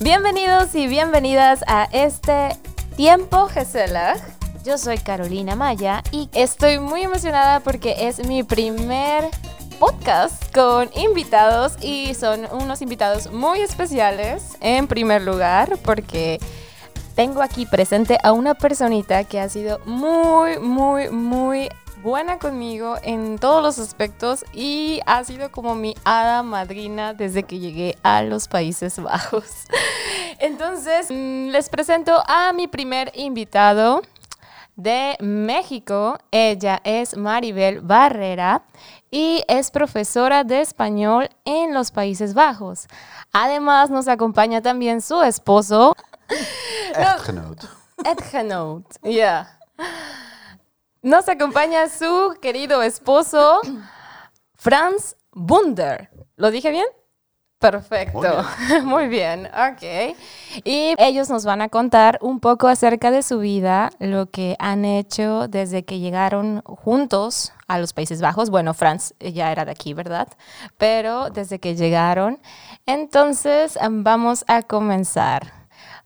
Bienvenidos 0.00 0.76
y 0.76 0.86
bienvenidas 0.86 1.64
a 1.66 1.88
este 1.90 2.56
tiempo 2.96 3.48
Gesela. 3.48 4.14
Yo 4.64 4.78
soy 4.78 4.98
Carolina 4.98 5.56
Maya 5.56 6.04
y 6.12 6.28
estoy 6.32 6.78
muy 6.78 7.02
emocionada 7.02 7.58
porque 7.58 8.06
es 8.06 8.24
mi 8.24 8.44
primer 8.44 9.24
podcast 9.80 10.54
con 10.54 10.88
invitados 10.94 11.76
y 11.82 12.14
son 12.14 12.46
unos 12.52 12.80
invitados 12.80 13.32
muy 13.32 13.60
especiales 13.60 14.56
en 14.60 14.86
primer 14.86 15.22
lugar 15.22 15.76
porque 15.84 16.38
tengo 17.16 17.42
aquí 17.42 17.66
presente 17.66 18.18
a 18.22 18.32
una 18.32 18.54
personita 18.54 19.24
que 19.24 19.40
ha 19.40 19.48
sido 19.48 19.80
muy, 19.84 20.60
muy, 20.60 21.10
muy 21.10 21.70
buena 22.02 22.38
conmigo 22.38 22.96
en 23.02 23.38
todos 23.38 23.62
los 23.62 23.78
aspectos 23.78 24.44
y 24.52 25.00
ha 25.06 25.22
sido 25.24 25.50
como 25.50 25.74
mi 25.74 25.94
hada 26.04 26.42
madrina 26.42 27.14
desde 27.14 27.42
que 27.42 27.58
llegué 27.58 27.98
a 28.02 28.22
los 28.22 28.48
Países 28.48 29.00
Bajos. 29.00 29.66
Entonces, 30.38 31.10
mm, 31.10 31.48
les 31.48 31.68
presento 31.68 32.22
a 32.26 32.52
mi 32.52 32.68
primer 32.68 33.10
invitado 33.14 34.02
de 34.76 35.16
México. 35.20 36.18
Ella 36.30 36.80
es 36.84 37.16
Maribel 37.16 37.80
Barrera 37.80 38.62
y 39.10 39.42
es 39.48 39.70
profesora 39.70 40.44
de 40.44 40.60
español 40.60 41.28
en 41.44 41.74
los 41.74 41.90
Países 41.90 42.34
Bajos. 42.34 42.86
Además, 43.32 43.90
nos 43.90 44.06
acompaña 44.06 44.62
también 44.62 45.00
su 45.00 45.22
esposo. 45.22 45.96
Echtgenoot. 46.94 47.64
Echtgenoot, 48.04 48.84
ya. 49.02 49.58
Nos 51.02 51.28
acompaña 51.28 51.88
su 51.88 52.36
querido 52.42 52.82
esposo, 52.82 53.60
Franz 54.54 55.14
Bunder. 55.30 56.10
¿Lo 56.34 56.50
dije 56.50 56.70
bien? 56.70 56.86
Perfecto, 57.60 58.44
muy 58.84 59.06
bien. 59.06 59.46
ok. 59.46 60.16
Y 60.64 60.94
ellos 60.98 61.28
nos 61.30 61.44
van 61.44 61.60
a 61.60 61.68
contar 61.68 62.18
un 62.20 62.40
poco 62.40 62.66
acerca 62.66 63.12
de 63.12 63.22
su 63.22 63.38
vida, 63.38 63.90
lo 64.00 64.30
que 64.30 64.56
han 64.58 64.84
hecho 64.84 65.46
desde 65.48 65.84
que 65.84 66.00
llegaron 66.00 66.62
juntos 66.62 67.52
a 67.68 67.78
los 67.78 67.92
Países 67.92 68.20
Bajos. 68.20 68.50
Bueno, 68.50 68.74
Franz 68.74 69.14
ya 69.20 69.52
era 69.52 69.64
de 69.64 69.72
aquí, 69.72 69.94
¿verdad? 69.94 70.28
Pero 70.78 71.30
desde 71.30 71.60
que 71.60 71.76
llegaron. 71.76 72.40
Entonces, 72.86 73.78
vamos 73.88 74.44
a 74.48 74.62
comenzar. 74.62 75.52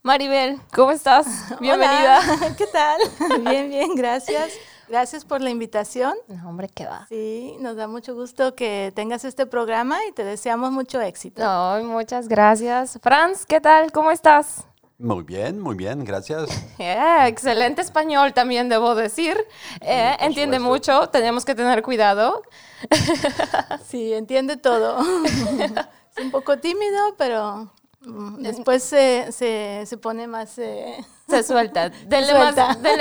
Maribel, 0.02 0.58
¿cómo 0.74 0.90
estás? 0.90 1.26
Bienvenida. 1.60 2.20
¿Qué 2.58 2.66
tal? 2.66 3.00
Bien, 3.42 3.70
bien, 3.70 3.94
gracias. 3.94 4.52
Gracias 4.92 5.24
por 5.24 5.40
la 5.40 5.48
invitación. 5.48 6.12
No, 6.28 6.50
hombre, 6.50 6.68
qué 6.68 6.84
va. 6.84 7.06
Sí, 7.08 7.56
nos 7.60 7.76
da 7.76 7.88
mucho 7.88 8.14
gusto 8.14 8.54
que 8.54 8.92
tengas 8.94 9.24
este 9.24 9.46
programa 9.46 9.96
y 10.06 10.12
te 10.12 10.22
deseamos 10.22 10.70
mucho 10.70 11.00
éxito. 11.00 11.42
No, 11.42 11.82
muchas 11.84 12.28
gracias. 12.28 12.98
Franz, 13.02 13.46
¿qué 13.46 13.58
tal? 13.58 13.90
¿Cómo 13.90 14.10
estás? 14.10 14.66
Muy 14.98 15.22
bien, 15.22 15.58
muy 15.58 15.76
bien, 15.76 16.04
gracias. 16.04 16.50
excelente 16.78 17.80
español 17.80 18.34
también 18.34 18.68
debo 18.68 18.94
decir. 18.94 19.34
Eh, 19.80 20.14
entiende 20.20 20.58
mucho, 20.58 21.08
tenemos 21.08 21.46
que 21.46 21.54
tener 21.54 21.82
cuidado. 21.82 22.42
Sí, 23.88 24.12
entiende 24.12 24.58
todo. 24.58 24.98
es 25.24 26.22
un 26.22 26.30
poco 26.30 26.58
tímido, 26.58 27.14
pero 27.16 27.70
Mm, 28.04 28.42
después 28.42 28.82
se, 28.82 29.30
se, 29.32 29.84
se 29.86 29.96
pone 29.96 30.26
más... 30.26 30.58
Eh, 30.58 30.96
se 31.32 31.42
suelta. 31.42 31.88
Dele, 31.88 32.34
Más, 32.34 32.54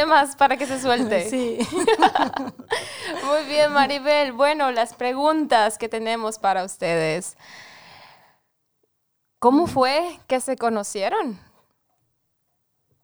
más 0.08 0.36
para 0.38 0.56
que 0.56 0.66
se 0.66 0.80
suelte. 0.80 1.22
Sí. 1.30 1.60
Muy 3.26 3.44
bien, 3.48 3.72
Maribel. 3.74 4.32
Bueno, 4.32 4.72
las 4.72 4.94
preguntas 4.94 5.78
que 5.78 5.90
tenemos 5.90 6.40
para 6.40 6.64
ustedes. 6.64 7.38
¿Cómo 9.40 9.68
fue 9.68 10.20
que 10.28 10.40
se 10.40 10.56
conocieron? 10.56 11.40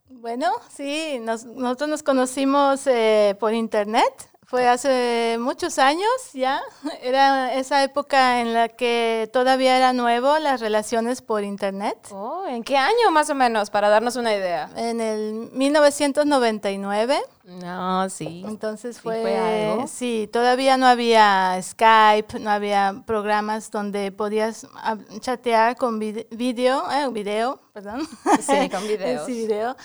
Bueno, 0.09 0.51
sí, 0.73 1.19
nosotros 1.19 1.89
nos 1.89 2.03
conocimos 2.03 2.87
eh, 2.87 3.35
por 3.39 3.53
internet. 3.53 4.29
Fue 4.49 4.65
hace 4.65 5.35
muchos 5.41 5.77
años 5.77 6.07
ya. 6.33 6.61
Era 7.01 7.53
esa 7.55 7.83
época 7.83 8.39
en 8.39 8.53
la 8.53 8.69
que 8.69 9.29
todavía 9.33 9.75
era 9.75 9.91
nuevo 9.91 10.39
las 10.39 10.61
relaciones 10.61 11.21
por 11.21 11.43
internet. 11.43 11.97
Oh, 12.11 12.45
¿En 12.47 12.63
qué 12.63 12.77
año 12.77 13.11
más 13.11 13.29
o 13.29 13.35
menos 13.35 13.69
para 13.69 13.89
darnos 13.89 14.15
una 14.15 14.33
idea? 14.33 14.69
En 14.77 15.01
el 15.01 15.49
1999. 15.51 17.19
No, 17.43 18.09
sí. 18.09 18.45
Entonces 18.47 19.01
fue, 19.01 19.83
sí, 19.87 20.29
todavía 20.31 20.77
no 20.77 20.85
había 20.85 21.61
Skype, 21.61 22.39
no 22.39 22.49
había 22.49 23.03
programas 23.05 23.69
donde 23.69 24.13
podías 24.13 24.65
ah, 24.75 24.95
chatear 25.19 25.75
con 25.75 25.99
video, 25.99 26.89
eh, 26.89 27.09
video, 27.11 27.59
perdón. 27.73 28.07
Sí, 28.41 28.69
con 28.69 28.81
videos. 28.87 29.25
sí, 29.25 29.45
video. 29.45 29.75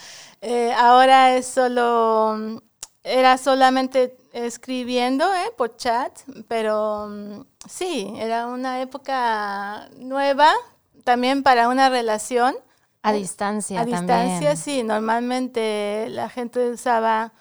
Eh, 0.40 0.72
ahora 0.72 1.34
es 1.36 1.46
solo 1.46 2.60
era 3.04 3.36
solamente 3.38 4.16
escribiendo 4.32 5.24
eh, 5.34 5.52
por 5.56 5.76
chat, 5.76 6.18
pero 6.48 7.06
mm, 7.08 7.40
sí, 7.68 8.12
era 8.16 8.46
una 8.46 8.80
época 8.80 9.88
nueva 9.96 10.52
también 11.04 11.42
para 11.42 11.68
una 11.68 11.88
relación. 11.88 12.54
A 13.02 13.12
distancia. 13.12 13.80
A 13.80 13.84
distancia, 13.84 14.56
sí. 14.56 14.82
Normalmente 14.82 16.06
la 16.10 16.28
gente 16.28 16.70
usaba 16.70 17.32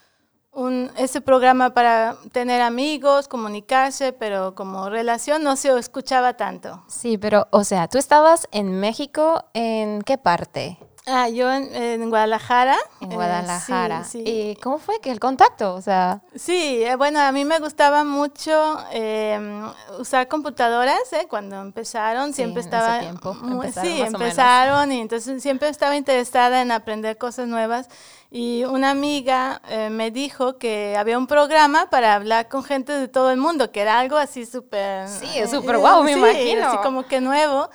un, 0.52 0.92
ese 0.98 1.22
programa 1.22 1.74
para 1.74 2.18
tener 2.32 2.62
amigos, 2.62 3.28
comunicarse, 3.28 4.12
pero 4.12 4.56
como 4.56 4.90
relación 4.90 5.44
no 5.44 5.56
se 5.56 5.78
escuchaba 5.78 6.36
tanto. 6.36 6.84
Sí, 6.88 7.18
pero, 7.18 7.48
o 7.52 7.64
sea, 7.64 7.88
tú 7.88 7.98
estabas 7.98 8.48
en 8.52 8.80
México, 8.80 9.46
¿en 9.54 10.02
qué 10.02 10.18
parte? 10.18 10.78
Ah, 11.08 11.30
yo 11.30 11.52
en, 11.52 12.10
Guadalajara. 12.10 12.78
En 13.00 13.12
eh, 13.12 13.16
Guadalajara. 13.16 14.06
¿Y 14.14 14.56
cómo 14.58 14.78
fue 14.78 15.00
que 15.00 15.12
el 15.12 15.20
contacto? 15.20 15.74
O 15.74 15.82
sea. 15.82 16.22
Sí, 16.36 16.84
eh, 16.84 16.96
bueno, 16.96 17.20
a 17.20 17.32
mí 17.32 17.44
me 17.44 17.60
gustaba 17.60 18.04
mucho 18.04 18.78
em, 18.92 19.64
usar 20.00 20.28
computadoras, 20.28 21.12
¿eh? 21.14 21.26
Cuando 21.28 21.60
empezaron, 21.60 22.34
siempre 22.34 22.62
estaba. 22.62 23.00
tiempo. 23.00 23.36
sí, 23.82 24.02
empezaron 24.02 24.92
y 24.92 25.02
entonces 25.02 25.42
siempre 25.42 25.70
estaba 25.70 25.96
interesada 25.96 26.62
en 26.62 26.72
aprender 26.72 27.18
cosas 27.18 27.48
nuevas. 27.48 27.88
Y 28.34 28.64
una 28.64 28.92
amiga 28.92 29.62
eh, 29.68 29.90
me 29.90 30.10
dijo 30.10 30.58
que 30.58 30.96
había 30.98 31.18
un 31.18 31.28
programa 31.28 31.90
para 31.90 32.16
hablar 32.16 32.48
con 32.48 32.64
gente 32.64 32.94
de 32.94 33.10
todo 33.10 33.30
el 33.30 33.36
mundo, 33.36 33.74
que 33.74 33.82
era 33.82 34.00
algo 34.00 34.16
así 34.16 34.46
súper... 34.46 35.10
Sí, 35.10 35.28
súper 35.50 35.78
guau, 35.78 36.02
me 36.02 36.14
imagino. 36.14 36.66
Así 36.66 36.78
como 36.78 37.06
que 37.06 37.20
nuevo. 37.20 37.70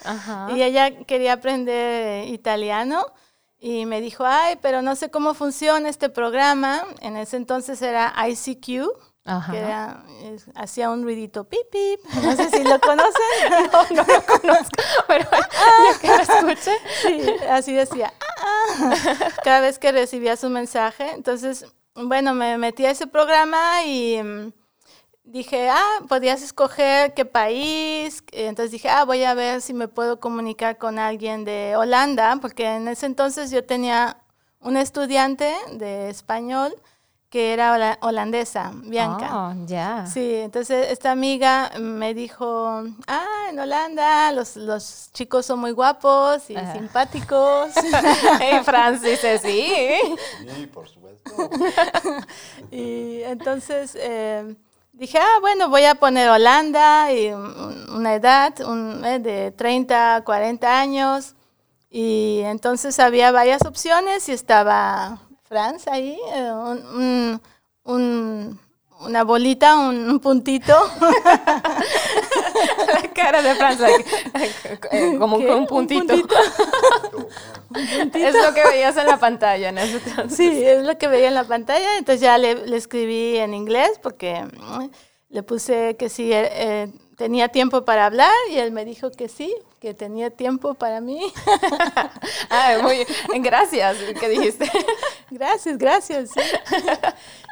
Y 0.54 0.62
ella 0.62 1.04
quería 1.04 1.34
aprender 1.34 2.26
italiano. 2.28 3.04
Y 3.58 3.84
me 3.84 4.00
dijo, 4.00 4.24
ay, 4.24 4.58
pero 4.62 4.80
no 4.80 4.96
sé 4.96 5.10
cómo 5.10 5.34
funciona 5.34 5.90
este 5.90 6.08
programa. 6.08 6.86
En 7.00 7.18
ese 7.18 7.36
entonces 7.36 7.82
era 7.82 8.14
ICQ. 8.26 8.88
que 9.50 10.38
hacía 10.54 10.88
un 10.88 11.02
ruidito 11.02 11.44
pip 11.44 11.70
pip. 11.70 12.00
No 12.22 12.34
sé 12.34 12.48
si 12.48 12.64
lo 12.64 12.80
conocen. 12.80 13.12
no, 13.72 13.82
no 13.94 14.04
lo 14.10 14.24
conozco, 14.24 14.82
pero 15.06 15.28
ah, 15.32 15.98
que 16.00 16.08
lo 16.08 16.14
escuche. 16.16 16.72
Sí, 17.02 17.26
así 17.50 17.74
decía. 17.74 18.10
cada 19.44 19.60
vez 19.60 19.78
que 19.78 19.92
recibía 19.92 20.36
su 20.36 20.48
mensaje. 20.50 21.10
Entonces, 21.12 21.66
bueno, 21.94 22.34
me 22.34 22.58
metí 22.58 22.84
a 22.84 22.90
ese 22.90 23.06
programa 23.06 23.84
y 23.84 24.22
mm, 24.22 24.52
dije, 25.24 25.68
ah, 25.70 26.00
podías 26.08 26.42
escoger 26.42 27.14
qué 27.14 27.24
país. 27.24 28.22
Entonces 28.32 28.72
dije, 28.72 28.88
ah, 28.88 29.04
voy 29.04 29.24
a 29.24 29.34
ver 29.34 29.62
si 29.62 29.74
me 29.74 29.88
puedo 29.88 30.20
comunicar 30.20 30.78
con 30.78 30.98
alguien 30.98 31.44
de 31.44 31.74
Holanda, 31.76 32.38
porque 32.40 32.66
en 32.66 32.88
ese 32.88 33.06
entonces 33.06 33.50
yo 33.50 33.64
tenía 33.64 34.18
un 34.60 34.76
estudiante 34.76 35.54
de 35.72 36.10
español 36.10 36.74
que 37.30 37.52
era 37.52 37.98
holandesa, 38.02 38.72
Bianca. 38.74 39.30
Oh, 39.32 39.66
ya. 39.66 40.06
Sí, 40.06 40.36
entonces 40.36 40.90
esta 40.90 41.10
amiga 41.10 41.72
me 41.80 42.14
dijo, 42.14 42.84
ah, 43.06 43.46
en 43.50 43.58
Holanda 43.58 44.30
los, 44.32 44.56
los 44.56 45.10
chicos 45.12 45.44
son 45.44 45.58
muy 45.58 45.72
guapos 45.72 46.48
y 46.48 46.56
simpáticos. 46.72 47.70
y 48.40 48.64
Francis, 48.64 49.20
sí. 49.42 49.72
Sí, 50.48 50.66
por 50.72 50.88
supuesto. 50.88 51.30
y 52.70 53.22
entonces 53.22 53.96
eh, 54.00 54.56
dije, 54.92 55.18
ah, 55.18 55.38
bueno, 55.40 55.68
voy 55.68 55.84
a 55.84 55.96
poner 55.96 56.28
Holanda 56.28 57.12
y 57.12 57.32
una 57.32 58.14
edad 58.14 58.54
un, 58.60 59.04
eh, 59.04 59.18
de 59.18 59.50
30, 59.50 60.22
40 60.24 60.80
años. 60.80 61.34
Y 61.90 62.40
entonces 62.44 62.98
había 63.00 63.32
varias 63.32 63.64
opciones 63.64 64.28
y 64.28 64.32
estaba 64.32 65.25
Franz 65.48 65.86
ahí, 65.86 66.18
eh, 66.34 66.50
un, 66.52 67.40
un, 67.84 68.60
una 69.00 69.24
bolita, 69.24 69.76
un, 69.76 70.18
puntito. 70.20 70.74
La 72.92 73.08
cara 73.14 73.42
de 73.42 73.54
Franz, 73.54 73.80
eh, 74.92 75.16
como 75.18 75.36
un 75.36 75.66
puntito. 75.66 76.14
Es 78.14 78.34
lo 78.34 78.54
que 78.54 78.64
veías 78.64 78.96
en 78.96 79.06
la 79.06 79.18
pantalla 79.18 79.68
en 79.68 79.78
ese 79.78 80.00
Sí, 80.28 80.64
es 80.64 80.84
lo 80.84 80.96
que 80.98 81.08
veía 81.08 81.28
en 81.28 81.34
la 81.34 81.44
pantalla. 81.44 81.98
Entonces 81.98 82.20
ya 82.20 82.38
le, 82.38 82.66
le 82.66 82.76
escribí 82.76 83.36
en 83.36 83.54
inglés 83.54 84.00
porque 84.02 84.44
le 85.28 85.42
puse 85.42 85.96
que 85.96 86.08
si 86.08 86.30
eh, 86.32 86.90
tenía 87.16 87.48
tiempo 87.48 87.84
para 87.84 88.06
hablar 88.06 88.32
y 88.50 88.58
él 88.58 88.72
me 88.72 88.84
dijo 88.84 89.10
que 89.10 89.28
sí, 89.28 89.54
que 89.80 89.94
tenía 89.94 90.30
tiempo 90.30 90.74
para 90.74 91.00
mí. 91.00 91.20
ah, 92.50 92.76
muy 92.82 93.06
gracias, 93.40 93.96
¿qué 94.20 94.28
dijiste? 94.28 94.70
gracias, 95.30 95.78
gracias. 95.78 96.30
Sí. 96.30 96.40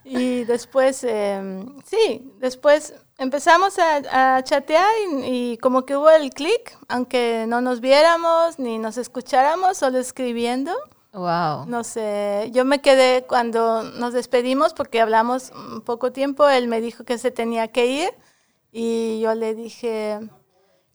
Y 0.04 0.44
después, 0.44 1.02
eh, 1.04 1.64
sí, 1.86 2.30
después 2.38 2.94
empezamos 3.16 3.78
a, 3.78 4.36
a 4.36 4.44
chatear 4.44 4.86
y, 5.10 5.52
y, 5.52 5.58
como 5.58 5.86
que 5.86 5.96
hubo 5.96 6.10
el 6.10 6.30
clic, 6.30 6.76
aunque 6.88 7.46
no 7.48 7.62
nos 7.62 7.80
viéramos 7.80 8.58
ni 8.58 8.78
nos 8.78 8.98
escucháramos, 8.98 9.78
solo 9.78 9.98
escribiendo. 9.98 10.72
Wow. 11.14 11.66
No 11.66 11.84
sé, 11.84 12.50
yo 12.52 12.64
me 12.64 12.80
quedé 12.80 13.24
cuando 13.26 13.84
nos 13.84 14.12
despedimos 14.12 14.74
porque 14.74 15.00
hablamos 15.00 15.52
un 15.52 15.80
poco 15.80 16.12
tiempo, 16.12 16.48
él 16.48 16.68
me 16.68 16.80
dijo 16.80 17.04
que 17.04 17.18
se 17.18 17.30
tenía 17.30 17.68
que 17.68 17.86
ir 17.86 18.10
y 18.76 19.20
yo 19.20 19.36
le 19.36 19.54
dije 19.54 20.18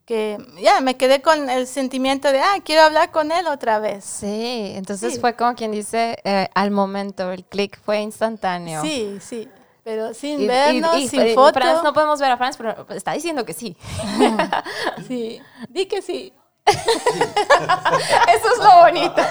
que 0.05 0.37
ya 0.61 0.81
me 0.81 0.97
quedé 0.97 1.21
con 1.21 1.49
el 1.49 1.65
sentimiento 1.65 2.29
de, 2.29 2.41
ah, 2.41 2.57
quiero 2.61 2.81
hablar 2.81 3.09
con 3.09 3.31
él 3.31 3.47
otra 3.47 3.79
vez. 3.79 4.03
Sí, 4.03 4.73
entonces 4.75 5.13
sí. 5.13 5.19
fue 5.21 5.37
como 5.37 5.55
quien 5.55 5.71
dice, 5.71 6.17
eh, 6.25 6.49
al 6.55 6.71
momento, 6.71 7.31
el 7.31 7.45
clic 7.45 7.79
fue 7.81 8.01
instantáneo. 8.01 8.81
Sí, 8.81 9.19
sí, 9.21 9.47
pero 9.85 10.13
sin 10.13 10.41
y, 10.41 10.47
vernos, 10.47 10.97
y, 10.97 11.03
y, 11.03 11.07
sin 11.07 11.33
fotos. 11.33 11.81
No 11.81 11.93
podemos 11.93 12.19
ver 12.19 12.31
a 12.31 12.37
Franz, 12.37 12.57
pero 12.57 12.85
está 12.89 13.13
diciendo 13.13 13.45
que 13.45 13.53
sí. 13.53 13.77
sí, 15.07 15.41
di 15.69 15.85
que 15.85 16.01
sí. 16.01 16.33
Eso 16.67 18.51
es 18.51 18.57
lo 18.57 18.81
bonito. 18.81 19.21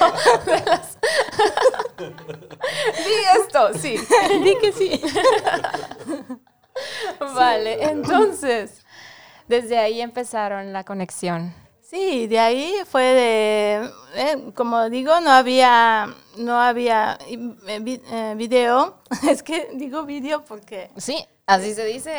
Di 1.99 3.15
esto, 3.43 3.75
sí. 3.75 3.99
Di 4.43 4.57
que 4.59 4.73
sí. 4.73 5.01
Vale, 7.35 7.85
entonces, 7.85 8.85
desde 9.47 9.79
ahí 9.79 10.01
empezaron 10.01 10.73
la 10.73 10.85
conexión. 10.85 11.55
Sí, 11.89 12.27
de 12.27 12.39
ahí 12.39 12.75
fue 12.85 13.03
de, 13.03 13.91
eh, 14.15 14.51
como 14.55 14.91
digo, 14.91 15.23
no 15.23 15.31
había, 15.31 16.15
no 16.37 16.61
había 16.61 17.19
eh, 17.27 18.35
video. 18.37 18.99
Es 19.27 19.43
que 19.43 19.71
digo 19.73 20.03
video 20.03 20.45
porque... 20.45 20.91
Sí, 20.99 21.17
así 21.47 21.73
se 21.75 21.87
dice. 21.87 22.13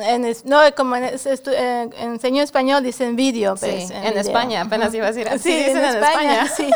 En, 0.00 0.24
en, 0.24 0.36
no, 0.46 0.60
como 0.74 0.96
en, 0.96 1.04
en, 1.04 1.92
enseño 1.98 2.42
español 2.42 2.82
dicen 2.82 3.14
video. 3.14 3.56
Pues, 3.56 3.88
sí, 3.88 3.94
en, 3.94 4.16
España, 4.16 4.62
apenas 4.62 4.94
iba 4.94 5.04
a 5.08 5.12
decir 5.12 5.28
así. 5.28 5.52
Sí, 5.52 5.54
dicen 5.54 5.84
en, 5.84 5.96
España, 5.96 6.46
Sí. 6.56 6.70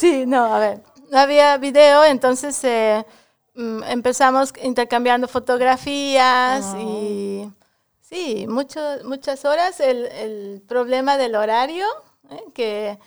sí, 0.00 0.24
no, 0.26 0.52
a 0.52 0.58
ver, 0.58 0.80
no 1.12 1.20
había 1.20 1.56
video, 1.58 2.04
entonces 2.04 2.58
eh, 2.64 3.06
empezamos 3.54 4.52
intercambiando 4.62 5.28
fotografías 5.28 6.64
oh. 6.74 6.80
y 6.80 7.52
sí, 8.00 8.46
mucho, 8.48 8.80
muchas 9.04 9.44
horas. 9.44 9.80
El, 9.80 10.06
el, 10.06 10.62
problema 10.66 11.16
del 11.16 11.34
horario, 11.34 11.86
¿eh? 12.30 12.44
que 12.54 12.98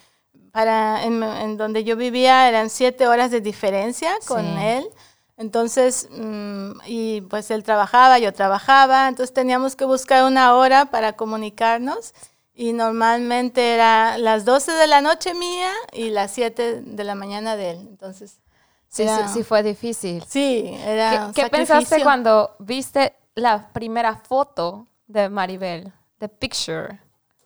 para 0.51 1.03
en, 1.03 1.21
en, 1.23 1.57
donde 1.57 1.83
yo 1.83 1.95
vivía 1.95 2.47
eran 2.47 2.69
siete 2.69 3.07
horas 3.07 3.31
de 3.31 3.41
diferencia 3.41 4.11
con 4.27 4.41
sí. 4.41 4.55
él. 4.59 4.89
Entonces, 5.37 6.09
mmm, 6.11 6.71
y 6.87 7.21
pues 7.21 7.51
él 7.51 7.63
trabajaba, 7.63 8.17
yo 8.17 8.33
trabajaba, 8.33 9.07
entonces 9.07 9.33
teníamos 9.33 9.75
que 9.75 9.85
buscar 9.85 10.23
una 10.23 10.55
hora 10.55 10.85
para 10.85 11.13
comunicarnos 11.13 12.13
y 12.55 12.73
normalmente 12.73 13.75
era 13.75 14.17
las 14.17 14.45
12 14.45 14.71
de 14.71 14.87
la 14.87 15.01
noche 15.01 15.35
mía 15.35 15.71
y 15.93 16.09
las 16.09 16.31
7 16.31 16.81
de 16.81 17.03
la 17.03 17.13
mañana 17.13 17.55
de 17.55 17.71
él. 17.71 17.77
Entonces, 17.81 18.39
Sí, 18.89 19.03
era, 19.03 19.27
sí, 19.27 19.43
fue 19.43 19.63
difícil. 19.63 20.23
Sí, 20.23 20.77
era. 20.83 21.31
¿Qué, 21.33 21.43
¿qué 21.43 21.49
pensaste 21.49 22.01
cuando 22.03 22.55
viste 22.59 23.15
la 23.35 23.69
primera 23.73 24.15
foto 24.15 24.87
de 25.07 25.29
Maribel? 25.29 25.93
The 26.19 26.29
picture, 26.29 26.99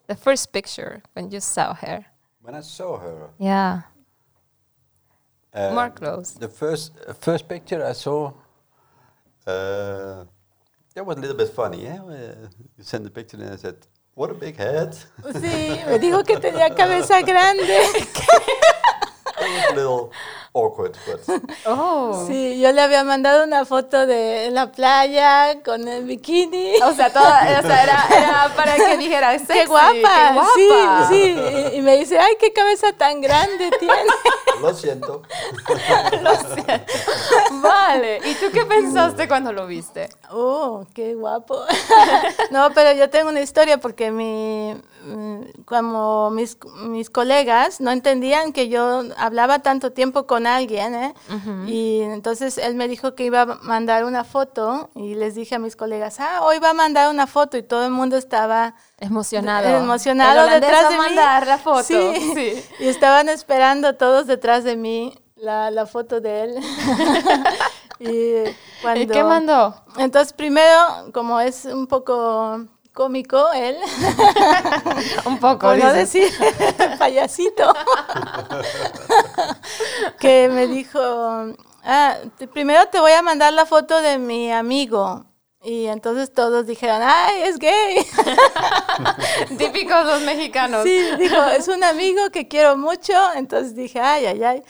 the 0.06 0.16
first 0.16 0.52
picture 0.52 1.02
when 1.14 1.30
you 1.30 1.40
saw 1.40 1.74
her. 1.74 2.06
When 2.40 2.54
I 2.54 2.62
saw 2.62 2.98
her. 2.98 3.30
Yeah. 3.38 3.82
Uh, 5.54 5.74
More 5.74 5.90
close. 5.90 6.32
The 6.38 6.48
first 6.48 6.92
uh, 7.06 7.12
first 7.12 7.46
picture 7.46 7.84
I 7.84 7.92
saw. 7.92 8.32
Uh, 9.46 10.24
that 10.94 11.04
was 11.04 11.18
a 11.18 11.20
little 11.20 11.36
bit 11.36 11.50
funny. 11.50 11.82
Yeah, 11.82 12.02
uh, 12.02 12.48
you 12.78 12.84
sent 12.84 13.04
the 13.04 13.10
picture 13.10 13.36
and 13.36 13.52
I 13.52 13.56
said, 13.56 13.76
"What 14.14 14.30
a 14.30 14.34
big 14.34 14.56
head." 14.56 14.94
Sí, 15.34 15.78
me 15.86 15.98
dijo 15.98 16.24
que 16.24 16.38
tenía 16.38 16.74
cabeza 16.74 17.20
grande. 17.20 17.62
a 19.52 19.74
little 19.74 20.10
awkward, 20.52 20.96
but. 21.06 21.42
Oh. 21.66 22.24
Sí, 22.26 22.60
yo 22.60 22.72
le 22.72 22.80
había 22.80 23.04
mandado 23.04 23.44
una 23.44 23.64
foto 23.64 24.06
de 24.06 24.50
la 24.50 24.72
playa 24.72 25.62
con 25.62 25.86
el 25.88 26.04
bikini. 26.04 26.76
O 26.82 26.92
sea, 26.92 27.12
toda, 27.12 27.40
o 27.60 27.66
sea 27.66 27.82
era, 27.82 28.06
era, 28.16 28.52
para 28.54 28.74
que 28.76 28.96
dijera, 28.96 29.32
sexy, 29.38 29.52
qué 29.52 29.66
guapa. 29.66 29.92
Qué 29.92 30.34
guapa. 30.34 31.08
Sí, 31.08 31.34
sí. 31.36 31.72
Y, 31.72 31.78
y, 31.78 31.82
me 31.82 31.96
dice, 31.98 32.18
ay, 32.18 32.34
qué 32.38 32.52
cabeza 32.52 32.92
tan 32.92 33.20
grande 33.20 33.70
tiene. 33.78 34.04
Lo 34.60 34.74
siento. 34.74 35.22
lo 36.22 36.36
siento. 36.36 36.84
Vale. 37.62 38.20
¿Y 38.24 38.34
tú 38.34 38.46
qué 38.52 38.64
pensaste 38.64 39.28
cuando 39.28 39.52
lo 39.52 39.66
viste? 39.66 40.08
Oh, 40.30 40.86
qué 40.94 41.14
guapo. 41.14 41.58
no, 42.50 42.70
pero 42.74 42.92
yo 42.92 43.10
tengo 43.10 43.30
una 43.30 43.40
historia 43.40 43.78
porque 43.78 44.10
mi, 44.10 44.74
como 45.64 46.30
mis, 46.30 46.56
mis 46.84 47.10
colegas 47.10 47.80
no 47.80 47.90
entendían 47.90 48.52
que 48.52 48.68
yo 48.68 49.02
hablaba 49.16 49.60
tanto 49.60 49.92
tiempo 49.92 50.26
con 50.26 50.46
alguien, 50.46 50.94
¿eh? 50.94 51.14
Uh 51.28 51.32
-huh. 51.32 51.68
Y 51.68 52.00
entonces 52.02 52.58
él 52.58 52.74
me 52.74 52.88
dijo 52.88 53.14
que 53.14 53.24
iba 53.24 53.42
a 53.42 53.46
mandar 53.46 54.04
una 54.04 54.24
foto 54.24 54.90
y 54.94 55.14
les 55.14 55.34
dije 55.34 55.56
a 55.56 55.58
mis 55.58 55.76
colegas, 55.76 56.20
ah, 56.20 56.40
hoy 56.42 56.58
va 56.58 56.70
a 56.70 56.74
mandar 56.74 57.10
una 57.10 57.26
foto 57.26 57.56
y 57.56 57.62
todo 57.62 57.84
el 57.84 57.90
mundo 57.90 58.16
estaba 58.16 58.74
emocionado, 58.98 59.68
emocionado 59.68 60.48
detrás 60.48 60.90
de 60.90 60.96
mandar 60.96 61.42
mí. 61.42 61.48
la 61.48 61.58
foto. 61.58 61.82
Sí. 61.82 62.32
sí. 62.34 62.64
Y 62.80 62.88
estaban 62.88 63.28
esperando 63.28 63.96
todos 63.96 64.26
detrás 64.26 64.64
de 64.64 64.76
mí 64.76 65.14
la, 65.36 65.70
la 65.70 65.86
foto 65.86 66.20
de 66.20 66.44
él. 66.44 66.54
y, 67.98 68.44
cuando, 68.80 69.00
¿Y 69.02 69.06
qué 69.06 69.24
mandó? 69.24 69.74
Entonces 69.98 70.32
primero, 70.32 71.10
como 71.12 71.40
es 71.40 71.64
un 71.64 71.86
poco 71.86 72.66
cómico 72.92 73.52
él. 73.52 73.76
Un 75.24 75.38
poco. 75.38 75.66
Por 75.66 75.78
no 75.78 75.92
decir 75.92 76.30
payasito. 76.98 77.74
que 80.20 80.48
me 80.48 80.66
dijo, 80.66 81.00
ah, 81.84 82.16
te, 82.38 82.46
primero 82.46 82.86
te 82.88 83.00
voy 83.00 83.12
a 83.12 83.22
mandar 83.22 83.52
la 83.52 83.66
foto 83.66 84.00
de 84.00 84.18
mi 84.18 84.52
amigo. 84.52 85.24
Y 85.64 85.86
entonces 85.86 86.32
todos 86.32 86.66
dijeron, 86.66 87.02
¡ay, 87.04 87.42
es 87.42 87.56
gay! 87.56 88.04
Típicos 89.58 90.04
los 90.06 90.22
mexicanos. 90.22 90.82
Sí, 90.82 90.98
dijo, 91.20 91.40
es 91.56 91.68
un 91.68 91.84
amigo 91.84 92.30
que 92.32 92.48
quiero 92.48 92.76
mucho. 92.76 93.12
Entonces 93.36 93.76
dije, 93.76 94.00
¡ay, 94.00 94.26
ay, 94.26 94.42
ay! 94.42 94.62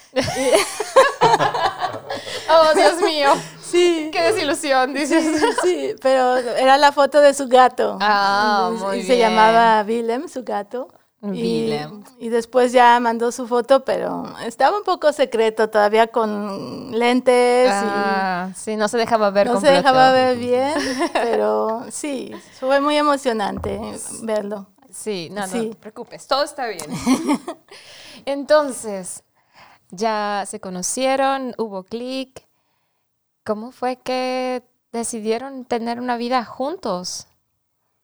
¡Oh, 2.47 2.75
Dios 2.75 3.01
mío! 3.01 3.33
Sí. 3.73 4.09
¡Qué 4.13 4.21
desilusión! 4.21 4.93
Dices. 4.93 5.23
Sí, 5.63 5.69
sí, 5.69 5.95
pero 6.01 6.37
era 6.37 6.77
la 6.77 6.91
foto 6.91 7.19
de 7.19 7.33
su 7.33 7.47
gato. 7.47 7.97
Ah, 7.99 8.71
y, 8.71 8.77
muy 8.79 8.91
y 8.91 9.01
bien. 9.01 9.07
se 9.07 9.17
llamaba 9.17 9.83
Willem, 9.87 10.27
su 10.29 10.43
gato. 10.43 10.87
Willem. 11.21 12.03
Y, 12.19 12.25
y, 12.25 12.29
después 12.29 12.73
ya 12.73 12.99
mandó 12.99 13.31
su 13.31 13.47
foto, 13.47 13.85
pero 13.85 14.25
estaba 14.45 14.77
un 14.77 14.83
poco 14.83 15.13
secreto 15.13 15.69
todavía 15.69 16.07
con 16.07 16.91
lentes. 16.91 17.69
Ah, 17.71 18.49
y 18.51 18.53
sí, 18.55 18.75
no 18.75 18.87
se 18.89 18.97
dejaba 18.97 19.29
ver 19.29 19.47
No 19.47 19.53
completo. 19.53 19.73
se 19.75 19.81
dejaba 19.81 20.11
ver 20.11 20.37
bien, 20.37 20.73
pero 21.13 21.85
sí, 21.91 22.33
fue 22.59 22.81
muy 22.81 22.97
emocionante 22.97 23.79
verlo. 24.23 24.67
Sí, 24.91 25.29
no, 25.31 25.47
Sí. 25.47 25.57
no 25.57 25.69
te 25.69 25.75
preocupes, 25.77 26.27
todo 26.27 26.43
está 26.43 26.67
bien. 26.67 26.85
Entonces, 28.25 29.23
ya 29.91 30.43
se 30.47 30.59
conocieron, 30.59 31.55
hubo 31.57 31.83
clic. 31.83 32.45
¿Cómo 33.45 33.71
fue 33.73 33.97
que 33.97 34.63
decidieron 34.93 35.65
tener 35.65 35.99
una 35.99 36.15
vida 36.15 36.45
juntos? 36.45 37.27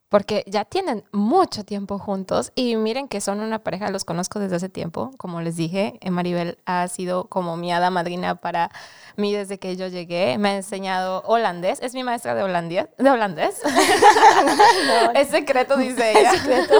Porque 0.09 0.43
ya 0.47 0.65
tienen 0.65 1.05
mucho 1.11 1.63
tiempo 1.63 1.99
juntos 1.99 2.51
y 2.55 2.75
miren 2.75 3.07
que 3.07 3.21
son 3.21 3.39
una 3.41 3.59
pareja, 3.59 3.91
los 3.91 4.05
conozco 4.05 4.39
desde 4.39 4.55
hace 4.55 4.67
tiempo. 4.67 5.11
Como 5.17 5.39
les 5.39 5.55
dije, 5.55 5.99
Maribel 6.09 6.57
ha 6.65 6.87
sido 6.87 7.25
como 7.25 7.57
mi 7.57 7.71
hada 7.71 7.91
madrina 7.91 8.35
para 8.35 8.71
mí 9.17 9.31
desde 9.31 9.59
que 9.59 9.77
yo 9.77 9.87
llegué. 9.87 10.39
Me 10.39 10.49
ha 10.49 10.55
enseñado 10.55 11.21
holandés, 11.25 11.79
es 11.83 11.93
mi 11.93 12.03
maestra 12.03 12.33
de 12.33 12.41
holandés. 12.41 12.87
De 12.97 13.09
holandés. 13.09 13.61
no, 14.87 15.11
es 15.11 15.29
secreto, 15.29 15.77
dice 15.77 16.11
ella. 16.19 16.33
Es 16.33 16.41
secreto. 16.41 16.73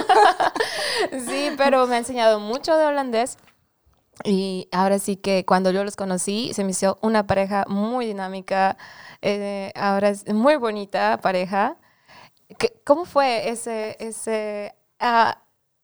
sí, 1.28 1.52
pero 1.56 1.86
me 1.86 1.94
ha 1.94 1.98
enseñado 1.98 2.40
mucho 2.40 2.76
de 2.76 2.84
holandés. 2.84 3.38
Y 4.24 4.68
ahora 4.72 4.98
sí 4.98 5.16
que 5.16 5.44
cuando 5.46 5.70
yo 5.70 5.84
los 5.84 5.96
conocí, 5.96 6.52
se 6.54 6.64
me 6.64 6.72
hizo 6.72 6.98
una 7.02 7.26
pareja 7.26 7.64
muy 7.68 8.06
dinámica. 8.06 8.76
Eh, 9.22 9.72
ahora 9.74 10.10
es 10.10 10.32
muy 10.32 10.56
bonita 10.56 11.18
pareja. 11.22 11.76
¿Cómo 12.84 13.04
fue 13.04 13.48
ese, 13.50 13.96
ese 14.00 14.74
uh, 15.00 15.32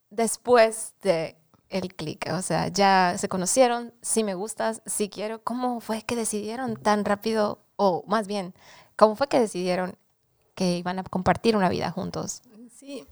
después 0.09 0.93
de 1.01 1.37
el 1.69 1.95
clic? 1.95 2.27
O 2.33 2.41
sea, 2.41 2.67
ya 2.67 3.15
se 3.17 3.29
conocieron, 3.29 3.93
sí 4.01 4.23
me 4.23 4.35
gustas, 4.35 4.81
sí 4.85 5.09
quiero. 5.09 5.43
¿Cómo 5.43 5.79
fue 5.79 6.01
que 6.03 6.15
decidieron 6.15 6.75
tan 6.75 7.05
rápido? 7.05 7.63
O 7.75 8.03
más 8.07 8.27
bien, 8.27 8.53
¿cómo 8.95 9.15
fue 9.15 9.27
que 9.27 9.39
decidieron 9.39 9.97
que 10.55 10.77
iban 10.77 10.99
a 10.99 11.03
compartir 11.03 11.55
una 11.55 11.69
vida 11.69 11.91
juntos? 11.91 12.41
Sí, 12.71 13.05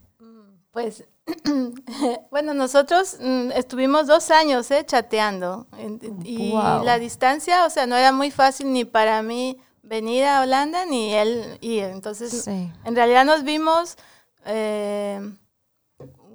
Pues, 0.71 1.05
bueno, 2.31 2.53
nosotros 2.53 3.17
mm, 3.19 3.51
estuvimos 3.51 4.07
dos 4.07 4.29
años 4.31 4.69
eh, 4.71 4.85
chateando 4.85 5.67
en- 5.77 5.99
y 6.23 6.51
Wow. 6.51 6.83
la 6.83 6.99
distancia, 6.99 7.65
o 7.65 7.69
sea, 7.69 7.87
no 7.87 7.95
era 7.95 8.11
muy 8.11 8.31
fácil 8.31 8.71
ni 8.71 8.85
para 8.85 9.21
mí 9.21 9.59
venir 9.81 10.23
a 10.25 10.41
Holanda 10.41 10.85
ni 10.85 11.13
él 11.13 11.57
ir. 11.61 11.85
Entonces, 11.85 12.43
Sí. 12.43 12.71
en 12.83 12.95
realidad 12.95 13.25
nos 13.25 13.43
vimos 13.43 13.97
eh, 14.45 15.19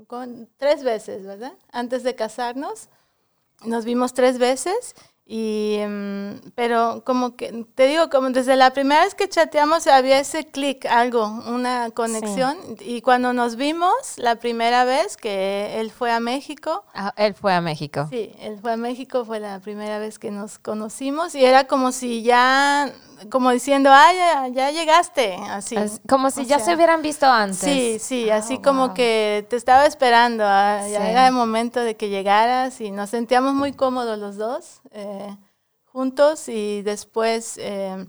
con, 0.08 0.48
tres 0.56 0.82
veces, 0.82 1.24
¿verdad? 1.24 1.52
Antes 1.70 2.02
de 2.02 2.14
casarnos, 2.16 2.88
nos 3.64 3.84
vimos 3.84 4.14
tres 4.14 4.38
veces. 4.38 4.94
Y, 5.32 5.78
mm, 5.86 6.50
pero 6.56 7.04
como 7.06 7.36
que, 7.36 7.64
te 7.76 7.86
digo, 7.86 8.10
como 8.10 8.30
desde 8.30 8.56
la 8.56 8.72
primera 8.72 9.04
vez 9.04 9.14
que 9.14 9.28
chateamos 9.28 9.86
había 9.86 10.18
ese 10.18 10.48
clic, 10.48 10.86
algo, 10.86 11.24
una 11.46 11.90
conexión. 11.90 12.56
Y 12.80 13.00
cuando 13.00 13.32
nos 13.32 13.54
vimos, 13.54 13.92
la 14.16 14.40
primera 14.40 14.84
vez 14.84 15.16
que 15.16 15.78
él 15.78 15.92
fue 15.92 16.10
a 16.10 16.18
México, 16.18 16.84
Ah, 16.94 17.14
él 17.16 17.34
fue 17.34 17.54
a 17.54 17.60
México. 17.60 18.08
Sí, 18.10 18.32
él 18.40 18.58
fue 18.60 18.72
a 18.72 18.76
México, 18.76 19.24
fue 19.24 19.38
la 19.38 19.60
primera 19.60 20.00
vez 20.00 20.18
que 20.18 20.32
nos 20.32 20.58
conocimos 20.58 21.36
y 21.36 21.44
era 21.44 21.68
como 21.68 21.92
si 21.92 22.22
ya, 22.24 22.92
como 23.28 23.50
diciendo, 23.50 23.90
ah, 23.92 24.12
ya, 24.12 24.48
ya 24.48 24.70
llegaste, 24.70 25.34
así. 25.50 25.76
Como 26.08 26.30
si 26.30 26.40
O 26.40 26.42
ya 26.44 26.56
sea, 26.56 26.66
se 26.66 26.74
hubieran 26.74 27.02
visto 27.02 27.26
antes. 27.26 27.58
Sí, 27.58 27.98
sí, 28.00 28.30
Ah, 28.30 28.36
así 28.36 28.58
como 28.58 28.94
que 28.94 29.46
te 29.50 29.56
estaba 29.56 29.86
esperando, 29.86 30.44
ah, 30.46 30.86
ya 30.88 31.10
era 31.10 31.26
el 31.26 31.32
momento 31.32 31.80
de 31.80 31.96
que 31.96 32.08
llegaras 32.08 32.80
y 32.80 32.90
nos 32.90 33.10
sentíamos 33.10 33.54
muy 33.54 33.72
cómodos 33.72 34.18
los 34.18 34.36
dos 34.36 34.80
eh, 34.92 35.36
juntos 35.84 36.48
y 36.48 36.82
después 36.82 37.58
eh, 37.58 38.06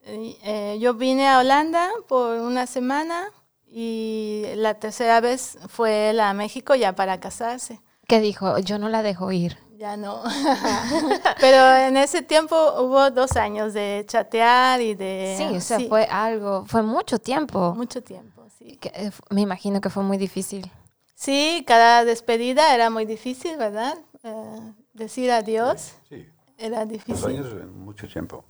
eh, 0.00 0.76
yo 0.80 0.94
vine 0.94 1.28
a 1.28 1.38
Holanda 1.38 1.88
por 2.08 2.38
una 2.38 2.66
semana 2.66 3.30
y 3.66 4.44
la 4.54 4.74
tercera 4.74 5.20
vez 5.20 5.58
fue 5.68 6.10
él 6.10 6.20
a 6.20 6.32
México 6.34 6.74
ya 6.74 6.94
para 6.94 7.20
casarse. 7.20 7.80
Que 8.06 8.20
dijo, 8.20 8.58
yo 8.58 8.78
no 8.78 8.88
la 8.88 9.02
dejo 9.02 9.32
ir. 9.32 9.58
Ya 9.78 9.96
no. 9.96 10.22
Pero 11.40 11.76
en 11.86 11.96
ese 11.98 12.22
tiempo 12.22 12.56
hubo 12.80 13.10
dos 13.10 13.36
años 13.36 13.74
de 13.74 14.04
chatear 14.08 14.80
y 14.80 14.94
de... 14.94 15.34
Sí, 15.36 15.56
o 15.56 15.60
sea, 15.60 15.80
fue 15.80 16.04
algo, 16.04 16.64
fue 16.66 16.82
mucho 16.82 17.18
tiempo. 17.18 17.74
Mucho 17.74 18.02
tiempo, 18.02 18.46
sí. 18.58 18.78
Que, 18.78 18.88
eh, 18.94 19.10
me 19.30 19.42
imagino 19.42 19.80
que 19.82 19.90
fue 19.90 20.02
muy 20.02 20.16
difícil. 20.16 20.70
Sí, 21.14 21.62
cada 21.66 22.04
despedida 22.04 22.74
era 22.74 22.88
muy 22.88 23.04
difícil, 23.04 23.56
¿verdad? 23.58 23.98
Eh, 24.22 24.72
decir 24.94 25.30
adiós 25.30 25.94
Sí, 26.08 26.26
era 26.56 26.80
dos 26.80 26.88
difícil. 26.88 27.26
años 27.26 27.46
es 27.48 27.66
mucho 27.66 28.08
tiempo. 28.08 28.44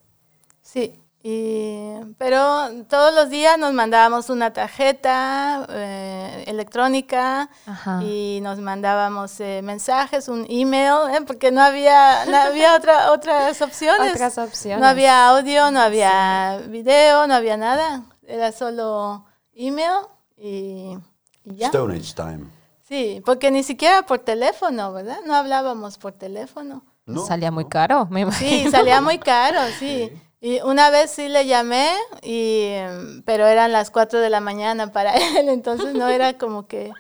Sí, 0.63 1.01
y, 1.29 2.15
pero 2.19 2.85
todos 2.89 3.13
los 3.13 3.31
días 3.31 3.59
nos 3.59 3.73
mandábamos 3.73 4.31
una 4.31 4.53
tarjeta 4.53 5.67
eh, 5.71 6.45
electrónica 6.47 7.51
Ajá. 7.67 8.01
y 8.05 8.39
nos 8.43 8.61
mandábamos 8.61 9.41
eh, 9.41 9.61
mensajes, 9.61 10.29
un 10.29 10.47
email, 10.49 11.13
¿eh? 11.13 11.23
porque 11.27 11.51
no 11.51 11.63
había, 11.63 12.27
no 12.27 12.37
había 12.37 12.77
otra, 12.77 13.11
otras 13.11 13.61
opciones. 13.61 14.13
Otras 14.13 14.39
opciones. 14.39 14.81
No 14.81 14.87
había 14.87 15.29
audio, 15.29 15.73
no 15.73 15.81
había 15.81 16.63
video, 16.69 17.27
no 17.27 17.35
había 17.35 17.57
nada. 17.57 18.05
Era 18.25 18.53
solo 18.53 19.25
email 19.53 20.07
y, 20.37 20.97
y 21.43 21.57
ya. 21.57 21.67
Stone 21.67 21.97
Age 21.97 22.15
time. 22.15 22.45
Sí, 22.87 23.21
porque 23.27 23.51
ni 23.51 23.65
siquiera 23.65 24.03
por 24.03 24.21
teléfono, 24.21 24.93
¿verdad? 24.93 25.19
No 25.27 25.35
hablábamos 25.35 25.99
por 25.99 26.13
teléfono. 26.13 26.85
No, 27.05 27.27
Salía 27.27 27.51
muy 27.51 27.65
caro, 27.65 28.07
me 28.11 28.21
imagino. 28.21 28.51
Sí, 28.51 28.71
salía 28.71 29.01
muy 29.01 29.19
caro, 29.33 29.59
sí. 29.81 30.13
Y 30.47 30.61
una 30.61 30.91
vez 30.91 31.11
sí 31.11 31.29
le 31.29 31.45
llamé, 31.45 31.91
y, 32.23 32.77
pero 33.25 33.49
eran 33.49 33.73
las 33.73 33.91
4 33.91 34.21
de 34.21 34.31
la 34.31 34.39
mañana 34.39 34.93
para 34.93 35.13
él, 35.39 35.49
entonces 35.49 35.93
no 35.93 36.09
era 36.09 36.39
como 36.39 36.69
que 36.69 36.93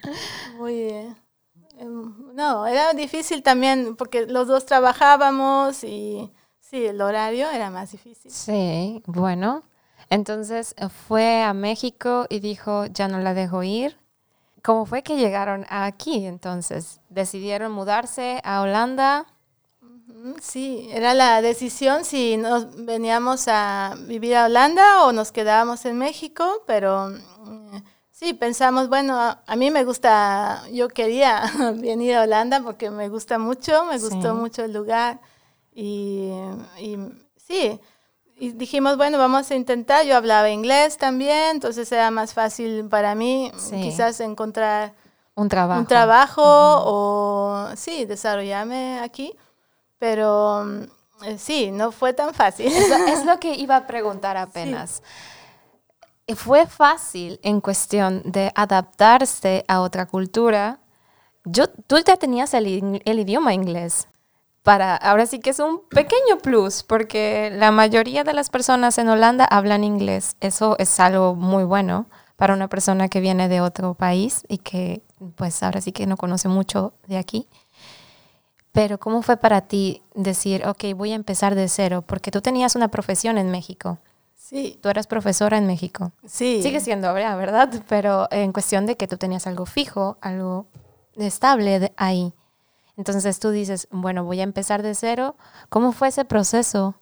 muy... 0.58 0.74
eh, 0.74 1.14
em, 1.78 2.34
no, 2.34 2.66
era 2.66 2.92
difícil 2.92 3.44
también 3.44 3.94
porque 3.94 4.26
los 4.26 4.48
dos 4.48 4.66
trabajábamos 4.66 5.84
y 5.84 6.28
sí, 6.58 6.86
el 6.86 7.00
horario 7.00 7.48
era 7.48 7.70
más 7.70 7.92
difícil. 7.92 8.32
Sí, 8.32 9.00
bueno. 9.06 9.62
Entonces 10.10 10.74
fue 11.06 11.44
a 11.44 11.54
México 11.54 12.26
y 12.28 12.40
dijo, 12.40 12.86
ya 12.86 13.06
no 13.06 13.20
la 13.20 13.32
dejo 13.32 13.62
ir. 13.62 13.96
¿Cómo 14.64 14.86
fue 14.86 15.04
que 15.04 15.18
llegaron 15.18 15.66
aquí 15.68 16.26
entonces? 16.26 17.00
¿Decidieron 17.10 17.70
mudarse 17.70 18.40
a 18.42 18.60
Holanda? 18.62 19.24
Sí, 20.40 20.88
era 20.92 21.14
la 21.14 21.40
decisión 21.42 22.04
si 22.04 22.36
nos 22.36 22.84
veníamos 22.84 23.46
a 23.48 23.94
vivir 24.06 24.36
a 24.36 24.46
Holanda 24.46 25.04
o 25.04 25.12
nos 25.12 25.32
quedábamos 25.32 25.84
en 25.84 25.98
México, 25.98 26.62
pero 26.66 27.08
mm, 27.44 27.76
sí, 28.10 28.32
pensamos, 28.34 28.88
bueno, 28.88 29.18
a, 29.18 29.56
mí 29.56 29.70
me 29.70 29.84
gusta, 29.84 30.62
yo 30.72 30.88
quería 30.88 31.42
venir 31.76 32.16
a 32.16 32.22
Holanda 32.22 32.60
porque 32.62 32.90
me 32.90 33.08
gusta 33.08 33.38
mucho, 33.38 33.84
me 33.84 33.98
gustó 33.98 34.32
Sí. 34.32 34.40
mucho 34.40 34.64
el 34.64 34.72
lugar 34.72 35.18
y, 35.74 36.30
y 36.78 36.96
sí, 37.36 37.78
y 38.38 38.50
dijimos, 38.52 38.96
bueno, 38.96 39.18
vamos 39.18 39.50
a 39.50 39.54
intentar, 39.54 40.04
yo 40.04 40.16
hablaba 40.16 40.50
inglés 40.50 40.96
también, 40.98 41.56
entonces 41.56 41.90
era 41.92 42.10
más 42.10 42.34
fácil 42.34 42.86
para 42.88 43.14
mí 43.14 43.50
Sí. 43.56 43.80
quizás 43.80 44.20
encontrar 44.20 44.92
Un 45.34 45.48
trabajo. 45.48 45.80
un 45.80 45.86
trabajo 45.86 46.42
o 46.44 47.66
sí, 47.76 48.04
desarrollarme 48.06 49.00
aquí. 49.00 49.34
Pero 49.98 50.64
mm, 50.64 51.24
eh, 51.24 51.38
sí, 51.38 51.70
no 51.70 51.92
fue 51.92 52.12
tan 52.12 52.34
fácil. 52.34 52.66
Es 52.66 52.88
lo, 52.88 52.96
es 53.06 53.24
lo 53.24 53.38
que 53.40 53.54
iba 53.54 53.76
a 53.76 53.86
preguntar 53.86 54.36
apenas. 54.36 55.02
Eh, 56.26 56.34
¿Fue 56.34 56.66
fácil 56.66 57.40
en 57.42 57.60
cuestión 57.60 58.22
de 58.24 58.52
adaptarse 58.54 59.64
a 59.68 59.80
otra 59.80 60.06
cultura? 60.06 60.80
Yo, 61.44 61.68
tú 61.68 61.98
ya 61.98 62.16
tenías 62.16 62.54
el, 62.54 63.02
el 63.04 63.18
idioma 63.18 63.54
inglés. 63.54 64.08
Para, 64.62 64.96
ahora 64.96 65.26
sí 65.26 65.38
que 65.38 65.50
es 65.50 65.60
un 65.60 65.82
pequeño 65.88 66.38
plus, 66.42 66.82
porque 66.82 67.52
la 67.54 67.70
mayoría 67.70 68.24
de 68.24 68.32
las 68.32 68.50
personas 68.50 68.98
en 68.98 69.08
Holanda 69.08 69.44
hablan 69.44 69.84
inglés. 69.84 70.36
Eso 70.40 70.74
es 70.80 70.98
algo 70.98 71.36
muy 71.36 71.62
bueno 71.62 72.06
para 72.34 72.52
una 72.52 72.68
persona 72.68 73.08
que 73.08 73.20
viene 73.20 73.48
de 73.48 73.60
otro 73.60 73.94
país 73.94 74.44
y 74.48 74.58
que, 74.58 75.02
pues, 75.36 75.62
ahora 75.62 75.80
sí 75.80 75.92
que 75.92 76.06
no 76.06 76.16
conoce 76.16 76.48
mucho 76.48 76.94
de 77.06 77.16
aquí. 77.16 77.46
Pero 78.76 78.98
¿cómo 78.98 79.22
fue 79.22 79.36
para 79.38 79.62
ti 79.62 80.02
decir, 80.14 80.64
ok, 80.66 80.84
voy 80.94 81.10
a 81.12 81.14
empezar 81.16 81.54
de 81.54 81.66
cero? 81.68 82.04
Porque 82.06 82.30
tú 82.30 82.40
tenías 82.42 82.76
una 82.76 82.88
profesión 82.88 83.38
en 83.38 83.50
México. 83.50 83.98
Sí, 84.36 84.78
Tú 84.80 84.88
eras 84.90 85.06
profesora 85.08 85.58
en 85.58 85.66
México. 85.66 86.12
sí. 86.24 86.62
Sigue 86.62 86.80
siendo 86.80 87.12
¿verdad? 87.12 87.68
Pero 87.88 88.28
en 88.30 88.52
cuestión 88.52 88.86
de 88.86 88.96
que 88.96 89.08
tú 89.08 89.16
tenías 89.16 89.46
algo 89.48 89.66
fijo, 89.66 90.18
algo 90.20 90.66
estable 91.16 91.80
de- 91.80 91.92
ahí. 91.96 92.32
Entonces 92.96 93.40
tú 93.40 93.50
dices, 93.50 93.88
bueno, 93.90 94.24
voy 94.24 94.40
a 94.40 94.44
empezar 94.44 94.82
de 94.82 94.94
cero. 94.94 95.36
¿Cómo 95.68 95.90
fue 95.92 96.08
ese 96.08 96.24
proceso? 96.24 96.94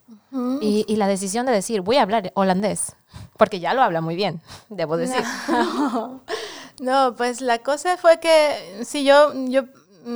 y, 0.59 0.83
y 0.87 0.95
la 0.97 1.07
decisión 1.07 1.45
de 1.45 1.53
decir, 1.53 1.79
voy 1.81 1.97
a 1.97 2.01
hablar 2.01 2.31
holandés. 2.35 2.95
Porque 3.37 3.59
ya 3.61 3.73
lo 3.73 3.81
habla 3.83 4.01
muy 4.01 4.15
bien, 4.15 4.41
debo 4.69 4.97
decir. 4.97 5.23
No, 6.81 7.15
pues 7.15 7.39
la 7.39 7.59
cosa 7.59 7.95
fue 7.95 8.19
que 8.19 8.81
sí, 8.83 9.05
yo, 9.05 9.31
yo 9.47 9.63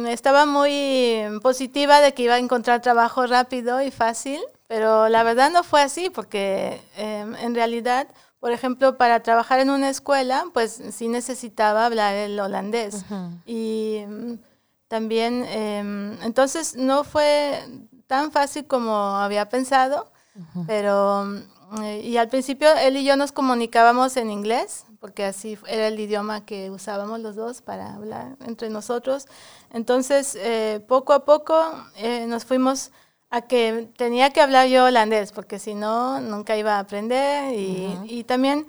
estaba 0.07 0.45
muy 0.45 1.23
positiva 1.41 1.99
de 2.01 2.13
que 2.13 2.23
iba 2.23 2.35
a 2.35 2.39
encontrar 2.39 2.81
trabajo 2.81 3.25
rápido 3.25 3.81
y 3.81 3.91
fácil, 3.91 4.39
pero 4.67 5.09
la 5.09 5.23
verdad 5.23 5.49
no 5.49 5.63
fue 5.63 5.81
así 5.81 6.09
porque 6.09 6.79
em, 6.95 7.35
en 7.35 7.55
realidad, 7.55 8.07
por 8.39 8.51
ejemplo, 8.51 8.97
para 8.97 9.21
trabajar 9.21 9.59
en 9.59 9.69
una 9.69 9.89
escuela, 9.89 10.45
pues 10.53 10.81
sí 10.91 11.07
necesitaba 11.07 11.85
hablar 11.85 12.13
el 12.15 12.39
holandés. 12.39 13.03
Y 13.45 14.03
mm, 14.07 14.33
también, 14.87 15.45
em, 15.45 16.21
entonces 16.21 16.75
no 16.75 17.03
fue 17.03 17.63
tan 18.05 18.31
fácil 18.31 18.65
como 18.65 18.93
había 19.17 19.49
pensado, 19.49 20.11
pero, 20.67 21.25
mm, 21.25 21.81
eh, 21.83 22.01
y 22.01 22.17
al 22.17 22.29
principio 22.29 22.69
él 22.75 22.97
y 22.97 23.03
yo 23.03 23.15
nos 23.15 23.31
comunicábamos 23.31 24.17
en 24.17 24.29
inglés, 24.31 24.85
porque 24.99 25.25
así 25.25 25.57
era 25.67 25.87
el 25.87 25.99
idioma 25.99 26.45
que 26.45 26.69
usábamos 26.69 27.19
los 27.19 27.35
dos 27.35 27.61
para 27.61 27.95
hablar 27.95 28.35
entre 28.45 28.69
nosotros. 28.69 29.27
Entonces, 29.71 30.35
eh, 30.35 30.83
poco 30.87 31.13
a 31.13 31.25
poco 31.25 31.55
eh, 31.95 32.25
nos 32.27 32.45
fuimos 32.45 32.91
a 33.29 33.41
que 33.41 33.89
tenía 33.97 34.31
que 34.31 34.41
hablar 34.41 34.67
yo 34.67 34.85
holandés, 34.85 35.31
porque 35.31 35.59
si 35.59 35.75
no, 35.75 36.19
nunca 36.19 36.57
iba 36.57 36.75
a 36.75 36.79
aprender. 36.79 37.53
Y, 37.53 37.97
y 38.05 38.23
también 38.23 38.67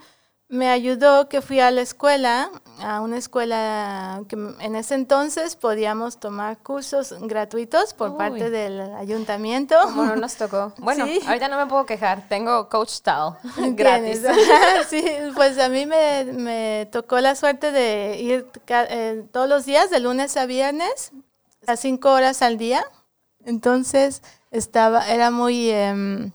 me 0.50 0.68
ayudó 0.68 1.28
que 1.28 1.42
fui 1.42 1.60
a 1.60 1.70
la 1.70 1.80
escuela, 1.80 2.50
a 2.82 3.00
una 3.02 3.18
escuela 3.18 4.20
que 4.28 4.34
en 4.34 4.74
ese 4.74 4.96
entonces 4.96 5.54
podíamos 5.54 6.18
tomar 6.18 6.58
cursos 6.58 7.14
gratuitos 7.20 7.94
por 7.94 8.10
Uy. 8.10 8.16
parte 8.18 8.50
del 8.50 8.80
ayuntamiento. 8.96 9.76
Bueno, 9.94 10.16
nos 10.16 10.34
tocó. 10.34 10.72
Bueno, 10.78 11.06
Sí. 11.06 11.20
ahorita 11.24 11.46
no 11.46 11.56
me 11.56 11.66
puedo 11.66 11.86
quejar. 11.86 12.26
Tengo 12.28 12.68
Coach 12.68 13.00
Tal 13.02 13.34
gratis. 13.76 14.22
sí, 14.90 15.04
pues 15.36 15.56
a 15.58 15.68
mí 15.68 15.86
me, 15.86 16.24
me 16.24 16.88
tocó 16.90 17.20
la 17.20 17.36
suerte 17.36 17.70
de 17.70 18.20
ir 18.20 18.46
eh, 18.66 19.24
todos 19.32 19.48
los 19.48 19.64
días, 19.66 19.88
de 19.90 20.00
lunes 20.00 20.36
a 20.36 20.46
viernes, 20.46 21.12
a 21.68 21.76
cinco 21.76 22.10
horas 22.10 22.42
al 22.42 22.58
día. 22.58 22.84
Entonces 23.44 24.22
estaba, 24.50 25.08
era 25.08 25.30
muy, 25.30 25.70
em, 25.70 26.32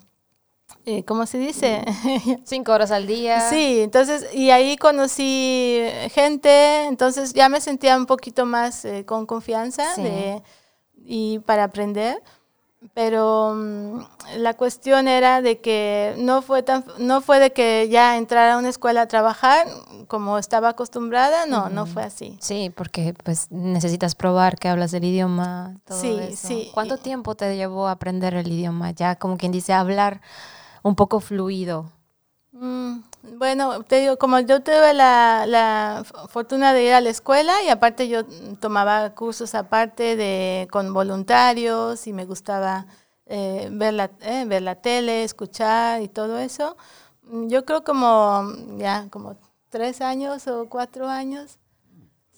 eh, 0.85 1.03
¿cómo 1.03 1.25
se 1.25 1.37
dice? 1.37 1.83
Cinco 2.45 2.71
horas 2.71 2.91
al 2.91 3.07
día. 3.07 3.49
Sí, 3.49 3.81
entonces, 3.81 4.27
y 4.33 4.51
ahí 4.51 4.77
conocí 4.77 5.81
gente, 6.11 6.85
entonces 6.85 7.33
ya 7.33 7.49
me 7.49 7.59
sentía 7.61 7.97
un 7.97 8.05
poquito 8.05 8.45
más 8.45 8.85
eh, 8.85 9.05
con 9.05 9.25
confianza 9.25 9.83
Sí. 9.95 10.03
de, 10.03 10.43
y 11.05 11.39
para 11.39 11.63
aprender. 11.65 12.21
Pero 12.93 13.53
mm, 13.55 13.99
la 14.37 14.53
cuestión 14.53 15.07
era 15.07 15.41
de 15.41 15.59
que 15.59 16.13
no 16.19 16.43
fue 16.43 16.61
tan, 16.61 16.85
no 16.99 17.19
fue 17.21 17.39
de 17.39 17.51
que 17.51 17.89
ya 17.89 18.15
entrara 18.15 18.53
a 18.53 18.57
una 18.59 18.69
escuela 18.69 19.01
a 19.01 19.07
trabajar 19.07 19.65
como 20.07 20.37
estaba 20.37 20.69
acostumbrada, 20.69 21.47
no, 21.47 21.69
no 21.69 21.87
fue 21.87 22.03
así. 22.03 22.37
Sí, 22.41 22.71
porque 22.75 23.15
pues 23.23 23.47
necesitas 23.49 24.13
probar 24.13 24.59
que 24.59 24.67
hablas 24.67 24.93
el 24.93 25.03
idioma. 25.03 25.77
Todo 25.85 25.99
Sí, 25.99 26.15
eso. 26.29 26.47
sí. 26.47 26.69
¿Cuánto 26.75 26.97
tiempo 26.97 27.33
te 27.33 27.55
llevó 27.57 27.87
a 27.87 27.91
aprender 27.91 28.35
el 28.35 28.51
idioma? 28.51 28.91
Ya 28.91 29.15
como 29.15 29.37
quien 29.37 29.51
dice, 29.51 29.73
hablar 29.73 30.21
un 30.85 30.95
poco 30.95 31.19
fluido. 31.19 31.77
Mm, 32.51 32.99
Bueno, 33.37 33.83
te 33.83 33.97
digo, 34.01 34.17
como 34.17 34.39
yo 34.39 34.61
tuve 34.63 34.93
la, 34.93 35.45
la 35.47 36.03
fortuna 36.29 36.73
de 36.73 36.83
ir 36.85 36.93
a 36.93 37.01
la 37.01 37.09
escuela 37.09 37.53
y 37.63 37.69
aparte 37.69 38.07
yo 38.07 38.21
tomaba 38.59 39.13
cursos 39.15 39.55
aparte 39.55 40.15
de 40.15 40.67
con 40.71 40.93
voluntarios 40.93 42.07
y 42.07 42.13
me 42.13 42.25
gustaba 42.25 42.85
eh, 43.25 43.67
ver, 43.71 43.93
la, 43.95 44.11
eh, 44.21 44.45
ver 44.47 44.61
la 44.61 44.75
tele, 44.75 45.23
escuchar 45.23 46.01
y 46.03 46.07
todo 46.07 46.37
eso. 46.39 46.77
Yo 47.47 47.65
creo 47.65 47.83
como 47.83 48.43
ya 48.77 49.07
como 49.09 49.37
tres 49.69 50.01
años 50.01 50.47
o 50.47 50.69
cuatro 50.69 51.07
años. 51.09 51.57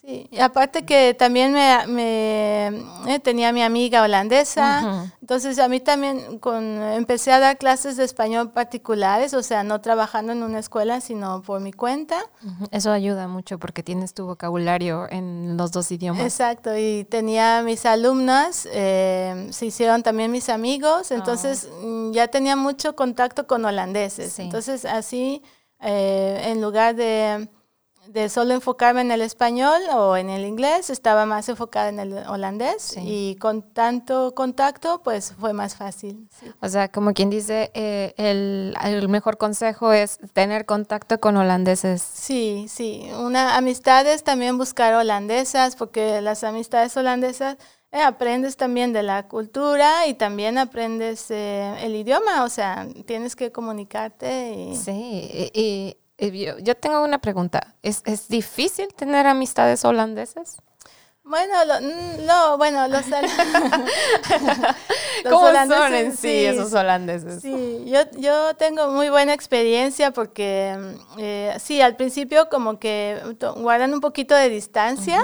Sí, 0.07 0.25
y 0.31 0.39
aparte 0.39 0.85
que 0.85 1.13
también 1.13 1.51
me, 1.51 1.85
me, 1.87 2.67
eh, 3.13 3.19
tenía 3.21 3.51
mi 3.51 3.61
amiga 3.61 4.03
holandesa, 4.03 4.79
Ujú. 4.81 5.11
entonces 5.19 5.59
a 5.59 5.67
mí 5.67 5.81
también 5.81 6.39
con, 6.39 6.63
empecé 6.81 7.33
a 7.33 7.41
dar 7.41 7.57
clases 7.57 7.97
de 7.97 8.05
español 8.05 8.53
particulares, 8.53 9.33
o 9.33 9.43
sea, 9.43 9.65
no 9.65 9.81
trabajando 9.81 10.31
en 10.31 10.43
una 10.43 10.59
escuela, 10.59 11.01
sino 11.01 11.41
por 11.41 11.59
mi 11.59 11.73
cuenta. 11.73 12.23
Ujú. 12.41 12.67
Eso 12.71 12.91
ayuda 12.91 13.27
mucho 13.27 13.59
porque 13.59 13.83
tienes 13.83 14.13
tu 14.13 14.25
vocabulario 14.25 15.07
en 15.09 15.57
los 15.57 15.73
dos 15.73 15.91
idiomas. 15.91 16.23
Exacto, 16.23 16.77
y 16.77 17.03
tenía 17.03 17.61
mis 17.61 17.85
alumnas, 17.85 18.65
eh, 18.71 19.49
se 19.51 19.65
hicieron 19.65 20.03
también 20.03 20.31
mis 20.31 20.47
amigos, 20.47 21.11
entonces 21.11 21.67
mm, 21.83 22.11
ya 22.11 22.29
tenía 22.29 22.55
mucho 22.55 22.95
contacto 22.95 23.45
con 23.45 23.65
holandeses. 23.65 24.31
Sí. 24.31 24.43
Entonces 24.43 24.85
así, 24.85 25.43
eh, 25.81 26.43
en 26.45 26.61
lugar 26.61 26.95
de, 26.95 27.49
de 28.09 28.29
solo 28.29 28.53
enfocarme 28.53 29.01
en 29.01 29.11
el 29.11 29.21
español 29.21 29.79
o 29.95 30.15
en 30.17 30.29
el 30.29 30.45
inglés, 30.45 30.89
estaba 30.89 31.25
más 31.25 31.47
enfocada 31.49 31.89
en 31.89 31.99
el 31.99 32.13
holandés 32.27 32.81
Sí. 32.81 32.99
y 33.03 33.35
con 33.35 33.61
tanto 33.73 34.33
contacto, 34.35 35.01
pues 35.03 35.33
fue 35.39 35.53
más 35.53 35.75
fácil. 35.75 36.27
sí. 36.39 36.51
O 36.61 36.69
sea, 36.69 36.87
como 36.89 37.13
quien 37.13 37.29
dice, 37.29 37.71
eh, 37.73 38.13
el, 38.17 38.75
el 38.83 39.09
mejor 39.09 39.37
consejo 39.37 39.91
es 39.93 40.19
tener 40.33 40.65
contacto 40.65 41.19
con 41.19 41.37
holandeses. 41.37 42.01
Sí, 42.01 42.65
sí. 42.69 43.09
Una 43.19 43.57
amistades 43.57 44.23
también 44.23 44.57
buscar 44.57 44.93
holandesas, 44.93 45.75
porque 45.75 46.21
las 46.21 46.43
amistades 46.43 46.95
holandesas 46.97 47.57
eh, 47.91 48.01
aprendes 48.01 48.57
también 48.57 48.91
de 48.91 49.01
la 49.01 49.27
cultura 49.29 50.07
y 50.07 50.13
también 50.13 50.57
aprendes 50.57 51.31
eh, 51.31 51.73
el 51.81 51.95
idioma, 51.95 52.43
o 52.43 52.49
sea, 52.49 52.85
tienes 53.05 53.35
que 53.35 53.51
comunicarte 53.53 54.53
y 54.71 54.75
Sí, 54.75 54.91
y, 54.91 55.51
y- 55.53 55.61
y 55.61 55.97
yo, 56.17 56.57
yo 56.59 56.75
tengo 56.75 57.03
una 57.03 57.19
pregunta. 57.19 57.75
¿Es, 57.83 58.01
¿Es 58.05 58.27
difícil 58.27 58.87
tener 58.95 59.27
amistades 59.27 59.85
holandesas? 59.85 60.57
Bueno, 61.27 61.53
lo- 61.65 61.81
mm, 61.81 62.25
no, 62.25 62.57
bueno, 62.57 62.87
los, 62.87 63.05
los 65.23 65.33
¿Cómo 65.33 65.47
son 65.67 65.93
en 65.93 66.15
sí, 66.15 66.45
esos 66.45 66.73
holandeses? 66.73 67.41
Sí, 67.41 67.83
yo, 67.87 67.99
yo 68.17 68.53
tengo 68.55 68.89
muy 68.89 69.09
buena 69.09 69.33
experiencia 69.33 70.11
porque 70.11 70.75
mm, 70.77 71.19
eh, 71.19 71.55
sí, 71.59 71.81
al 71.81 71.95
principio 71.95 72.49
como 72.49 72.79
que 72.79 73.19
guardan 73.57 73.93
un 73.93 74.01
poquito 74.01 74.35
de 74.35 74.49
distancia 74.49 75.19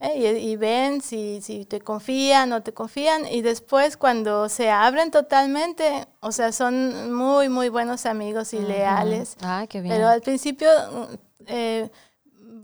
eh, 0.00 0.38
y, 0.40 0.50
y 0.50 0.56
ven 0.56 1.00
si, 1.00 1.40
si 1.42 1.64
te 1.64 1.80
confían 1.80 2.52
o 2.52 2.62
te 2.62 2.72
confían 2.74 3.26
y 3.26 3.42
después 3.42 3.96
cuando 3.96 4.48
se 4.48 4.70
abren 4.70 5.10
totalmente, 5.10 6.06
o 6.20 6.32
sea, 6.32 6.52
son 6.52 7.14
muy, 7.14 7.48
muy 7.48 7.68
buenos 7.70 8.04
amigos 8.06 8.52
y 8.52 8.60
leales. 8.60 9.36
Ay, 9.42 9.66
qué 9.68 9.80
bien. 9.80 9.94
Pero 9.94 10.08
al 10.08 10.20
principio 10.20 10.68
mm, 10.92 11.04
eh, 11.48 11.90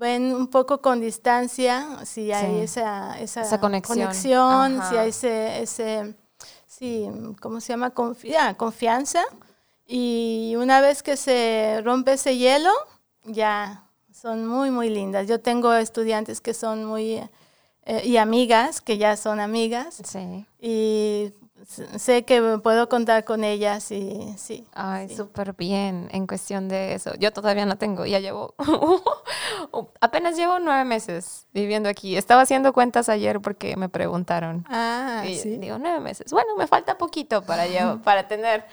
ven 0.03 0.35
un 0.35 0.49
poco 0.49 0.81
con 0.83 1.01
distancia 1.01 1.87
si 2.05 2.33
hay 2.33 2.57
Sí. 2.57 2.61
esa, 2.65 3.19
esa, 3.21 3.43
Esa 3.43 3.61
conexión. 3.61 3.99
conexión, 4.09 4.81
si 4.91 4.97
hay 4.97 5.09
ese, 5.11 5.63
ese 5.63 6.15
sí, 6.67 7.09
¿cómo 7.41 7.61
se 7.61 7.69
llama? 7.73 7.95
Confi- 7.95 8.35
ah, 8.39 8.55
confianza. 8.55 9.23
Y 9.87 10.55
una 10.59 10.81
vez 10.81 11.03
que 11.03 11.17
se 11.17 11.81
rompe 11.85 12.15
ese 12.15 12.37
hielo, 12.37 12.73
ya 13.25 13.85
son 14.13 14.47
muy, 14.47 14.71
muy 14.71 14.89
lindas. 14.91 15.27
Yo 15.29 15.41
tengo 15.41 15.73
estudiantes 15.75 16.41
que 16.41 16.55
son 16.55 16.85
muy, 16.85 17.21
eh, 17.85 18.03
y 18.05 18.17
amigas, 18.17 18.81
que 18.81 18.99
ya 18.99 19.17
son 19.17 19.39
amigas, 19.41 20.01
sí. 20.05 20.47
y 20.61 21.33
sé 21.67 22.25
que 22.25 22.41
puedo 22.63 22.89
contar 22.89 23.25
con 23.25 23.45
ellas 23.45 23.91
y 23.91 24.35
sí. 24.37 24.67
Ay, 24.73 25.09
sí. 25.09 25.17
súper 25.17 25.55
bien 25.55 26.09
en 26.13 26.27
cuestión 26.27 26.69
de 26.69 26.95
eso. 26.95 27.13
Yo 27.19 27.33
todavía 27.33 27.67
no 27.67 27.77
tengo, 27.79 28.05
ya 28.07 28.19
llevo, 28.21 28.55
apenas 30.01 30.37
llevo 30.37 30.59
nueve 30.59 30.85
meses 30.85 31.47
viviendo 31.53 31.89
aquí. 31.89 32.17
Estaba 32.17 32.43
haciendo 32.43 32.73
cuentas 32.73 33.09
ayer 33.09 33.41
porque 33.41 33.77
me 33.77 33.89
preguntaron. 33.89 34.65
Ah, 34.69 35.25
Y 35.27 35.37
sí. 35.37 35.57
digo, 35.59 35.79
nueve 35.79 36.01
meses. 36.01 36.33
Bueno, 36.33 36.57
me 36.57 36.67
falta 36.67 36.99
poquito 36.99 37.43
para, 37.43 37.67
llevar- 37.67 38.03
para 38.05 38.29
tener 38.29 38.65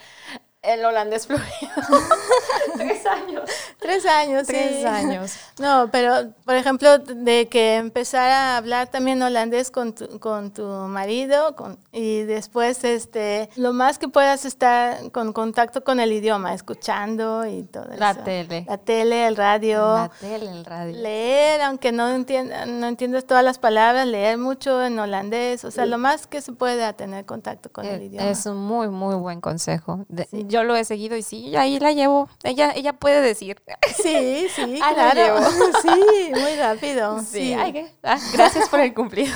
el 0.62 0.84
holandés 0.84 1.26
fluido. 1.26 1.44
Tres 2.76 3.06
años. 3.06 3.50
Tres 3.78 4.06
años, 4.06 4.46
Tres 4.46 4.80
sí. 4.80 4.84
años. 4.86 5.32
No, 5.58 5.88
pero 5.90 6.32
por 6.44 6.54
ejemplo, 6.54 6.98
de 6.98 7.48
que 7.48 7.76
empezar 7.76 8.30
a 8.30 8.56
hablar 8.56 8.88
también 8.88 9.22
holandés 9.22 9.70
con 9.70 9.94
tu, 9.94 10.18
con 10.20 10.50
tu 10.52 10.62
marido 10.64 11.56
con, 11.56 11.78
y 11.92 12.22
después 12.22 12.84
este, 12.84 13.48
lo 13.56 13.72
más 13.72 13.98
que 13.98 14.08
puedas 14.08 14.44
estar 14.44 15.10
con 15.12 15.32
contacto 15.32 15.82
con 15.82 15.98
el 16.00 16.12
idioma, 16.12 16.52
escuchando 16.54 17.46
y 17.46 17.62
todo 17.62 17.86
La 17.96 18.10
eso. 18.12 18.20
tele. 18.20 18.64
La 18.68 18.78
tele, 18.78 19.26
el 19.26 19.36
radio. 19.36 19.78
La 19.94 20.10
tele, 20.20 20.50
el 20.50 20.64
radio. 20.64 20.96
Leer, 20.96 21.62
aunque 21.62 21.92
no, 21.92 22.08
entienda, 22.10 22.66
no 22.66 22.86
entiendas 22.86 23.24
todas 23.24 23.44
las 23.44 23.58
palabras, 23.58 24.06
leer 24.06 24.36
mucho 24.38 24.84
en 24.84 24.98
holandés, 24.98 25.64
o 25.64 25.70
sea, 25.70 25.86
lo 25.86 25.98
más 25.98 26.26
que 26.26 26.40
se 26.42 26.52
pueda 26.52 26.92
tener 26.92 27.24
contacto 27.24 27.70
con 27.72 27.86
el 27.86 28.02
idioma. 28.02 28.28
Es 28.28 28.46
un 28.46 28.58
muy, 28.58 28.88
muy 28.88 29.14
buen 29.16 29.40
consejo. 29.40 30.04
De- 30.08 30.28
Sí. 30.30 30.46
Yo 30.50 30.64
lo 30.64 30.74
he 30.76 30.84
seguido 30.84 31.16
y 31.16 31.22
sí, 31.22 31.56
ahí 31.56 31.78
la 31.78 31.92
llevo. 31.92 32.28
Ella, 32.42 32.72
ella 32.74 32.92
puede 32.92 33.20
decir. 33.20 33.62
Sí, 33.94 34.46
sí, 34.54 34.66
la 34.78 34.92
claro. 34.94 35.14
llevo. 35.14 35.38
Sí, 35.82 36.32
muy 36.32 36.56
rápido. 36.56 37.22
Sí, 37.22 37.54
ay. 37.54 37.86
Ah, 38.02 38.18
gracias 38.32 38.68
por 38.68 38.80
el 38.80 38.92
cumplido. 38.92 39.34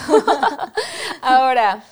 Ahora, 1.22 1.84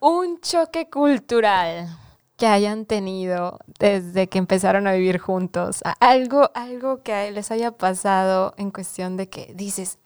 un 0.00 0.40
choque 0.40 0.88
cultural 0.88 1.88
que 2.36 2.46
hayan 2.46 2.86
tenido 2.86 3.58
desde 3.78 4.28
que 4.28 4.38
empezaron 4.38 4.86
a 4.86 4.92
vivir 4.92 5.18
juntos. 5.18 5.80
Algo, 6.00 6.50
algo 6.54 7.02
que 7.02 7.30
les 7.30 7.50
haya 7.50 7.72
pasado 7.72 8.54
en 8.56 8.70
cuestión 8.70 9.16
de 9.16 9.28
que 9.28 9.52
dices, 9.54 9.98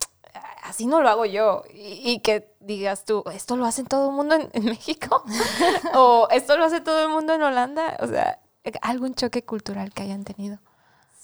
así 0.69 0.87
no 0.87 1.01
lo 1.01 1.09
hago 1.09 1.25
yo. 1.25 1.63
Y, 1.73 2.11
y 2.11 2.21
que 2.21 2.55
digas 2.61 3.05
tú, 3.05 3.25
¿esto 3.33 3.57
lo 3.57 3.65
hace 3.65 3.85
todo 3.85 4.11
el 4.11 4.17
mundo 4.17 4.35
en, 4.35 4.51
en 4.53 4.65
México? 4.65 5.25
o 5.95 6.29
¿esto 6.31 6.57
lo 6.57 6.65
hace 6.65 6.81
todo 6.81 7.03
el 7.03 7.09
mundo 7.09 7.35
en 7.35 7.43
Holanda? 7.43 7.97
O 8.01 8.07
sea, 8.07 8.41
algún 8.83 9.15
choque 9.15 9.45
cultural 9.45 9.93
que 9.93 10.03
hayan 10.03 10.25
tenido. 10.25 10.59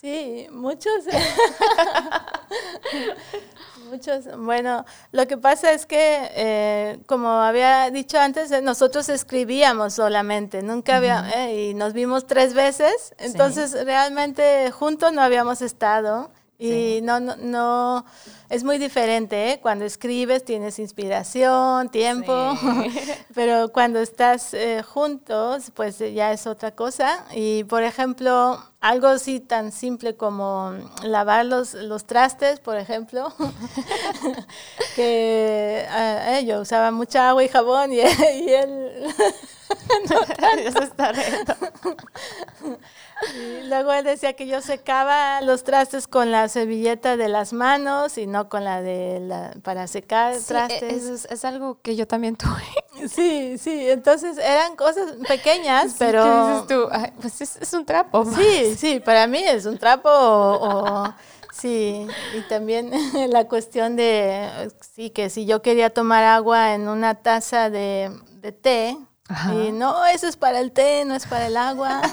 Sí, 0.03 0.49
muchos. 0.51 1.05
muchos. 3.89 4.37
Bueno, 4.37 4.85
lo 5.13 5.29
que 5.29 5.37
pasa 5.37 5.73
es 5.73 5.87
que, 5.87 6.29
eh, 6.35 6.99
como 7.07 7.29
había 7.29 7.89
dicho 7.91 8.19
antes, 8.19 8.51
eh, 8.51 8.63
nosotros 8.63 9.09
escribíamos 9.09 9.95
solamente, 9.95 10.61
nunca 10.61 10.97
había, 10.97 11.31
eh, 11.37 11.69
y 11.69 11.75
nos 11.75 11.93
vimos 11.93 12.27
tres 12.27 12.53
veces, 12.53 13.15
entonces 13.19 13.73
realmente 13.85 14.73
juntos 14.73 15.13
no 15.13 15.23
habíamos 15.23 15.63
estado. 15.63 16.33
Y 16.63 17.01
no, 17.03 17.19
no, 17.19 17.37
no, 17.37 18.05
es 18.49 18.65
muy 18.65 18.79
diferente, 18.79 19.53
¿eh? 19.53 19.61
Cuando 19.61 19.85
escribes 19.85 20.45
tienes 20.45 20.79
inspiración, 20.79 21.89
tiempo, 21.89 22.55
pero 23.35 23.73
cuando 23.73 23.99
estás 23.99 24.53
eh, 24.55 24.83
juntos, 24.83 25.73
pues 25.75 26.01
eh, 26.01 26.13
ya 26.13 26.33
es 26.33 26.47
otra 26.47 26.71
cosa. 26.73 27.25
Y 27.35 27.65
por 27.65 27.83
ejemplo, 27.83 28.63
algo 28.81 29.07
así 29.07 29.41
tan 29.41 29.73
simple 29.73 30.17
como 30.17 30.75
lavar 31.03 31.47
los, 31.47 31.73
los 31.73 32.05
trastes, 32.05 32.61
por 32.61 32.77
ejemplo, 32.77 33.33
que 34.97 35.87
ah, 35.89 36.39
eh, 36.39 36.45
yo 36.45 36.61
usaba 36.61 36.91
mucha 36.91 37.31
agua 37.31 37.43
y 37.43 37.49
jabón 37.49 37.93
y, 37.93 37.97
y 37.97 38.51
él... 38.51 39.15
Eso 40.59 40.83
está 40.83 41.13
reto. 41.13 41.57
Y 43.37 43.63
luego 43.69 43.93
él 43.93 44.05
decía 44.05 44.33
que 44.35 44.47
yo 44.47 44.61
secaba 44.61 45.41
los 45.43 45.65
trastes 45.65 46.09
con 46.09 46.31
la 46.31 46.49
servilleta 46.49 47.17
de 47.17 47.29
las 47.29 47.53
manos 47.53 48.19
y 48.19 48.27
no 48.27 48.49
con 48.49 48.65
la 48.65 48.83
de 48.83 49.21
la 49.21 49.55
para 49.63 49.87
secar 49.87 50.35
Sí, 50.35 50.41
e- 50.41 50.45
trastes. 50.47 51.05
es, 51.05 51.25
es 51.31 51.45
algo 51.45 51.81
que 51.83 51.97
yo 51.97 52.07
también 52.07 52.37
tuve. 52.37 52.63
Sí, 53.09 53.59
sí, 53.59 53.89
entonces 53.91 54.39
eran 54.39 54.77
cosas 54.77 55.15
pequeñas, 55.27 55.97
pero... 55.99 56.23
¿Qué 56.23 56.53
dices 56.53 56.67
tú? 56.69 56.89
Ay, 56.93 57.13
pues 57.21 57.41
es, 57.41 57.57
es 57.57 57.73
un 57.73 57.85
trapo. 57.85 58.25
Sí, 58.37 58.77
sí, 58.77 59.01
para 59.01 59.27
mí 59.27 59.39
es 59.43 59.67
un 59.67 59.77
trapo 59.79 60.09
o, 60.09 60.69
o- 61.07 61.15
sí, 61.53 62.07
y 62.33 62.43
también 62.43 62.91
la 63.31 63.49
cuestión 63.49 63.97
de, 63.97 64.71
sí, 64.95 65.11
que 65.11 65.31
si 65.31 65.47
yo 65.47 65.63
quería 65.63 65.91
tomar 65.91 66.23
agua 66.25 66.75
en 66.75 66.87
una 66.89 67.15
taza 67.17 67.71
de, 67.71 68.11
de 68.41 68.53
té, 68.53 68.97
Ajá. 69.33 69.55
y 69.55 69.73
no, 69.73 70.05
eso 70.07 70.29
es 70.29 70.37
para 70.37 70.61
el 70.61 70.73
té, 70.73 71.05
no 71.07 71.15
es 71.15 71.27
para 71.27 71.47
el 71.47 71.57
agua. 71.57 72.03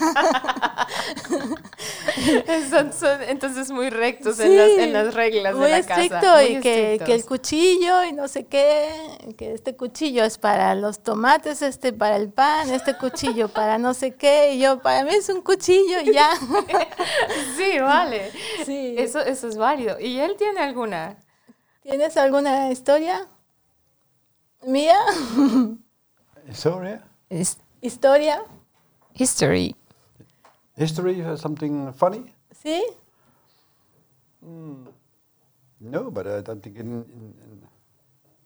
Son, 2.68 2.92
son 2.92 3.22
entonces 3.22 3.70
muy 3.70 3.90
rectos 3.90 4.38
en, 4.40 4.56
las, 4.56 4.68
en 4.70 4.92
las 4.92 5.14
reglas 5.14 5.54
muy 5.54 5.64
de 5.64 5.70
la 5.70 5.78
estricto 5.78 6.20
casa. 6.20 6.44
y 6.44 6.60
que, 6.60 7.00
que 7.04 7.14
el 7.14 7.24
cuchillo 7.24 8.04
y 8.04 8.12
no 8.12 8.28
sé 8.28 8.46
qué, 8.46 8.90
que 9.36 9.54
este 9.54 9.76
cuchillo 9.76 10.24
es 10.24 10.36
para 10.38 10.74
los 10.74 11.00
tomates, 11.00 11.62
este 11.62 11.92
para 11.92 12.16
el 12.16 12.30
pan, 12.30 12.70
este 12.70 12.96
cuchillo 12.96 13.48
para 13.48 13.78
no 13.78 13.94
sé 13.94 14.14
qué, 14.14 14.54
y 14.54 14.60
yo, 14.60 14.80
para 14.80 15.04
mí 15.04 15.10
es 15.14 15.28
un 15.28 15.42
cuchillo 15.42 16.00
y 16.04 16.12
ya. 16.12 16.30
Sí, 17.56 17.78
vale. 17.78 18.30
Sí. 18.64 18.94
Eso, 18.98 19.20
eso 19.20 19.48
es 19.48 19.56
válido. 19.56 19.98
¿Y 20.00 20.18
él 20.18 20.36
tiene 20.36 20.60
alguna? 20.60 21.16
¿Tienes 21.82 22.16
alguna 22.16 22.70
historia 22.70 23.28
mía? 24.62 24.98
Sorry. 27.30 27.44
¿Historia? 27.82 28.42
History. 29.14 29.74
History, 30.76 31.22
uh, 31.22 31.36
something 31.36 31.92
funny? 31.92 32.34
¿Sí? 32.52 32.82
No, 35.80 36.10
but 36.10 36.26
I 36.26 36.40
don't 36.42 36.62
think 36.62 36.76
in, 36.78 36.86
in, 36.86 37.34
in 37.44 37.62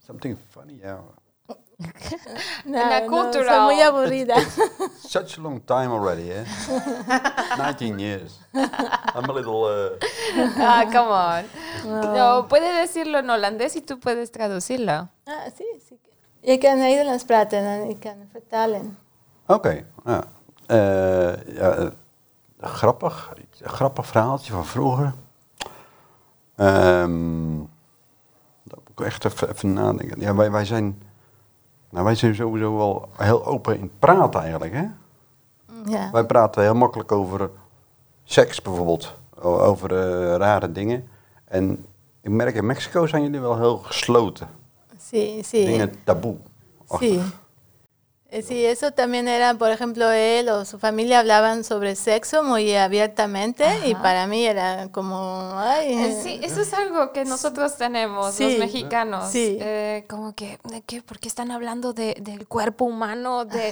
something 0.00 0.36
funny. 0.36 0.80
Yeah. 0.80 0.98
No, 2.64 2.78
la 2.78 3.00
no, 3.00 3.06
cultura. 3.08 3.48
soy 3.48 3.74
muy 3.74 3.82
aburrida. 3.82 4.36
Such 4.96 5.38
a 5.38 5.40
long 5.42 5.60
time 5.60 5.90
already, 5.90 6.30
eh? 6.30 6.44
19 7.58 7.98
years. 7.98 8.38
I'm 8.54 9.28
a 9.28 9.32
little. 9.32 9.64
Uh, 9.64 9.98
Ah, 10.56 10.84
come 10.90 11.08
on. 11.10 11.44
No, 12.14 12.46
puede 12.48 12.72
decirlo 12.80 13.18
en 13.18 13.28
holandés 13.28 13.74
y 13.76 13.80
tú 13.82 13.98
puedes 13.98 14.30
traducirlo. 14.30 15.08
Ah, 15.26 15.50
sí, 15.56 15.64
Je 16.44 16.58
kan 16.58 16.78
Nederlands 16.78 17.24
praten 17.24 17.58
en 17.58 17.88
ik 17.88 18.00
kan 18.00 18.14
vertalen. 18.32 18.98
Oké. 19.46 19.84
ja. 20.04 20.24
Eh, 20.66 21.54
ja, 21.54 21.70
eh, 21.70 21.86
grappig. 22.60 23.32
Grappig 23.60 24.06
verhaaltje 24.06 24.52
van 24.52 24.64
vroeger. 24.64 25.14
Ehm 26.56 27.72
dat 28.64 28.78
moet 28.78 29.00
ik 29.00 29.04
echt 29.06 29.24
even, 29.24 29.48
even 29.48 29.72
nadenken. 29.72 30.20
Ja, 30.20 30.34
wij, 30.34 30.50
wij, 30.50 30.64
zijn, 30.64 31.02
nou, 31.90 32.04
wij 32.04 32.14
zijn 32.14 32.34
sowieso 32.34 32.76
wel 32.76 33.08
heel 33.16 33.46
open 33.46 33.78
in 33.78 33.90
praten 33.98 34.40
eigenlijk. 34.40 34.72
Hè? 34.72 34.86
Ja. 35.84 36.10
Wij 36.10 36.24
praten 36.24 36.62
heel 36.62 36.74
makkelijk 36.74 37.12
over 37.12 37.50
seks 38.24 38.62
bijvoorbeeld. 38.62 39.16
Over 39.40 39.90
eh, 39.90 40.36
rare 40.36 40.72
dingen. 40.72 41.08
En 41.44 41.86
ik 42.20 42.30
merk 42.30 42.54
in 42.54 42.66
Mexico 42.66 43.06
zijn 43.06 43.22
jullie 43.22 43.40
wel 43.40 43.56
heel 43.56 43.78
gesloten. 43.78 44.48
Sí, 45.14 45.42
sí. 45.44 45.64
Dingen 45.64 45.92
taboe. 46.04 46.38
Sí. 46.98 47.20
Eh, 47.20 47.22
Sí, 48.42 48.64
eso 48.64 48.90
también 48.92 49.28
era, 49.28 49.54
por 49.54 49.70
ejemplo, 49.70 50.10
él 50.10 50.48
o 50.48 50.64
su 50.64 50.78
familia 50.78 51.20
hablaban 51.20 51.62
sobre 51.64 51.94
sexo 51.94 52.42
muy 52.42 52.74
abiertamente 52.74 53.64
y 53.86 53.94
para 53.94 54.26
mí 54.26 54.44
era 54.44 54.88
como, 54.90 55.52
ay, 55.58 55.92
Eh, 55.94 56.20
Sí, 56.22 56.40
eso 56.42 56.62
es 56.62 56.72
algo 56.74 57.12
que 57.12 57.24
nosotros 57.24 57.76
tenemos, 57.76 58.34
Sí. 58.34 58.44
los 58.44 58.58
mexicanos. 58.58 59.30
Sí. 59.30 59.58
Eh, 59.60 60.04
como 60.08 60.34
que, 60.34 60.58
¿de 60.64 60.82
qué? 60.82 61.02
¿Por 61.02 61.18
qué 61.18 61.28
están 61.28 61.50
hablando 61.50 61.92
de, 61.92 62.16
del 62.20 62.46
cuerpo 62.48 62.84
humano, 62.86 63.44
de, 63.44 63.70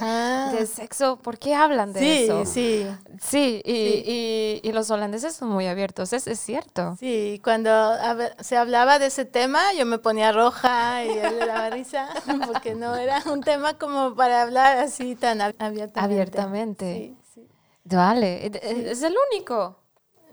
de 0.57 0.65
sexo? 0.67 1.17
¿Por 1.17 1.37
qué 1.37 1.55
hablan 1.55 1.91
de 1.93 1.99
sí, 1.99 2.23
eso? 2.23 2.45
sí, 2.45 2.87
Sí, 3.21 3.61
y, 3.65 3.73
Sí. 3.73 4.03
Y, 4.05 4.69
y 4.69 4.71
los 4.71 4.89
holandeses 4.91 5.35
son 5.35 5.49
muy 5.49 5.67
abiertos, 5.67 6.13
es, 6.13 6.27
es 6.27 6.39
cierto. 6.39 6.95
sí. 6.99 7.41
Cuando 7.43 7.93
se 8.39 8.55
hablaba 8.57 8.99
de 8.99 9.07
ese 9.07 9.25
tema, 9.25 9.59
yo 9.77 9.85
me 9.85 9.97
ponía 9.97 10.31
roja 10.31 11.03
y 11.03 11.09
él 11.09 11.39
le 11.39 11.45
daba 11.47 11.69
risa, 11.69 12.07
porque 12.47 12.75
no 12.75 12.95
era 12.95 13.21
un 13.25 13.41
tema 13.41 13.73
como 13.77 14.15
para 14.15 14.41
hablar 14.43 14.52
así 14.57 15.15
tan 15.15 15.41
ab- 15.41 15.55
abiertamente. 15.59 15.99
Abiertamente. 15.99 16.85
Sí, 16.95 17.17
sí. 17.33 17.49
Vale, 17.85 18.45
es 18.47 19.01
el 19.03 19.15
único. 19.31 19.75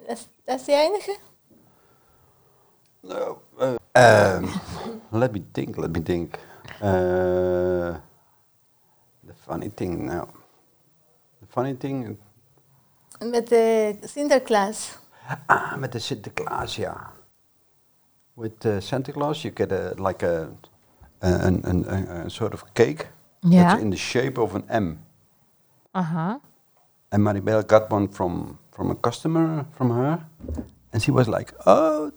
¿Has- 0.08 0.28
¿Has 0.46 0.68
einige? 0.68 1.12
No, 3.02 3.40
uh, 3.58 3.76
um, 3.96 4.50
let 5.12 5.32
me 5.32 5.40
think, 5.54 5.78
let 5.78 5.90
me 5.90 6.00
think. 6.00 6.38
Uh, 6.82 7.96
the 9.26 9.34
funny 9.46 9.70
thing 9.70 10.06
now. 10.06 10.28
The 11.40 11.46
funny 11.48 11.74
thing. 11.74 12.18
Met 13.20 13.48
de 13.48 13.98
Sinterklaas. 14.06 14.98
Ah, 15.46 15.76
met 15.78 15.92
de 15.92 15.98
Sinterklaas, 15.98 16.76
ja. 16.76 17.12
With 18.34 18.64
uh, 18.66 18.80
Santa 18.80 19.12
Claus, 19.12 19.42
you 19.42 19.50
get 19.54 19.72
a 19.72 19.94
like 19.98 20.22
a, 20.22 20.48
a, 21.20 21.28
an 21.46 21.60
an- 21.64 21.84
a, 21.88 22.24
a 22.26 22.30
sort 22.30 22.52
of 22.54 22.64
cake 22.74 23.06
Yeah. 23.42 23.64
that's 23.70 23.82
in 23.82 23.90
the 23.90 23.96
shape 23.96 24.38
of 24.38 24.54
an 24.54 24.64
M. 24.68 24.98
Uh 25.94 26.02
huh. 26.02 26.38
And 27.12 27.22
Maribel 27.24 27.66
got 27.66 27.90
one 27.90 28.08
from 28.08 28.58
from 28.70 28.90
a 28.90 28.94
customer 28.94 29.66
from 29.72 29.90
her, 29.90 30.24
and 30.92 31.02
she 31.02 31.10
was 31.10 31.26
like, 31.28 31.52
"Oh, 31.66 32.12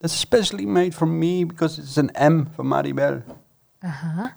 that's 0.00 0.14
especially 0.14 0.64
made 0.66 0.94
for 0.94 1.06
me 1.06 1.44
because 1.44 1.78
it's 1.78 1.96
an 1.98 2.10
M 2.14 2.46
for 2.46 2.64
Maribel." 2.64 3.22
Uh 3.82 3.88
huh. 3.88 4.28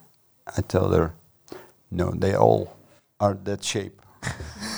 I 0.57 0.61
told 0.61 0.93
her, 0.93 1.13
"No, 1.91 2.11
they 2.11 2.35
all 2.35 2.75
are 3.19 3.35
that 3.45 3.63
shape. 3.63 4.01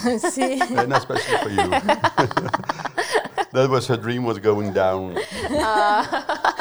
sí. 0.05 0.59
They're 0.75 0.87
not 0.87 1.01
special 1.01 1.37
for 1.39 1.49
you." 1.49 1.69
that 3.53 3.69
was 3.69 3.87
her 3.87 3.97
dream 3.97 4.23
was 4.25 4.37
going 4.39 4.73
down. 4.73 5.15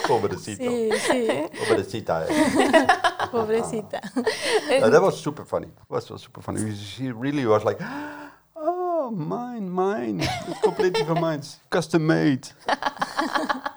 Pobrecito. 0.07 0.63
Sí, 0.65 0.91
sí, 0.99 1.51
Pobrecita. 1.59 2.27
Pobrecita. 3.35 4.01
Uh, 4.83 4.91
that 4.95 5.03
was 5.03 5.21
super 5.21 5.45
funny. 5.45 5.67
It 5.67 5.91
was, 5.91 6.11
was 6.11 6.23
super 6.23 6.41
funny. 6.41 6.75
She 6.75 7.11
really 7.11 7.47
was 7.47 7.65
like, 7.65 7.79
"Oh, 8.57 9.11
mine, 9.11 9.69
mine. 9.71 10.21
It's 10.21 10.61
completely 10.61 11.05
for 11.05 11.15
mine. 11.15 11.41
It's 11.41 11.59
custom 11.71 12.07
made." 12.07 12.49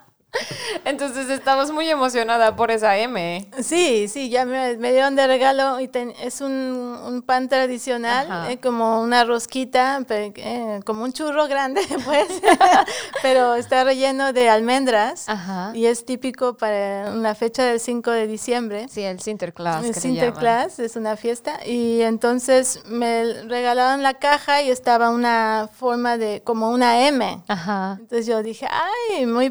Entonces 0.85 1.29
estamos 1.29 1.71
muy 1.71 1.89
emocionada 1.89 2.55
por 2.55 2.71
esa 2.71 2.97
M. 2.97 3.47
Sí, 3.61 4.07
sí, 4.07 4.29
ya 4.29 4.45
me, 4.45 4.77
me 4.77 4.91
dieron 4.91 5.15
de 5.15 5.27
regalo 5.27 5.79
y 5.79 5.87
ten- 5.87 6.13
es 6.21 6.41
un, 6.41 6.51
un 6.51 7.21
pan 7.21 7.49
tradicional, 7.49 8.49
eh, 8.51 8.57
como 8.59 9.01
una 9.01 9.23
rosquita, 9.23 10.01
pe- 10.07 10.33
eh, 10.35 10.79
como 10.85 11.03
un 11.03 11.11
churro 11.13 11.47
grande, 11.47 11.81
pues, 12.05 12.27
pero 13.21 13.55
está 13.55 13.83
relleno 13.83 14.33
de 14.33 14.49
almendras 14.49 15.27
Ajá. 15.29 15.71
y 15.73 15.85
es 15.85 16.05
típico 16.05 16.55
para 16.57 17.11
una 17.13 17.35
fecha 17.35 17.63
del 17.63 17.79
5 17.79 18.11
de 18.11 18.27
diciembre. 18.27 18.87
Sí, 18.89 19.03
el 19.03 19.19
Sinterklaas. 19.19 19.85
El. 19.85 19.95
Sinterklaas 19.95 20.79
es 20.79 20.95
una 20.95 21.15
fiesta 21.17 21.59
y 21.65 22.01
entonces 22.01 22.81
me 22.85 23.43
regalaron 23.43 24.03
la 24.03 24.15
caja 24.15 24.61
y 24.61 24.69
estaba 24.69 25.09
una 25.09 25.69
forma 25.73 26.17
de 26.17 26.41
como 26.43 26.69
una 26.71 27.07
M. 27.07 27.41
Ajá. 27.47 27.97
Entonces 27.99 28.25
yo 28.27 28.41
dije, 28.43 28.67
ay, 28.69 29.25
muy 29.25 29.49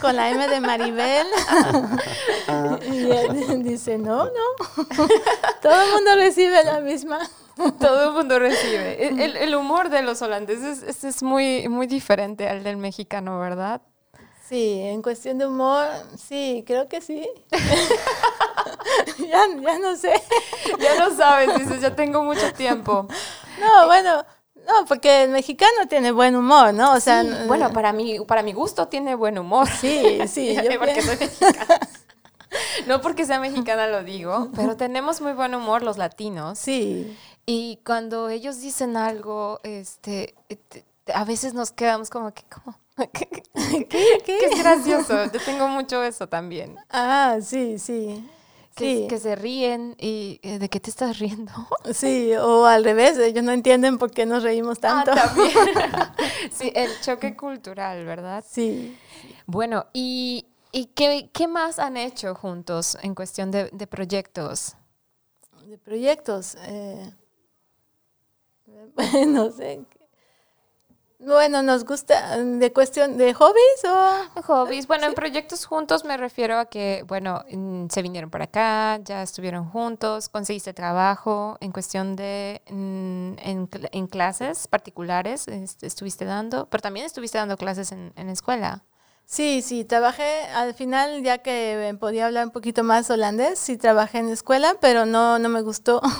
con 0.00 0.16
la 0.16 0.30
M 0.30 0.46
de 0.48 0.60
Maribel. 0.60 1.26
y 2.92 3.10
él 3.10 3.62
dice, 3.62 3.98
no, 3.98 4.24
no, 4.26 4.30
todo 5.62 5.82
el 5.82 5.92
mundo 5.92 6.14
recibe 6.16 6.62
la 6.64 6.80
misma. 6.80 7.18
Todo 7.78 8.08
el 8.08 8.12
mundo 8.12 8.38
recibe. 8.38 9.06
El, 9.06 9.20
el- 9.20 9.36
el 9.36 9.54
humor 9.54 9.88
de 9.88 10.02
los 10.02 10.20
holandeses 10.22 10.82
es, 10.82 11.04
es 11.04 11.22
muy, 11.22 11.68
muy 11.68 11.86
diferente 11.86 12.48
al 12.48 12.64
del 12.64 12.76
mexicano, 12.76 13.38
¿verdad? 13.38 13.80
Sí, 14.48 14.80
en 14.82 15.00
cuestión 15.02 15.38
de 15.38 15.46
humor, 15.46 15.86
sí, 16.18 16.64
creo 16.66 16.88
que 16.88 17.00
sí. 17.00 17.26
ya, 19.18 19.44
ya 19.60 19.78
no 19.78 19.96
sé. 19.96 20.12
Ya 20.78 20.94
lo 21.04 21.14
sabes, 21.16 21.54
dices, 21.58 21.80
ya 21.80 21.94
tengo 21.94 22.22
mucho 22.22 22.52
tiempo. 22.52 23.06
No, 23.60 23.86
bueno, 23.86 24.24
no, 24.66 24.86
porque 24.86 25.24
el 25.24 25.30
mexicano 25.30 25.86
tiene 25.88 26.10
buen 26.12 26.36
humor, 26.36 26.72
¿no? 26.74 26.92
O 26.94 27.00
sea, 27.00 27.22
Sí, 27.22 27.30
bueno, 27.46 27.72
para 27.72 27.92
mi, 27.92 28.20
para 28.20 28.42
mi 28.42 28.52
gusto 28.52 28.88
tiene 28.88 29.14
buen 29.14 29.38
humor. 29.38 29.68
Sí, 29.68 30.18
sí, 30.28 30.54
yo 30.72 30.78
porque 30.78 31.02
soy 31.02 31.16
mexicana. 31.16 31.80
No 32.86 33.00
porque 33.00 33.26
sea 33.26 33.40
mexicana 33.40 33.88
lo 33.88 34.04
digo, 34.04 34.48
pero 34.54 34.76
tenemos 34.76 35.20
muy 35.20 35.32
buen 35.32 35.54
humor 35.56 35.82
los 35.82 35.98
latinos. 35.98 36.56
sí, 36.58 37.16
Y 37.46 37.80
cuando 37.84 38.28
ellos 38.28 38.60
dicen 38.60 38.96
algo, 38.96 39.58
este, 39.64 40.34
te- 40.46 40.56
te- 40.56 41.12
a 41.12 41.24
veces 41.24 41.52
nos 41.52 41.72
quedamos 41.72 42.10
como 42.10 42.32
que, 42.32 42.44
como, 42.44 42.78
¿Qué, 43.12 43.88
¿Qué? 44.24 44.38
es 44.38 44.58
gracioso. 44.58 45.24
Yo 45.32 45.40
tengo 45.44 45.66
mucho 45.66 46.00
eso 46.04 46.28
también. 46.28 46.76
Ah, 46.90 47.38
sí, 47.42 47.78
sí. 47.80 48.24
Que, 48.74 49.02
Sí. 49.02 49.06
que 49.08 49.18
se 49.20 49.36
ríen 49.36 49.94
y 50.00 50.40
eh, 50.42 50.58
¿de 50.58 50.68
qué 50.68 50.80
te 50.80 50.90
estás 50.90 51.18
riendo? 51.18 51.52
Sí, 51.92 52.32
o 52.34 52.66
al 52.66 52.82
revés, 52.84 53.18
ellos 53.18 53.44
no 53.44 53.52
entienden 53.52 53.98
por 53.98 54.10
qué 54.10 54.26
nos 54.26 54.42
reímos 54.42 54.80
tanto. 54.80 55.12
Ah, 55.12 55.14
también. 55.14 55.52
sí, 56.52 56.72
el 56.74 56.90
choque 57.00 57.36
cultural, 57.36 58.04
¿verdad? 58.04 58.44
Sí. 58.48 58.96
Bueno, 59.46 59.86
¿y, 59.92 60.46
y 60.72 60.86
qué, 60.86 61.30
qué 61.32 61.46
más 61.46 61.78
han 61.78 61.96
hecho 61.96 62.34
juntos 62.34 62.98
en 63.02 63.14
cuestión 63.14 63.50
de, 63.50 63.70
de 63.70 63.86
proyectos? 63.86 64.74
de 65.68 65.78
proyectos. 65.78 66.56
Eh, 66.66 67.10
no 69.26 69.50
sé. 69.50 69.80
Bueno, 71.26 71.62
nos 71.62 71.86
gusta 71.86 72.36
de 72.36 72.72
cuestión 72.72 73.16
de 73.16 73.32
hobbies 73.32 73.84
o 73.88 74.42
hobbies. 74.42 74.86
Bueno, 74.86 75.06
en 75.06 75.14
proyectos 75.14 75.64
juntos 75.64 76.04
me 76.04 76.18
refiero 76.18 76.58
a 76.58 76.66
que, 76.66 77.02
bueno, 77.08 77.42
mm, 77.50 77.86
se 77.88 78.02
vinieron 78.02 78.28
para 78.28 78.44
acá, 78.44 78.98
ya 79.02 79.22
estuvieron 79.22 79.64
juntos, 79.70 80.28
conseguiste 80.28 80.74
trabajo 80.74 81.56
en 81.60 81.72
cuestión 81.72 82.14
de 82.14 82.60
mm, 82.68 83.38
en, 83.38 83.68
en, 83.92 84.06
clases 84.06 84.68
particulares, 84.68 85.48
estuviste 85.80 86.26
dando, 86.26 86.68
pero 86.68 86.82
también 86.82 87.06
estuviste 87.06 87.38
dando 87.38 87.56
clases 87.56 87.92
en, 87.92 88.12
en 88.16 88.28
escuela. 88.28 88.84
Sí, 89.26 89.62
sí, 89.62 89.84
trabajé 89.84 90.42
al 90.54 90.74
final, 90.74 91.22
ya 91.22 91.38
que 91.38 91.96
podía 91.98 92.26
hablar 92.26 92.44
un 92.44 92.52
poquito 92.52 92.84
más 92.84 93.08
holandés, 93.10 93.58
sí 93.58 93.78
trabajé 93.78 94.18
en 94.18 94.28
escuela, 94.28 94.76
pero 94.80 95.06
no, 95.06 95.38
no 95.38 95.48
me 95.48 95.62
gustó. 95.62 96.02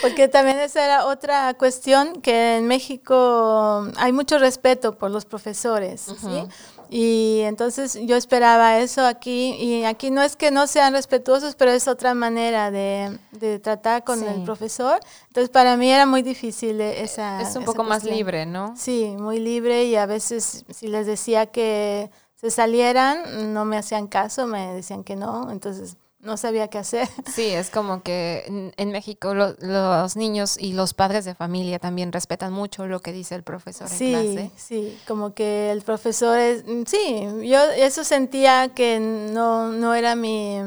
Porque 0.00 0.28
también 0.28 0.58
esa 0.58 0.84
era 0.84 1.06
otra 1.06 1.54
cuestión, 1.54 2.20
que 2.22 2.56
en 2.56 2.66
México 2.66 3.88
hay 3.96 4.12
mucho 4.12 4.38
respeto 4.38 4.96
por 4.96 5.10
los 5.10 5.24
profesores, 5.24 6.00
¿sí? 6.00 6.46
Y 6.92 7.42
entonces 7.42 7.96
yo 8.02 8.16
esperaba 8.16 8.78
eso 8.80 9.06
aquí, 9.06 9.54
y 9.54 9.84
aquí 9.84 10.10
no 10.10 10.22
es 10.22 10.34
que 10.34 10.50
no 10.50 10.66
sean 10.66 10.92
respetuosos, 10.92 11.54
pero 11.54 11.70
es 11.70 11.86
otra 11.86 12.14
manera 12.14 12.72
de, 12.72 13.16
de 13.30 13.60
tratar 13.60 14.02
con 14.02 14.24
el 14.24 14.42
profesor. 14.42 14.98
Entonces 15.28 15.50
para 15.50 15.76
mí 15.76 15.88
era 15.88 16.04
muy 16.04 16.22
difícil 16.22 16.80
esa... 16.80 17.42
Es 17.42 17.54
un 17.54 17.64
poco 17.64 17.84
más 17.84 18.02
libre, 18.02 18.44
¿no? 18.44 18.74
Sí, 18.76 19.14
muy 19.16 19.38
libre 19.38 19.84
y 19.84 19.94
a 19.94 20.06
veces 20.06 20.64
si 20.68 20.88
les 20.88 21.06
decía 21.06 21.46
que 21.46 22.10
se 22.34 22.50
salieran, 22.50 23.54
no 23.54 23.64
me 23.64 23.76
hacían 23.76 24.08
caso, 24.08 24.48
me 24.48 24.72
decían 24.72 25.04
que 25.04 25.14
no, 25.14 25.52
entonces 25.52 25.96
no 26.22 26.36
sabía 26.36 26.68
qué 26.68 26.78
hacer. 26.78 27.08
Sí, 27.32 27.46
es 27.46 27.70
como 27.70 28.02
que 28.02 28.72
en, 28.76 28.90
México 28.90 29.34
los 29.34 30.16
niños 30.16 30.56
y 30.58 30.72
los 30.72 30.94
padres 30.94 31.24
de 31.24 31.34
familia 31.34 31.78
también 31.78 32.12
respetan 32.12 32.52
mucho 32.52 32.86
lo 32.86 33.00
que 33.00 33.12
dice 33.12 33.34
el 33.34 33.42
profesor 33.42 33.88
sí, 33.88 34.12
en 34.12 34.34
clase. 34.34 34.50
Sí, 34.56 34.98
como 35.06 35.32
que 35.32 35.70
el 35.70 35.82
profesor 35.82 36.38
es, 36.38 36.64
mm, 36.66 36.82
sí, 36.86 37.26
yo 37.48 37.62
eso 37.70 38.04
sentía 38.04 38.70
que 38.74 38.98
no, 39.00 39.70
no 39.70 39.94
era 39.94 40.16
mi, 40.16 40.58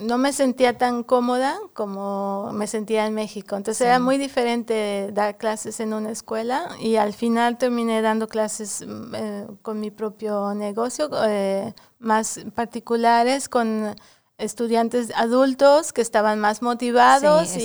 no 0.00 0.18
me 0.18 0.32
sentía 0.32 0.78
tan 0.78 1.02
cómoda 1.02 1.58
como 1.74 2.52
me 2.52 2.66
sentía 2.66 3.06
en 3.06 3.14
México. 3.14 3.56
Entonces 3.56 3.86
era 3.86 3.98
muy 3.98 4.18
diferente 4.18 5.10
dar 5.12 5.36
clases 5.36 5.80
en 5.80 5.92
una 5.92 6.10
escuela 6.10 6.68
y 6.80 6.96
al 6.96 7.12
final 7.12 7.58
terminé 7.58 8.00
dando 8.02 8.28
clases 8.28 8.84
mm, 8.86 9.14
eh, 9.14 9.46
con 9.62 9.80
mi 9.80 9.90
propio 9.90 10.54
negocio, 10.54 11.10
eh, 11.26 11.74
más 11.98 12.40
particulares, 12.54 13.48
con 13.48 13.94
estudiantes 14.38 15.12
adultos 15.14 15.92
que 15.92 16.00
estaban 16.00 16.40
más 16.40 16.62
motivados 16.62 17.56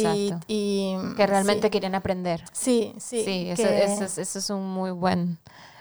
y, 0.47 0.95
que 1.15 1.27
realmente 1.27 1.69
querían 1.69 1.95
aprender. 1.95 2.43
Sí, 2.51 2.93
sí. 2.99 3.23
Sí, 3.23 3.49
eso, 3.49 4.21
es, 4.21 4.49
un 4.49 4.67
muy 4.67 4.91
buen, 4.91 5.39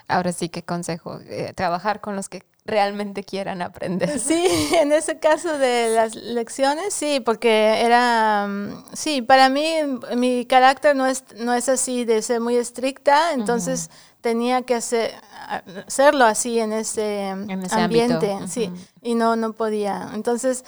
ahora 0.08 0.32
sí 0.32 0.48
que 0.48 0.62
consejo, 0.62 1.20
eh, 1.26 1.52
trabajar 1.54 2.00
con 2.00 2.16
los 2.16 2.28
que 2.28 2.42
realmente 2.68 3.24
quieran 3.24 3.62
aprender. 3.62 4.20
Sí, 4.20 4.46
en 4.74 4.92
ese 4.92 5.18
caso 5.18 5.58
de 5.58 5.90
las 5.94 6.14
lecciones, 6.14 6.94
sí, 6.94 7.20
porque 7.20 7.80
era, 7.80 8.46
mm, 8.46 8.84
sí, 8.92 9.22
para 9.22 9.48
mí 9.48 9.66
mi 10.16 10.46
carácter 10.46 10.94
no 10.94 11.06
es, 11.06 11.24
no 11.36 11.54
es 11.54 11.68
así 11.68 12.04
de 12.04 12.22
ser 12.22 12.40
muy 12.40 12.56
estricta, 12.56 13.32
entonces 13.32 13.90
tenía 14.20 14.62
que 14.62 14.74
hacer, 14.74 15.12
hacerlo 15.86 16.24
así 16.24 16.58
en 16.60 16.72
ese, 16.72 17.28
ambiente, 17.70 18.36
sí, 18.46 18.70
y 19.02 19.14
no, 19.14 19.34
no 19.36 19.52
podía. 19.54 20.10
Entonces 20.14 20.64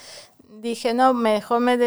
dije, 0.61 0.95
no, 0.95 1.15
mejor 1.15 1.61
me... 1.61 1.79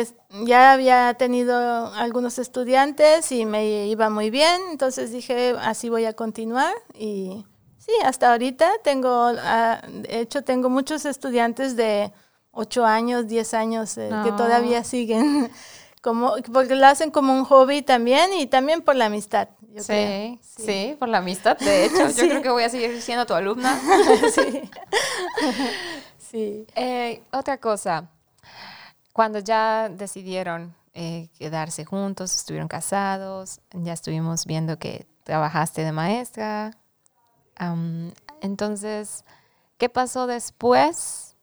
ya 0.45 0.73
había 0.73 1.13
tenido 1.15 1.93
algunos 1.93 2.39
estudiantes 2.39 3.31
y 3.31 3.45
me 3.45 3.87
iba 3.87 4.09
muy 4.09 4.29
bien, 4.29 4.61
entonces 4.71 5.11
dije, 5.11 5.55
así 5.61 5.89
voy 5.89 6.05
a 6.05 6.13
continuar 6.13 6.73
y 6.93 7.45
sí, 7.85 7.91
hasta 8.03 8.31
ahorita 8.31 8.69
tengo, 8.83 9.31
ah, 9.39 9.81
de 9.87 10.21
hecho 10.21 10.43
tengo 10.43 10.69
muchos 10.69 11.05
estudiantes 11.05 11.75
de 11.75 12.11
8 12.51 12.85
años, 12.85 13.27
10 13.27 13.53
años 13.53 13.97
eh, 13.97 14.09
que 14.23 14.31
todavía 14.31 14.83
siguen. 14.83 15.51
Como, 16.01 16.35
porque 16.51 16.75
lo 16.75 16.85
hacen 16.85 17.11
como 17.11 17.33
un 17.33 17.45
hobby 17.45 17.81
también 17.81 18.33
y 18.33 18.45
también 18.45 18.81
por 18.81 18.93
la 18.93 19.05
amistad. 19.05 19.47
sí, 19.77 20.37
sí, 20.41 20.97
por 20.99 21.07
la 21.07 21.19
amistad. 21.19 21.57
De 21.57 21.85
hecho, 21.85 22.09
yo 22.09 22.13
creo 22.27 22.41
que 22.41 22.49
voy 22.49 22.63
a 22.63 22.67
seguir 22.69 23.01
siendo 23.01 23.25
tu 23.25 23.33
alumna. 23.33 23.79
sí. 24.35 24.69
sí. 26.17 26.67
Eh, 26.75 27.23
otra 27.31 27.57
cosa, 27.57 28.09
cuando 29.13 29.39
ya 29.39 29.87
decidieron 29.87 30.75
eh, 30.93 31.29
quedarse 31.39 31.85
juntos, 31.85 32.35
estuvieron 32.35 32.67
casados, 32.67 33.61
ya 33.71 33.93
estuvimos 33.93 34.45
viendo 34.45 34.77
que 34.77 35.07
trabajaste 35.23 35.85
de 35.85 35.93
maestra. 35.93 36.75
Entonces, 38.41 39.25
¿qué 39.77 39.89
pasó 39.89 40.27
después? 40.27 41.35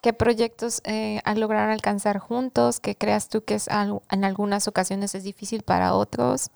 ¿Qué 0.00 0.12
proyectos 0.12 0.80
eh, 0.84 1.20
han 1.24 1.40
logrado 1.40 1.72
alcanzar 1.72 2.18
juntos? 2.18 2.80
¿Qué 2.80 2.94
creas 2.94 3.28
tú 3.28 3.44
que 3.44 3.54
es 3.54 3.68
algo, 3.68 4.02
en 4.10 4.24
algunas 4.24 4.68
ocasiones 4.68 5.14
es 5.14 5.24
difícil 5.24 5.62
para 5.62 5.94
otros? 5.94 6.50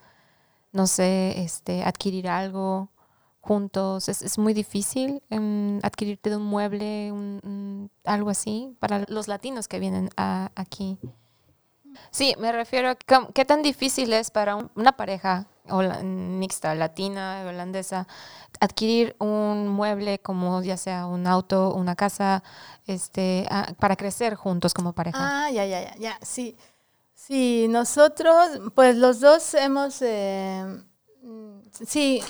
No 0.72 0.86
sé, 0.86 1.42
este, 1.42 1.82
adquirir 1.82 2.28
algo 2.28 2.88
juntos. 3.40 4.08
Es, 4.08 4.38
muy 4.38 4.54
difícil 4.54 5.22
em, 5.30 5.78
adquirirte 5.82 6.30
de 6.30 6.36
un 6.36 6.44
mueble, 6.44 7.12
algo 8.04 8.30
así, 8.30 8.76
para 8.78 9.04
los 9.08 9.28
latinos 9.28 9.66
que 9.68 9.80
vienen 9.80 10.10
aquí. 10.16 10.98
Sí, 12.10 12.34
me 12.38 12.52
refiero 12.52 12.90
a 12.90 12.94
qué 12.94 13.44
tan 13.44 13.62
difícil 13.62 14.12
es 14.12 14.30
para 14.30 14.56
una 14.56 14.92
pareja 14.92 15.46
mixta, 16.02 16.74
latina, 16.74 17.44
holandesa, 17.46 18.06
adquirir 18.60 19.14
un 19.18 19.68
mueble 19.68 20.18
como 20.18 20.62
ya 20.62 20.76
sea 20.76 21.06
un 21.06 21.26
auto, 21.26 21.72
una 21.74 21.94
casa, 21.94 22.42
este, 22.86 23.46
para 23.78 23.96
crecer 23.96 24.34
juntos 24.34 24.74
como 24.74 24.92
pareja. 24.92 25.44
Ah, 25.46 25.50
ya, 25.50 25.64
ya, 25.64 25.80
ya, 25.82 25.94
ya, 25.96 26.18
sí. 26.22 26.56
Sí, 27.14 27.66
nosotros, 27.68 28.72
pues 28.74 28.96
los 28.96 29.20
dos 29.20 29.54
hemos, 29.54 30.02
eh, 30.02 30.64
sí, 31.86 32.22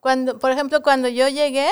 cuando, 0.00 0.38
por 0.38 0.50
ejemplo, 0.52 0.82
cuando 0.82 1.08
yo 1.08 1.28
llegué, 1.28 1.68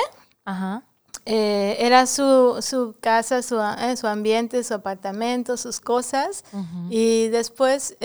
eh, 1.29 1.75
era 1.79 2.05
su, 2.05 2.57
su 2.61 2.95
casa, 3.01 3.41
su, 3.41 3.59
eh, 3.59 3.97
su, 3.97 4.07
ambiente, 4.07 4.63
su 4.63 4.73
apartamento, 4.73 5.57
sus 5.57 5.81
cosas, 5.81 6.45
y 6.89 7.27
después 7.27 7.97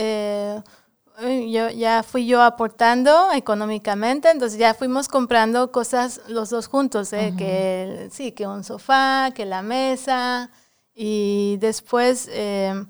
yo, 1.21 1.69
ya 1.69 2.03
fui 2.03 2.25
yo 2.25 2.41
aportando 2.41 3.31
económicamente, 3.33 4.29
entonces 4.29 4.59
ya 4.59 4.73
fuimos 4.73 5.07
comprando 5.07 5.71
cosas 5.71 6.21
los 6.27 6.49
dos 6.49 6.67
juntos, 6.67 7.13
¿eh? 7.13 7.33
que 7.37 8.09
sí, 8.11 8.33
que 8.33 8.45
un 8.45 8.63
sofá, 8.63 9.31
que 9.33 9.45
la 9.45 9.61
mesa, 9.61 10.49
y 10.93 11.57
después 11.61 12.29
em, 12.31 12.87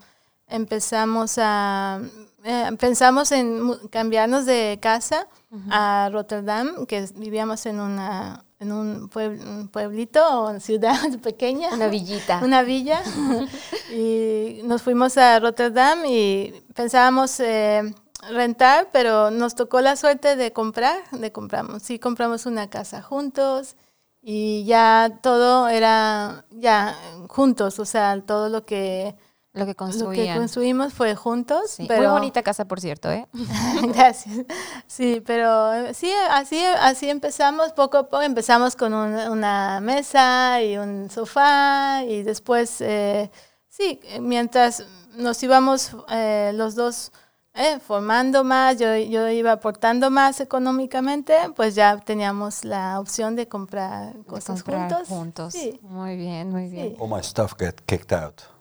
empezamos 0.47 1.37
a, 1.37 2.01
eh, 2.43 2.69
pensamos 2.79 3.31
en 3.31 3.77
cambiarnos 3.89 4.45
de 4.45 4.79
casa 4.81 5.27
a 5.69 6.09
Rotterdam, 6.11 6.85
que 6.87 7.07
vivíamos 7.15 7.65
en 7.67 7.79
una 7.79 8.43
en 8.63 8.71
un, 8.71 9.69
pueblito 9.71 10.41
o 10.41 10.59
ciudad 10.59 10.97
pequeña. 11.21 11.69
Una 11.73 11.87
villita. 11.87 12.41
Una 12.43 12.63
villa. 12.63 13.01
y 13.93 14.61
nos 14.63 14.81
fuimos 14.81 15.17
a 15.17 15.39
Rotterdam 15.39 16.05
y 16.05 16.53
pensábamos 16.73 17.39
eh, 17.39 17.93
rentar, 18.31 18.89
pero 18.91 19.31
nos 19.31 19.55
tocó 19.55 19.81
la 19.81 19.95
suerte 19.95 20.35
de 20.35 20.51
comprar, 20.51 20.97
de 21.11 21.31
compramos, 21.31 21.83
sí 21.83 21.99
compramos 21.99 22.45
una 22.45 22.69
casa 22.69 23.01
juntos 23.01 23.75
y 24.21 24.63
ya 24.65 25.19
todo 25.21 25.67
era 25.67 26.45
ya 26.49 26.95
juntos, 27.27 27.79
o 27.79 27.85
sea, 27.85 28.21
todo 28.25 28.49
lo 28.49 28.65
que 28.65 29.15
lo 29.53 29.67
que, 29.67 29.75
construimos 29.75 30.93
fue 30.93 31.15
juntos. 31.15 31.75
pero... 31.87 32.03
Muy 32.03 32.19
bonita 32.19 32.41
casa, 32.41 32.65
por 32.65 32.81
cierto, 32.81 33.11
¿eh? 33.11 33.27
Gracias. 33.93 34.45
Sí, 34.87 35.21
pero 35.23 35.93
sí, 35.93 36.11
así, 36.31 36.59
así 36.79 37.09
empezamos, 37.09 37.71
poco 37.73 37.99
a 37.99 38.03
poco 38.09 38.23
empezamos 38.23 38.75
con 38.75 38.93
una 38.93 39.79
mesa 39.79 40.61
y 40.63 40.77
un 40.77 41.09
sofá 41.11 42.03
y 42.03 42.23
después, 42.23 42.81
eh, 42.81 43.29
sí, 43.69 43.99
mientras 44.19 44.85
nos 45.17 45.41
íbamos 45.43 45.95
eh, 46.09 46.51
los 46.55 46.73
dos 46.73 47.11
eh, 47.53 47.79
formando 47.79 48.43
más, 48.43 48.79
yo, 48.79 48.97
yo 48.97 49.29
iba 49.29 49.51
aportando 49.51 50.09
más 50.09 50.39
económicamente, 50.39 51.35
pues 51.55 51.75
ya 51.75 51.99
teníamos 51.99 52.65
la 52.65 52.99
opción 52.99 53.35
de 53.35 53.47
comprar 53.47 54.15
cosas 54.25 54.63
juntos. 54.63 55.07
juntos. 55.07 55.53
Sí. 55.53 55.79
Muy 55.83 56.17
bien, 56.17 56.49
muy 56.49 56.69
bien. 56.69 56.95
All 56.97 57.07
my 57.07 57.21
stuff 57.21 57.53
get 57.59 57.75
kicked 57.85 58.11
out. 58.11 58.52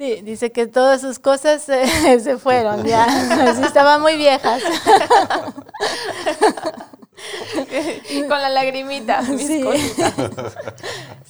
Sí, 0.00 0.22
dice 0.22 0.50
que 0.50 0.66
todas 0.66 1.02
sus 1.02 1.18
cosas 1.18 1.60
se 2.22 2.38
fueron 2.38 2.84
ya, 2.84 3.06
estaban 3.66 4.00
muy 4.00 4.16
viejas. 4.16 4.62
Con 8.28 8.40
la 8.40 8.48
lagrimita. 8.48 9.20
mis 9.22 9.46
Sí. 9.46 9.62
cositas. 9.62 10.14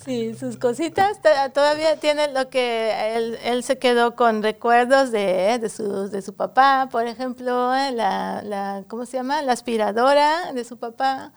Sí, 0.05 0.35
sus 0.35 0.57
cositas 0.57 1.21
to- 1.21 1.51
todavía 1.53 1.97
tiene 1.99 2.29
lo 2.29 2.49
que 2.49 3.17
él, 3.17 3.39
él 3.43 3.65
se 3.65 3.79
quedó 3.79 4.15
con 4.15 4.43
recuerdos 4.43 5.11
de, 5.11 5.59
de, 5.59 5.69
su, 5.69 6.09
de 6.09 6.23
su 6.23 6.35
papá, 6.37 6.89
por 6.93 7.07
ejemplo, 7.09 7.75
eh, 7.75 7.91
la, 7.91 8.41
la, 8.45 8.85
¿cómo 8.89 9.05
se 9.05 9.17
llama? 9.17 9.43
La 9.43 9.53
aspiradora 9.53 10.53
de 10.53 10.65
su 10.65 10.79
papá 10.79 11.33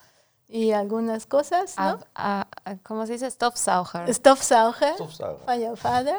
y 0.48 0.72
algunas 0.72 1.26
cosas, 1.26 1.76
¿no? 1.80 1.98
Ah, 2.14 2.46
¿Cómo 2.84 3.08
se 3.08 3.14
dice? 3.14 3.32
Stoffsauger. 3.32 4.08
Stoffsauger, 4.14 4.94
Stoffsauger. 4.96 5.60
your 5.60 5.76
father. 5.78 6.18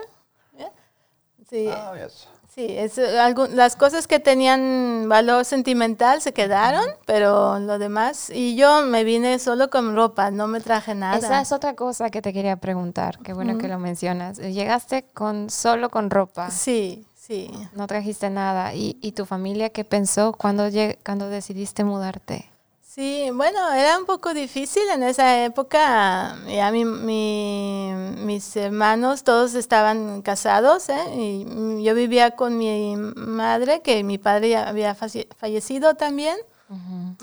Sí, 1.48 1.68
Ah, 1.70 1.92
yes. 1.96 2.26
sí 2.54 2.66
es, 2.68 2.98
eh, 2.98 3.18
algu- 3.18 3.48
las 3.50 3.76
cosas 3.76 4.06
que 4.06 4.18
tenían 4.20 5.06
valor 5.08 5.44
sentimental 5.44 6.20
se 6.22 6.32
quedaron, 6.32 6.84
pero 7.06 7.58
lo 7.58 7.78
demás, 7.78 8.30
y 8.30 8.56
yo 8.56 8.82
me 8.82 9.04
vine 9.04 9.38
solo 9.38 9.70
con 9.70 9.94
ropa, 9.96 10.30
no 10.30 10.46
me 10.48 10.60
traje 10.60 10.94
nada. 10.94 11.18
Esa 11.18 11.40
es 11.40 11.52
otra 11.52 11.74
cosa 11.74 12.10
que 12.10 12.22
te 12.22 12.32
quería 12.32 12.56
preguntar. 12.56 13.18
Qué 13.20 13.32
bueno 13.32 13.58
que 13.58 13.68
lo 13.68 13.78
mencionas. 13.78 14.38
Llegaste 14.38 15.04
con 15.14 15.50
solo 15.50 15.90
con 15.90 16.10
ropa. 16.10 16.50
Sí, 16.50 17.04
sí. 17.14 17.50
No 17.74 17.86
trajiste 17.86 18.30
nada. 18.30 18.74
¿Y, 18.74 18.98
y 19.02 19.12
tu 19.12 19.26
familia 19.26 19.70
qué 19.70 19.84
pensó 19.84 20.32
cuando, 20.32 20.68
lleg- 20.68 20.98
cuando 21.04 21.28
decidiste 21.28 21.84
mudarte? 21.84 22.50
Sí, 22.94 23.28
bueno, 23.34 23.72
era 23.72 23.98
un 23.98 24.04
poco 24.06 24.32
difícil 24.34 24.84
en 24.94 25.02
esa 25.02 25.44
época. 25.44 26.36
Ya 26.46 26.70
mi, 26.70 26.84
mi- 26.84 27.90
mis 28.18 28.54
hermanos 28.54 29.24
todos 29.24 29.54
estaban 29.56 30.22
casados, 30.22 30.88
¿eh? 30.90 31.04
Y 31.16 31.82
yo 31.82 31.92
vivía 31.96 32.36
con 32.36 32.56
mi 32.56 32.94
madre, 32.96 33.80
que 33.82 34.04
mi 34.04 34.18
padre 34.18 34.50
ya 34.50 34.68
había 34.68 34.94
falle- 34.94 35.26
fallecido 35.36 35.94
también. 35.94 36.36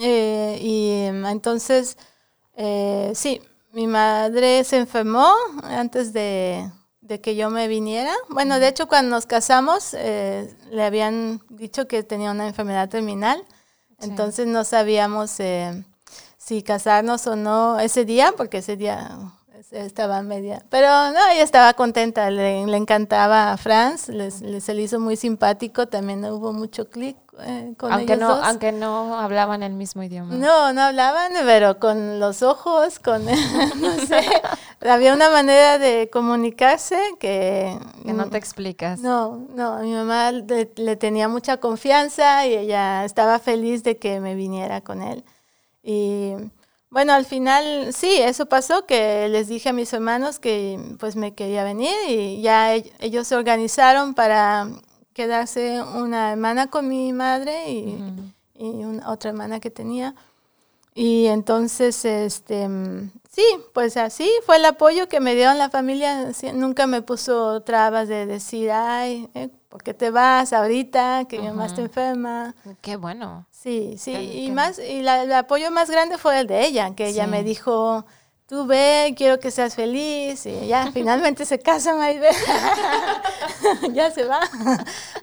Eh, 0.02 0.60
y 0.62 0.90
entonces, 1.28 1.98
eh, 2.58 3.14
sí, 3.16 3.42
mi 3.72 3.88
madre 3.88 4.66
se 4.66 4.78
enfermó 4.78 5.34
antes 5.64 6.12
de, 6.12 6.70
de 7.00 7.22
que 7.22 7.38
yo 7.38 7.50
me 7.50 7.70
viniera. 7.70 8.14
Bueno, 8.28 8.60
de 8.60 8.68
hecho, 8.68 8.88
cuando 8.90 9.12
nos 9.16 9.26
casamos, 9.26 9.94
eh, 9.94 10.54
le 10.70 10.84
habían 10.84 11.40
dicho 11.50 11.88
que 11.88 12.04
tenía 12.04 12.32
una 12.32 12.48
enfermedad 12.48 12.90
terminal. 12.90 13.42
Entonces 14.02 14.48
no 14.48 14.64
sabíamos 14.64 15.40
eh, 15.40 15.84
si 16.38 16.64
casarnos 16.64 17.28
o 17.28 17.36
no 17.36 17.80
ese 17.80 18.06
día, 18.06 18.34
porque 18.36 18.58
ese 18.60 18.76
día 18.78 19.18
estaba 19.72 20.22
media. 20.22 20.64
Pero 20.70 20.88
no, 20.88 21.28
ella 21.32 21.44
estaba 21.44 21.74
contenta, 21.76 22.30
le, 22.30 22.66
le 22.66 22.78
encantaba 22.78 23.54
a 23.54 23.58
Franz, 23.58 24.10
les- 24.10 24.42
le- 24.42 24.60
se 24.60 24.74
le 24.74 24.82
hizo 24.82 25.00
muy 25.00 25.16
simpático, 25.16 25.88
también 25.88 26.26
hubo 26.26 26.52
mucho 26.52 26.90
clic 26.90 27.16
eh, 27.40 27.74
con 27.78 27.92
Aunque 27.94 28.14
ellos 28.14 28.20
no, 28.28 28.36
dos. 28.36 28.46
aunque 28.46 28.72
no 28.74 29.18
hablaban 29.18 29.64
el 29.64 29.74
mismo 29.74 30.04
idioma. 30.04 30.36
No, 30.36 30.74
no 30.74 30.82
hablaban, 30.82 31.32
pero 31.46 31.80
con 31.80 32.20
los 32.20 32.42
ojos, 32.44 33.00
con, 33.00 33.24
no 33.26 33.98
sé, 34.06 34.22
había 34.82 35.14
una 35.14 35.30
manera 35.30 35.78
de 35.78 36.10
comunicarse 36.12 36.98
que... 37.20 37.78
Que 38.04 38.14
no 38.14 38.30
te 38.30 38.38
explicas. 38.38 39.00
No, 39.00 39.46
no, 39.56 39.80
mi 39.80 39.94
mamá 39.94 40.32
le, 40.32 40.72
le 40.76 40.96
tenía 40.96 41.28
mucha 41.28 41.58
confianza 41.58 42.48
y 42.48 42.56
ella 42.56 43.06
estaba 43.06 43.40
feliz 43.40 43.84
de 43.84 43.98
que 43.98 44.20
me 44.20 44.36
viniera 44.36 44.82
con 44.82 45.02
él. 45.02 45.24
Y 45.84 46.34
bueno, 46.90 47.14
al 47.14 47.26
final 47.26 47.94
sí, 47.94 48.18
eso 48.18 48.48
pasó, 48.48 48.86
que 48.86 49.28
les 49.30 49.48
dije 49.48 49.70
a 49.70 49.74
mis 49.74 49.94
hermanos 49.94 50.40
que 50.40 50.80
pues 51.00 51.16
me 51.16 51.34
quería 51.34 51.64
venir 51.64 51.94
y 52.10 52.42
ya 52.42 52.76
e- 52.76 52.92
ellos 53.00 53.28
se 53.28 53.36
organizaron 53.36 54.14
para 54.14 54.68
quedarse 55.14 55.82
una 55.82 56.32
hermana 56.32 56.68
con 56.68 56.88
mi 56.88 57.14
madre 57.14 57.72
y, 57.72 57.98
y 58.56 58.84
una, 58.84 59.10
otra 59.10 59.30
hermana 59.30 59.60
que 59.60 59.70
tenía. 59.72 60.16
Y 60.94 61.28
entonces, 61.28 62.04
este, 62.04 62.68
mm, 62.68 63.12
sí, 63.34 63.44
pues 63.74 63.96
así 63.98 64.30
fue 64.46 64.58
el 64.58 64.66
apoyo 64.66 65.08
que 65.08 65.20
me 65.20 65.34
dieron 65.36 65.58
la 65.58 65.70
familia. 65.70 66.32
nunca 66.54 66.86
me 66.88 67.02
puso 67.02 67.62
trabas 67.62 68.08
de 68.08 68.26
decir, 68.26 68.70
ay, 68.72 69.30
eh, 69.34 69.50
¿por 69.70 69.82
qué 69.84 69.94
te 69.94 70.12
vas 70.12 70.52
ahorita? 70.54 71.26
Que 71.30 71.40
mi 71.40 71.48
mamá 71.48 71.66
está 71.68 71.82
enferma. 71.82 72.54
Qué 72.82 72.98
bueno. 72.98 73.46
Sí, 73.52 73.96
sí, 73.98 74.12
Qué- 74.12 74.24
y 74.24 74.48
qué- 74.48 74.52
más, 74.54 74.80
y 74.80 75.02
la- 75.02 75.24
el 75.24 75.32
apoyo 75.34 75.72
más 75.72 75.90
grande 75.90 76.18
fue 76.18 76.40
el 76.40 76.48
de 76.48 76.66
ella, 76.66 76.94
que 76.96 77.08
ella 77.08 77.26
me 77.28 77.44
dijo, 77.44 78.06
tú 78.48 78.66
ve, 78.66 79.14
quiero 79.16 79.40
que 79.40 79.50
seas 79.52 79.76
feliz, 79.76 80.46
y 80.46 80.68
ya, 80.68 80.92
finalmente 80.94 81.46
se 81.46 81.60
casa 81.60 81.96
Maribel, 81.96 82.36
ya 83.94 84.12
se 84.12 84.26
va. 84.26 84.42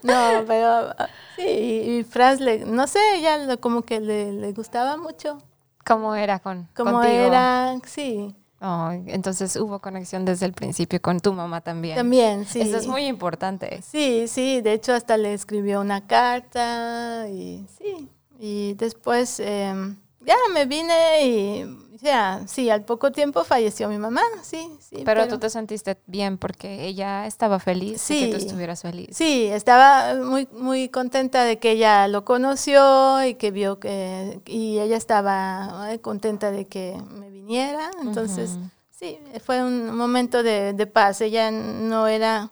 no, 0.03 0.45
pero 0.47 0.95
sí, 1.37 1.43
y, 1.43 1.99
y 1.99 2.05
Franz, 2.05 2.41
le, 2.41 2.61
no 2.61 2.87
sé, 2.87 3.01
ella 3.17 3.39
lo- 3.39 3.61
como 3.61 3.83
que 3.83 4.01
le, 4.01 4.33
le 4.33 4.53
gustaba 4.53 4.97
mucho, 4.97 5.43
¿Cómo 5.89 6.15
era 6.15 6.39
con, 6.39 6.69
como 6.77 6.93
contigo? 6.93 7.25
era, 7.25 7.77
sí, 7.87 8.35
Oh, 8.61 8.91
entonces 9.07 9.55
hubo 9.55 9.79
conexión 9.79 10.25
desde 10.25 10.45
el 10.45 10.53
principio 10.53 11.01
con 11.01 11.21
tu 11.21 11.33
mamá 11.33 11.61
también. 11.61 11.95
también, 11.97 12.45
sí. 12.45 12.61
Eso 12.61 12.77
es 12.77 12.89
muy 12.89 13.07
importante. 13.07 13.81
Sí, 13.83 14.27
sí, 14.27 14.61
de 14.63 14.73
hecho 14.73 14.95
hasta 14.95 15.17
le 15.17 15.33
escribió 15.33 15.81
una 15.81 16.09
carta 16.09 17.29
y 17.29 17.65
sí, 17.79 18.09
y 18.41 18.75
después 18.75 19.39
em, 19.39 19.97
ya 20.21 20.35
me 20.53 20.67
vine 20.67 21.25
y 21.25 21.65
sí, 22.47 22.71
al 22.71 22.85
poco 22.85 23.13
tiempo 23.13 23.45
falleció 23.45 23.89
mi 23.89 23.99
mamá, 23.99 24.23
sí, 24.43 24.71
sí. 24.81 25.03
Pero, 25.05 25.29
tú 25.29 25.39
te 25.39 25.51
sentiste 25.51 25.99
bien 26.07 26.39
porque 26.39 26.87
ella 26.87 27.27
estaba 27.27 27.59
feliz 27.59 28.07
de 28.09 28.15
que 28.21 28.27
tú 28.33 28.39
Sí. 28.39 28.47
estuvieras 28.47 28.83
feliz. 28.83 29.09
Sí, 29.17 29.47
estaba 29.47 30.15
muy, 30.15 30.49
muy 30.53 30.89
contenta 30.89 31.45
de 31.45 31.59
que 31.59 31.73
ella 31.73 32.09
lo 32.09 32.25
conoció 32.25 33.25
y 33.25 33.35
que 33.35 33.51
vio 33.51 33.79
que, 33.81 34.41
y 34.47 34.79
ella 34.79 34.97
estaba 34.97 35.89
contenta 36.01 36.51
de 36.51 36.67
que 36.67 37.01
me 37.11 37.31
viniera, 37.31 37.91
entonces 38.03 38.59
sí, 38.91 39.19
fue 39.45 39.63
un 39.63 39.95
momento 39.97 40.43
de, 40.43 40.73
de 40.73 40.87
paz, 40.87 41.21
ella 41.21 41.51
no 41.51 42.07
era, 42.07 42.51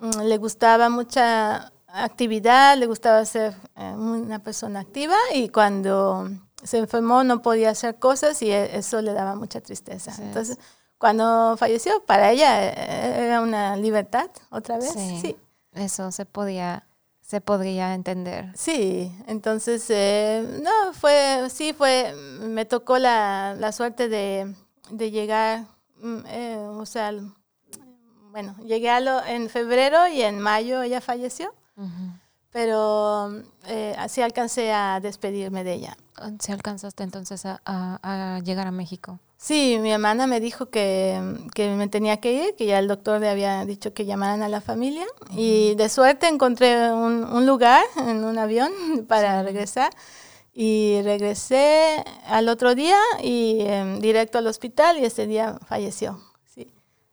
mm, 0.00 0.20
le 0.22 0.36
gustaba 0.38 0.88
mucha 0.88 1.72
actividad, 1.86 2.76
le 2.76 2.86
gustaba 2.86 3.24
ser 3.24 3.54
eh, 3.76 3.92
una 3.96 4.40
persona 4.40 4.80
activa 4.80 5.16
y 5.32 5.48
cuando 5.48 6.28
se 6.64 6.78
enfermó 6.78 7.22
no 7.22 7.40
podía 7.42 7.70
hacer 7.70 7.98
cosas 8.00 8.42
y 8.42 8.50
e- 8.50 8.76
eso 8.76 9.00
le 9.00 9.12
daba 9.12 9.36
mucha 9.36 9.60
tristeza. 9.60 10.10
Sí. 10.12 10.22
Entonces, 10.22 10.58
cuando 10.98 11.56
falleció, 11.56 12.02
para 12.04 12.32
ella 12.32 12.66
eh, 12.68 13.26
era 13.26 13.40
una 13.40 13.76
libertad 13.76 14.30
otra 14.50 14.78
vez. 14.78 14.92
Sí. 14.92 15.18
Sí, 15.22 15.36
Eso 15.74 16.10
se 16.10 16.24
podía, 16.24 16.86
se 17.20 17.40
podría 17.40 17.94
entender. 17.94 18.50
sí. 18.56 19.12
Entonces, 19.26 19.84
eh, 19.90 20.60
no, 20.62 20.92
fue, 20.94 21.48
sí, 21.50 21.72
fue, 21.72 22.12
me 22.40 22.64
tocó 22.64 22.98
la, 22.98 23.54
la 23.58 23.70
suerte 23.72 24.08
de, 24.08 24.54
de 24.90 25.10
llegar, 25.10 25.64
mm, 26.00 26.18
eh, 26.26 26.56
o 26.58 26.86
sea, 26.86 27.12
bueno, 28.30 28.56
llegué 28.64 28.90
a 28.90 29.00
lo, 29.00 29.24
en 29.24 29.48
febrero 29.48 30.08
y 30.08 30.22
en 30.22 30.40
mayo 30.40 30.82
ella 30.82 31.00
falleció. 31.00 31.54
Pero 32.54 33.32
eh, 33.66 33.96
así 33.98 34.22
alcancé 34.22 34.72
a 34.72 35.00
despedirme 35.00 35.64
de 35.64 35.72
ella. 35.72 35.96
¿Se 36.38 36.52
alcanzaste 36.52 37.02
entonces 37.02 37.44
a, 37.46 37.60
a- 37.64 38.36
a 38.36 38.38
llegar 38.38 38.68
a 38.68 38.70
México? 38.70 39.18
Sí, 39.36 39.76
mi 39.80 39.90
hermana 39.90 40.28
me 40.28 40.38
dijo 40.38 40.66
que, 40.66 41.20
que 41.52 41.74
me 41.74 41.88
tenía 41.88 42.18
que 42.20 42.32
ir, 42.32 42.54
que 42.56 42.66
ya 42.66 42.78
el 42.78 42.86
doctor 42.86 43.20
le 43.20 43.28
había 43.28 43.64
dicho 43.64 43.92
que 43.92 44.06
llamaran 44.06 44.42
a 44.44 44.48
la 44.48 44.60
familia 44.60 45.04
y 45.32 45.74
de 45.74 45.88
suerte 45.88 46.28
encontré 46.28 46.92
un, 46.92 47.24
un 47.24 47.44
lugar 47.44 47.82
en 47.96 48.24
un 48.24 48.38
avión 48.38 48.70
para 49.08 49.42
regresar 49.42 49.90
y 50.54 51.00
regresé 51.02 52.04
al 52.28 52.48
otro 52.48 52.76
día 52.76 52.96
y 53.20 53.62
em, 53.62 53.98
directo 53.98 54.38
al 54.38 54.46
hospital 54.46 54.98
y 54.98 55.04
ese 55.04 55.26
día 55.26 55.58
falleció. 55.66 56.20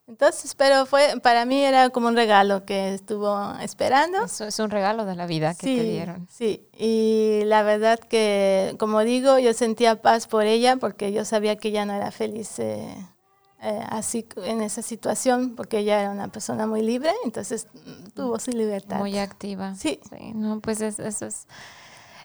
Sí. 0.05 0.11
Entonces, 0.11 0.55
pero 0.55 0.85
fue 0.85 1.19
para 1.23 1.45
mí 1.45 1.61
era 1.63 1.89
como 1.89 2.07
un 2.07 2.15
regalo 2.15 2.65
que 2.65 2.93
estuvo 2.93 3.53
esperando. 3.61 4.25
Eso 4.25 4.45
es 4.45 4.59
un 4.59 4.69
regalo 4.69 5.05
de 5.05 5.15
la 5.15 5.25
vida 5.25 5.53
que 5.53 5.67
te 5.67 5.83
dieron. 5.83 6.27
Sí, 6.29 6.67
y 6.77 7.41
la 7.45 7.63
verdad 7.63 7.97
que, 7.99 8.75
como 8.79 9.01
digo, 9.01 9.39
yo 9.39 9.53
sentía 9.53 10.01
paz 10.01 10.27
por 10.27 10.43
ella 10.45 10.75
porque 10.77 11.11
yo 11.13 11.23
sabía 11.23 11.55
que 11.55 11.69
ella 11.69 11.85
no 11.85 11.93
era 11.93 12.11
feliz 12.11 12.59
eh, 12.59 12.93
eh, 13.61 13.79
así 13.89 14.27
en 14.43 14.61
esa 14.61 14.81
situación 14.81 15.55
porque 15.55 15.77
ella 15.79 16.01
era 16.01 16.11
una 16.11 16.27
persona 16.29 16.67
muy 16.67 16.81
libre, 16.81 17.11
entonces 17.23 17.67
mm, 17.73 18.09
tuvo 18.15 18.37
su 18.39 18.51
libertad. 18.51 18.97
Muy 18.97 19.17
activa. 19.17 19.75
Sí. 19.75 19.99
no, 20.33 20.59
pues 20.59 20.81
es- 20.81 20.99
eso 20.99 21.27
es, 21.27 21.47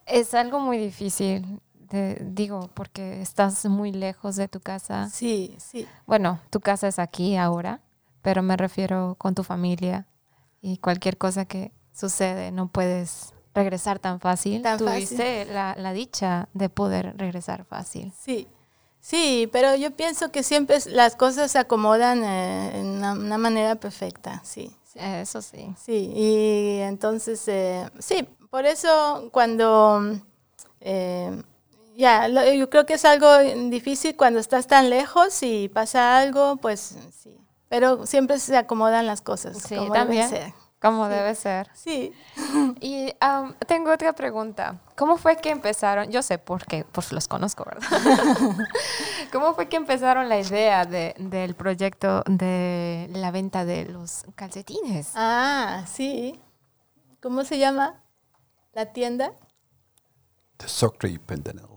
es 0.06 0.34
algo 0.34 0.58
muy 0.60 0.78
difícil. 0.78 1.60
De- 1.90 2.18
digo, 2.30 2.68
porque 2.74 3.20
estás 3.22 3.64
muy 3.66 3.92
lejos 3.92 4.36
de 4.36 4.48
tu 4.48 4.60
casa. 4.60 5.08
Sí, 5.10 5.54
sí, 5.58 5.86
Bueno, 6.06 6.40
tu 6.50 6.60
casa 6.60 6.88
es 6.88 6.98
aquí 6.98 7.36
ahora, 7.36 7.80
pero 8.22 8.42
me 8.42 8.56
refiero 8.56 9.14
con 9.18 9.34
tu 9.34 9.42
familia 9.44 10.06
y 10.60 10.78
cualquier 10.78 11.16
cosa 11.18 11.44
que 11.44 11.72
sucede, 11.92 12.50
no 12.52 12.68
puedes 12.68 13.32
regresar 13.54 13.98
tan 13.98 14.20
fácil. 14.20 14.62
Tan 14.62 14.78
Tuviste 14.78 15.44
la, 15.46 15.74
la 15.78 15.92
dicha 15.92 16.48
de 16.54 16.68
poder 16.68 17.16
regresar 17.16 17.64
fácil. 17.64 18.12
sí. 18.18 18.48
Sí, 18.98 19.48
pero 19.52 19.76
yo 19.76 19.92
pienso 19.92 20.32
que 20.32 20.42
siempre 20.42 20.78
las 20.86 21.14
cosas 21.14 21.52
se 21.52 21.60
acomodan 21.60 22.24
eh, 22.24 22.80
en 22.80 22.86
una, 22.86 23.12
una 23.12 23.38
manera 23.38 23.76
perfecta, 23.76 24.40
sí. 24.44 24.74
sí. 24.82 24.98
Eso 25.00 25.42
sí. 25.42 25.72
Sí, 25.80 26.10
y 26.12 26.78
entonces, 26.80 27.46
eh, 27.46 27.88
sí, 28.00 28.26
por 28.50 28.66
eso 28.66 29.28
cuando 29.32 30.02
eh, 30.80 31.40
ya, 31.96 32.28
lo- 32.28 32.44
yo 32.52 32.68
creo 32.70 32.86
que 32.86 32.94
es 32.94 33.04
algo 33.04 33.38
difícil 33.70 34.16
cuando 34.16 34.38
estás 34.40 34.66
tan 34.66 34.90
lejos 34.90 35.42
y 35.42 35.68
pasa 35.68 36.18
algo, 36.18 36.56
pues 36.56 36.96
sí. 37.22 37.36
Pero 37.68 38.06
siempre 38.06 38.38
se 38.38 38.56
acomodan 38.56 39.06
las 39.06 39.22
cosas. 39.22 39.58
Sí, 39.58 39.74
como 39.76 39.92
también. 39.92 40.28
ser. 40.28 40.52
Como 40.80 41.08
debe 41.08 41.34
ser. 41.34 41.68
Sí. 41.74 42.12
Y 42.80 43.12
am, 43.20 43.54
tengo 43.66 43.90
otra 43.92 44.12
pregunta. 44.12 44.78
¿Cómo 44.96 45.16
fue 45.16 45.36
que 45.36 45.50
empezaron? 45.50 46.10
Yo 46.12 46.22
sé 46.22 46.38
por 46.38 46.64
qué, 46.66 46.84
pues 46.84 47.10
los 47.12 47.26
conozco, 47.26 47.64
¿verdad? 47.64 47.88
¿Cómo 49.32 49.54
fue 49.54 49.68
que 49.68 49.76
empezaron 49.76 50.28
la 50.28 50.38
idea 50.38 50.84
de- 50.84 51.14
del 51.18 51.54
proyecto 51.54 52.22
de 52.26 53.08
la 53.12 53.30
venta 53.30 53.64
de 53.64 53.86
los 53.86 54.24
calcetines? 54.36 55.10
Ah, 55.14 55.84
sí. 55.90 56.38
¿Cómo 57.22 57.42
se 57.44 57.58
llama 57.58 58.02
la 58.74 58.92
tienda? 58.92 59.32
Thesoctree.nl. 60.58 61.75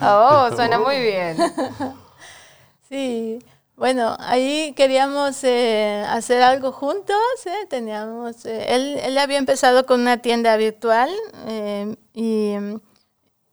Oh, 0.00 0.48
suena 0.54 0.78
muy 0.78 0.98
bien. 1.00 1.36
Sí. 2.88 3.38
Bueno, 3.76 4.16
ahí 4.20 4.74
queríamos 4.76 5.42
eh, 5.44 6.04
hacer 6.08 6.42
algo 6.42 6.72
juntos. 6.72 7.16
eh, 7.46 7.66
Teníamos, 7.68 8.44
eh, 8.44 8.66
él, 8.74 8.98
él 9.02 9.18
había 9.18 9.38
empezado 9.38 9.86
con 9.86 10.00
una 10.02 10.18
tienda 10.18 10.56
virtual, 10.56 11.10
eh, 11.48 11.96
y, 12.14 12.54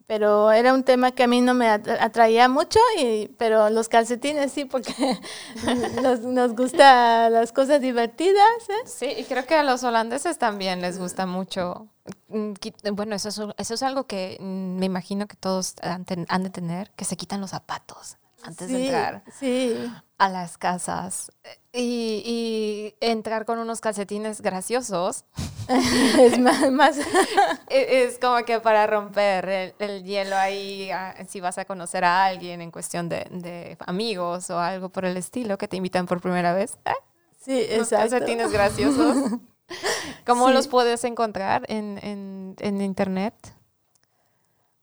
pero 0.10 0.52
era 0.52 0.74
un 0.74 0.84
tema 0.84 1.12
que 1.12 1.22
a 1.22 1.28
mí 1.28 1.40
no 1.40 1.54
me 1.54 1.68
atra- 1.68 2.00
atraía 2.02 2.50
mucho, 2.50 2.80
y, 3.00 3.28
pero 3.38 3.70
los 3.70 3.90
calcetines 3.90 4.52
sí, 4.52 4.66
porque 4.66 4.92
nos, 6.02 6.22
nos 6.22 6.56
gustan 6.56 7.32
las 7.32 7.52
cosas 7.52 7.80
divertidas. 7.80 8.50
eh. 8.70 8.88
Sí, 8.88 9.06
y 9.20 9.24
creo 9.26 9.46
que 9.46 9.54
a 9.54 9.62
los 9.64 9.84
holandeses 9.84 10.40
también 10.40 10.82
les 10.82 10.98
gusta 10.98 11.28
mucho. 11.28 11.88
mm, 12.30 12.54
Bueno, 12.94 13.16
eso 13.16 13.30
es, 13.30 13.40
eso 13.60 13.74
es 13.76 13.84
algo 13.84 14.08
que 14.08 14.38
mm, 14.40 14.80
me 14.80 14.88
imagino 14.88 15.28
que 15.28 15.36
todos 15.36 15.76
han, 15.84 16.06
ten- 16.06 16.26
han 16.28 16.42
de 16.42 16.50
tener, 16.50 16.90
que 16.96 17.06
se 17.06 17.16
quitan 17.16 17.40
los 17.40 17.52
zapatos 17.52 18.18
antes 18.50 18.70
de 18.70 18.86
entrar 18.86 19.24
Sí, 19.40 19.92
a 20.18 20.30
las 20.30 20.58
casas 20.58 21.32
y, 21.72 22.22
y 22.26 22.96
entrar 23.00 23.46
con 23.46 23.60
unos 23.60 23.80
calcetines 23.82 24.42
graciosos. 24.42 25.24
es 25.70 26.38
más, 26.40 26.72
más 26.72 26.98
e- 27.70 28.04
Es 28.04 28.20
como 28.20 28.44
que 28.44 28.60
para 28.60 28.86
romper 28.88 29.48
el, 29.48 29.74
el 29.80 30.04
hielo 30.04 30.36
ahí, 30.36 30.90
ah, 30.92 31.16
si 31.28 31.40
vas 31.40 31.58
a 31.58 31.66
conocer 31.66 32.04
a 32.04 32.26
alguien 32.26 32.62
en 32.62 32.72
cuestión 32.72 33.08
de, 33.08 33.28
de 33.32 33.78
amigos 33.86 34.50
o 34.50 34.60
algo 34.60 34.90
por 34.90 35.06
el 35.06 35.16
estilo 35.18 35.58
que 35.58 35.68
te 35.68 35.78
invitan 35.78 36.06
por 36.06 36.20
primera 36.22 36.54
vez. 36.54 36.78
Ah, 36.86 36.96
sí, 37.40 37.66
Los 37.78 37.92
exacto. 37.92 38.10
calcetines 38.10 38.52
graciosos. 38.52 39.16
¿Cómo 40.26 40.48
Sí. 40.48 40.54
los 40.54 40.68
puedes 40.68 41.04
encontrar 41.04 41.64
en, 41.70 42.00
en, 42.04 42.56
en 42.60 42.82
internet? 42.82 43.36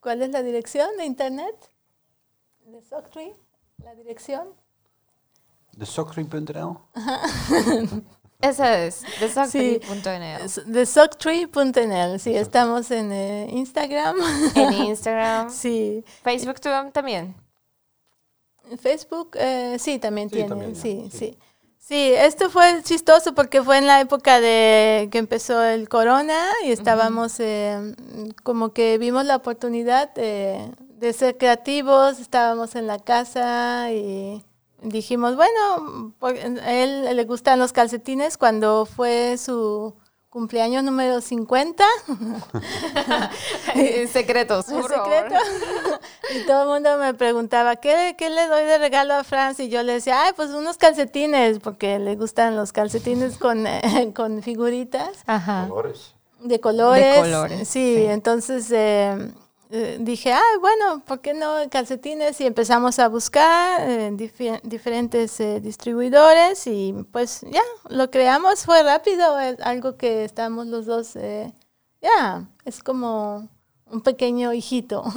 ¿Cuál 0.00 0.22
es 0.22 0.30
la 0.30 0.42
dirección 0.42 0.96
de 0.96 1.04
internet? 1.04 1.56
De 2.64 2.80
Soctree, 2.82 3.34
la 3.82 3.94
dirección. 3.94 4.48
Thesoctree.nl. 5.78 6.78
Esa 8.40 8.84
es, 8.84 8.96
Sí. 8.96 9.78
desoctree.nl. 9.80 10.44
Es 10.44 10.60
De 10.66 10.84
Soctree.nl, 10.84 12.20
sí, 12.20 12.36
estamos 12.36 12.90
en 12.90 13.10
eh, 13.12 13.48
Instagram. 13.50 14.16
En 14.54 14.72
Instagram. 14.88 15.50
Sí, 15.50 16.04
Facebook 16.22 16.60
también. 16.92 17.34
Facebook, 18.78 19.30
eh, 19.34 19.76
sí, 19.78 19.98
también 19.98 20.28
Sí, 20.28 20.34
tiene, 20.34 20.48
también, 20.48 20.74
ya, 20.74 20.80
sí, 20.80 21.08
sí. 21.10 21.18
sí. 21.18 21.38
Sí, 21.78 22.12
esto 22.14 22.50
fue 22.50 22.82
chistoso 22.82 23.32
porque 23.32 23.62
fue 23.62 23.78
en 23.78 23.86
la 23.86 24.00
época 24.00 24.40
de 24.40 25.08
que 25.12 25.18
empezó 25.18 25.62
el 25.62 25.88
corona 25.88 26.44
y 26.64 26.72
estábamos 26.72 27.38
eh, 27.38 27.94
como 28.42 28.72
que 28.72 28.98
vimos 28.98 29.24
la 29.24 29.36
oportunidad 29.36 30.12
de, 30.14 30.68
de 30.98 31.12
ser 31.12 31.36
creativos, 31.38 32.18
estábamos 32.20 32.74
en 32.74 32.86
la 32.86 32.98
casa 32.98 33.90
y 33.92 34.42
dijimos, 34.82 35.36
bueno, 35.36 36.14
por- 36.18 36.36
a 36.36 36.72
él 36.72 37.14
le 37.16 37.24
gustan 37.24 37.58
los 37.58 37.72
calcetines 37.72 38.36
cuando 38.38 38.86
fue 38.86 39.36
su 39.38 39.94
cumpleaños 40.30 40.84
número 40.84 41.20
50. 41.20 41.84
En 43.74 44.08
secreto, 44.08 44.56
En 44.68 44.82
secreto. 44.82 45.34
y 46.34 46.46
todo 46.46 46.62
el 46.62 46.68
mundo 46.68 46.98
me 46.98 47.14
preguntaba, 47.14 47.76
¿qué, 47.76 48.14
¿qué 48.18 48.30
le 48.30 48.46
doy 48.46 48.64
de 48.64 48.78
regalo 48.78 49.14
a 49.14 49.24
Franz? 49.24 49.60
Y 49.60 49.68
yo 49.68 49.82
le 49.82 49.94
decía, 49.94 50.22
ay, 50.24 50.32
pues 50.36 50.50
unos 50.50 50.76
calcetines, 50.76 51.58
porque 51.58 51.98
le 51.98 52.16
gustan 52.16 52.56
los 52.56 52.72
calcetines 52.72 53.38
con, 53.38 53.66
eh, 53.66 54.12
con 54.14 54.42
figuritas 54.42 55.10
Ajá. 55.26 55.66
Colores. 55.68 56.14
de 56.40 56.60
colores. 56.60 57.16
colores, 57.18 57.68
Sí, 57.68 57.96
sí. 57.96 58.04
entonces 58.06 58.70
eh, 58.72 59.30
eh, 59.70 59.98
dije, 60.00 60.32
ay, 60.32 60.58
bueno, 60.60 61.02
¿por 61.06 61.20
qué 61.20 61.34
no 61.34 61.54
calcetines? 61.70 62.40
Y 62.40 62.46
empezamos 62.46 62.98
a 62.98 63.08
buscar 63.08 63.80
eh, 63.88 64.10
difi- 64.12 64.60
diferentes 64.62 65.38
eh, 65.40 65.60
distribuidores 65.60 66.66
y 66.66 66.94
pues 67.12 67.40
ya, 67.50 67.62
lo 67.88 68.10
creamos, 68.10 68.64
fue 68.64 68.82
rápido, 68.82 69.38
es 69.40 69.60
algo 69.60 69.96
que 69.96 70.24
estamos 70.24 70.66
los 70.66 70.86
dos, 70.86 71.16
eh, 71.16 71.52
ya, 72.00 72.48
es 72.64 72.82
como 72.82 73.48
un 73.90 74.00
pequeño 74.02 74.52
hijito. 74.52 75.04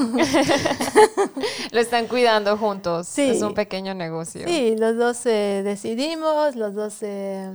Lo 1.72 1.80
están 1.80 2.08
cuidando 2.08 2.56
juntos. 2.58 3.08
Sí. 3.08 3.30
Es 3.30 3.42
un 3.42 3.54
pequeño 3.56 3.94
negocio. 3.96 4.48
Sí, 4.48 4.76
los 4.78 4.96
dos 4.98 5.24
decidimos, 5.24 6.56
los 6.56 6.74
dos... 6.76 6.98
eh, 7.02 7.52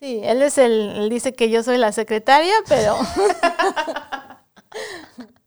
sí, 0.00 0.20
él 0.24 0.42
es 0.42 0.58
el, 0.58 0.72
él 0.96 1.08
dice 1.10 1.32
que 1.32 1.48
yo 1.48 1.62
soy 1.62 1.78
la 1.78 1.92
secretaria, 1.92 2.54
pero 2.68 2.96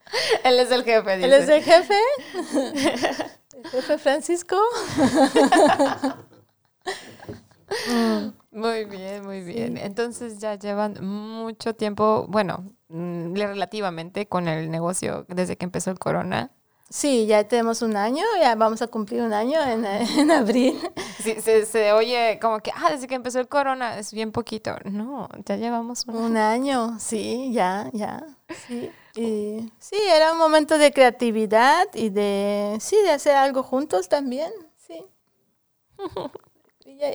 Él 0.43 0.59
es 0.59 0.71
el 0.71 0.83
jefe, 0.83 1.13
él 1.13 1.33
es 1.33 1.41
dice. 1.41 1.57
el 1.57 1.63
jefe. 1.63 1.99
El 3.63 3.69
jefe 3.71 3.97
Francisco. 3.97 4.57
Muy 8.51 8.85
bien, 8.85 9.25
muy 9.25 9.41
bien. 9.41 9.77
Entonces 9.77 10.37
ya 10.39 10.55
llevan 10.55 11.03
mucho 11.03 11.75
tiempo, 11.75 12.25
bueno, 12.29 12.71
mm, 12.89 13.33
relativamente 13.35 14.27
con 14.27 14.47
el 14.47 14.69
negocio 14.71 15.25
desde 15.27 15.57
que 15.57 15.65
empezó 15.65 15.91
el 15.91 15.99
corona. 15.99 16.51
Sí, 16.89 17.25
ya 17.25 17.43
tenemos 17.47 17.81
un 17.81 17.97
año, 17.97 18.23
ya 18.39 18.55
vamos 18.55 18.81
a 18.83 18.87
cumplir 18.87 19.23
un 19.23 19.33
año 19.33 19.59
en, 19.61 19.83
en 20.19 20.31
abril. 20.31 20.79
Sí, 21.21 21.35
se, 21.41 21.65
se 21.65 21.91
oye 21.91 22.37
como 22.41 22.59
que, 22.59 22.71
ah, 22.75 22.91
desde 22.91 23.07
que 23.07 23.15
empezó 23.15 23.39
el 23.39 23.47
corona 23.47 23.97
es 23.97 24.13
bien 24.13 24.31
poquito. 24.31 24.75
No, 24.85 25.27
ya 25.45 25.57
llevamos 25.57 26.05
un 26.07 26.15
Un 26.15 26.37
año, 26.37 26.97
sí, 26.99 27.51
ya, 27.51 27.89
ya. 27.93 28.23
Sí. 28.67 28.89
Y 29.15 29.71
sí, 29.79 29.95
era 29.95 30.31
un 30.31 30.37
momento 30.37 30.77
de 30.77 30.91
creatividad 30.91 31.87
y 31.93 32.09
de, 32.09 32.77
sí, 32.79 32.97
de 33.03 33.11
hacer 33.11 33.35
algo 33.35 33.63
juntos 33.63 34.07
también, 34.09 34.51
sí. 34.87 35.05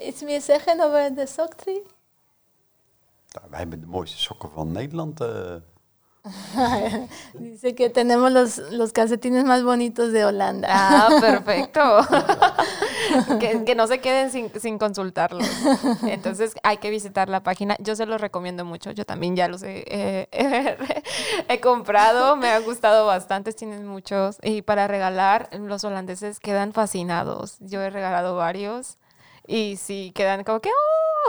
Is 0.03 0.22
meer 0.22 0.40
zeggen 0.40 0.80
over 0.80 1.14
de 1.14 1.26
Soctree? 1.26 1.82
Nou, 3.32 3.51
wij 3.51 3.59
hebben 3.59 3.80
de 3.80 3.86
mooiste 3.86 4.18
sokken 4.18 4.51
van 4.51 4.72
Nederland. 4.72 5.20
eh. 5.20 5.57
Dice 7.34 7.74
que 7.74 7.88
tenemos 7.88 8.30
los, 8.30 8.58
los 8.72 8.92
calcetines 8.92 9.44
más 9.44 9.62
bonitos 9.62 10.12
de 10.12 10.24
Holanda. 10.24 10.68
Ah, 10.70 11.08
perfecto. 11.20 11.80
que, 13.40 13.64
que 13.64 13.74
no 13.74 13.86
se 13.86 14.00
queden 14.00 14.30
sin, 14.30 14.50
sin 14.60 14.78
consultarlos. 14.78 15.48
Entonces 16.02 16.54
hay 16.62 16.76
que 16.76 16.90
visitar 16.90 17.28
la 17.28 17.42
página. 17.42 17.76
Yo 17.80 17.96
se 17.96 18.06
los 18.06 18.20
recomiendo 18.20 18.64
mucho. 18.64 18.90
Yo 18.90 19.04
también 19.04 19.34
ya 19.34 19.48
los 19.48 19.62
he, 19.62 19.84
eh, 19.88 20.76
he 21.48 21.60
comprado. 21.60 22.36
Me 22.36 22.50
han 22.50 22.64
gustado 22.64 23.06
bastante. 23.06 23.52
Tienen 23.52 23.86
muchos. 23.86 24.38
Y 24.42 24.62
para 24.62 24.86
regalar, 24.88 25.48
los 25.58 25.84
holandeses 25.84 26.38
quedan 26.38 26.72
fascinados. 26.72 27.56
Yo 27.60 27.80
he 27.80 27.90
regalado 27.90 28.36
varios. 28.36 28.98
Y 29.51 29.78
sí, 29.78 30.12
quedan 30.14 30.44
como 30.44 30.61
que, 30.61 30.70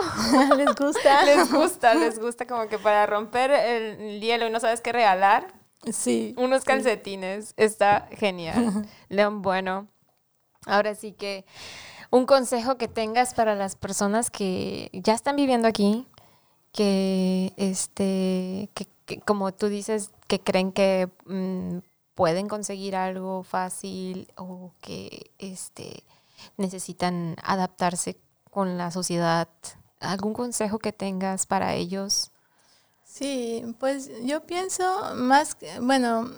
¡oh! 0.00 0.54
¿Les 0.54 0.76
gusta? 0.76 1.24
Les 1.26 1.52
gusta, 1.52 1.94
les 1.94 2.20
gusta 2.20 2.46
como 2.46 2.68
que 2.68 2.78
para 2.78 3.04
romper 3.04 3.50
el 3.50 4.20
hielo 4.20 4.46
y 4.46 4.50
no 4.50 4.60
sabes 4.60 4.80
qué 4.80 4.92
regalar. 4.92 5.52
Sí. 5.90 6.32
Unos 6.38 6.62
calcetines, 6.62 7.52
está 7.56 8.06
genial. 8.12 8.86
León, 9.08 9.42
bueno, 9.42 9.88
ahora 10.66 10.94
sí 10.94 11.10
que 11.10 11.44
un 12.10 12.24
consejo 12.24 12.76
que 12.76 12.86
tengas 12.86 13.34
para 13.34 13.56
las 13.56 13.74
personas 13.74 14.30
que 14.30 14.88
ya 14.92 15.14
están 15.14 15.34
viviendo 15.34 15.66
aquí, 15.66 16.06
que, 16.70 17.52
este, 17.56 18.70
que, 18.74 18.86
que 19.04 19.18
como 19.18 19.50
tú 19.52 19.66
dices, 19.66 20.12
que 20.28 20.38
creen 20.38 20.70
que 20.70 21.08
mm, 21.26 21.78
pueden 22.14 22.46
conseguir 22.46 22.94
algo 22.94 23.42
fácil 23.42 24.28
o 24.36 24.70
que 24.80 25.32
este, 25.38 26.04
necesitan 26.56 27.36
adaptarse 27.42 28.16
con 28.50 28.76
la 28.78 28.90
sociedad. 28.90 29.48
¿Algún 30.00 30.34
consejo 30.34 30.78
que 30.78 30.92
tengas 30.92 31.46
para 31.46 31.74
ellos? 31.74 32.30
Sí, 33.04 33.64
pues 33.78 34.10
yo 34.24 34.40
pienso 34.46 35.14
más, 35.16 35.54
que- 35.54 35.78
bueno, 35.80 36.30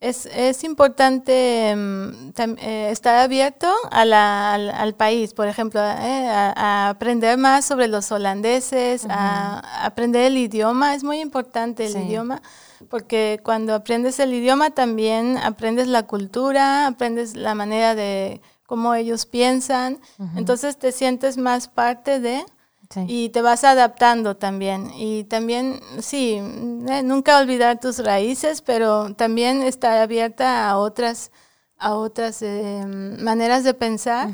es, 0.00 0.26
es 0.26 0.64
importante 0.64 1.74
mm, 1.76 2.30
eh, 2.58 2.88
estar 2.90 3.16
abierto 3.16 3.70
a 3.90 4.04
la- 4.04 4.54
al, 4.54 4.70
al 4.70 4.94
país, 4.94 5.34
por 5.34 5.46
ejemplo, 5.48 5.80
eh, 5.80 6.28
a, 6.28 6.52
a 6.56 6.88
aprender 6.90 7.36
más 7.38 7.64
sobre 7.64 7.88
los 7.88 8.10
holandeses, 8.12 9.06
a, 9.10 9.84
aprender 9.84 10.22
el 10.26 10.36
idioma, 10.38 10.94
es 10.94 11.04
muy 11.04 11.20
importante 11.20 11.86
el 11.86 11.92
Sí. 11.92 11.98
idioma, 11.98 12.40
porque 12.88 13.40
cuando 13.42 13.74
aprendes 13.74 14.18
el 14.20 14.32
idioma 14.32 14.70
también 14.70 15.36
aprendes 15.38 15.86
la 15.86 16.06
cultura, 16.06 16.86
aprendes 16.86 17.36
la 17.36 17.54
manera 17.54 17.94
de 17.94 18.40
cómo 18.70 18.94
ellos 18.94 19.26
piensan, 19.26 19.98
entonces 20.36 20.78
te 20.78 20.92
sientes 20.92 21.36
más 21.36 21.66
parte 21.66 22.20
de... 22.20 22.44
Sí. 22.88 23.04
Y 23.06 23.28
te 23.28 23.40
vas 23.40 23.62
adaptando 23.62 24.36
también. 24.36 24.90
Y 24.94 25.22
también, 25.24 25.80
sí, 26.00 26.40
eh, 26.88 27.02
nunca 27.04 27.38
olvidar 27.38 27.78
tus 27.78 27.98
raíces, 27.98 28.62
pero 28.62 29.14
también 29.14 29.62
estar 29.62 29.98
abierta 29.98 30.68
a 30.68 30.76
otras, 30.76 31.30
a 31.78 31.94
otras 31.94 32.42
eh, 32.42 32.84
maneras 33.20 33.64
de 33.64 33.74
pensar. 33.74 34.28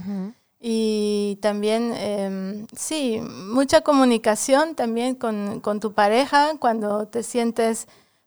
Y 0.61 1.39
también, 1.41 1.93
eh, 1.95 2.67
sí, 2.77 3.21
mucha 3.21 3.81
comunicación 3.81 4.75
también 4.75 5.15
con, 5.15 5.61
con 5.61 5.81
tu 5.81 5.93
pareja 5.93 6.57
cuando 6.59 7.09
te 7.09 7.23
sientes 7.23 7.87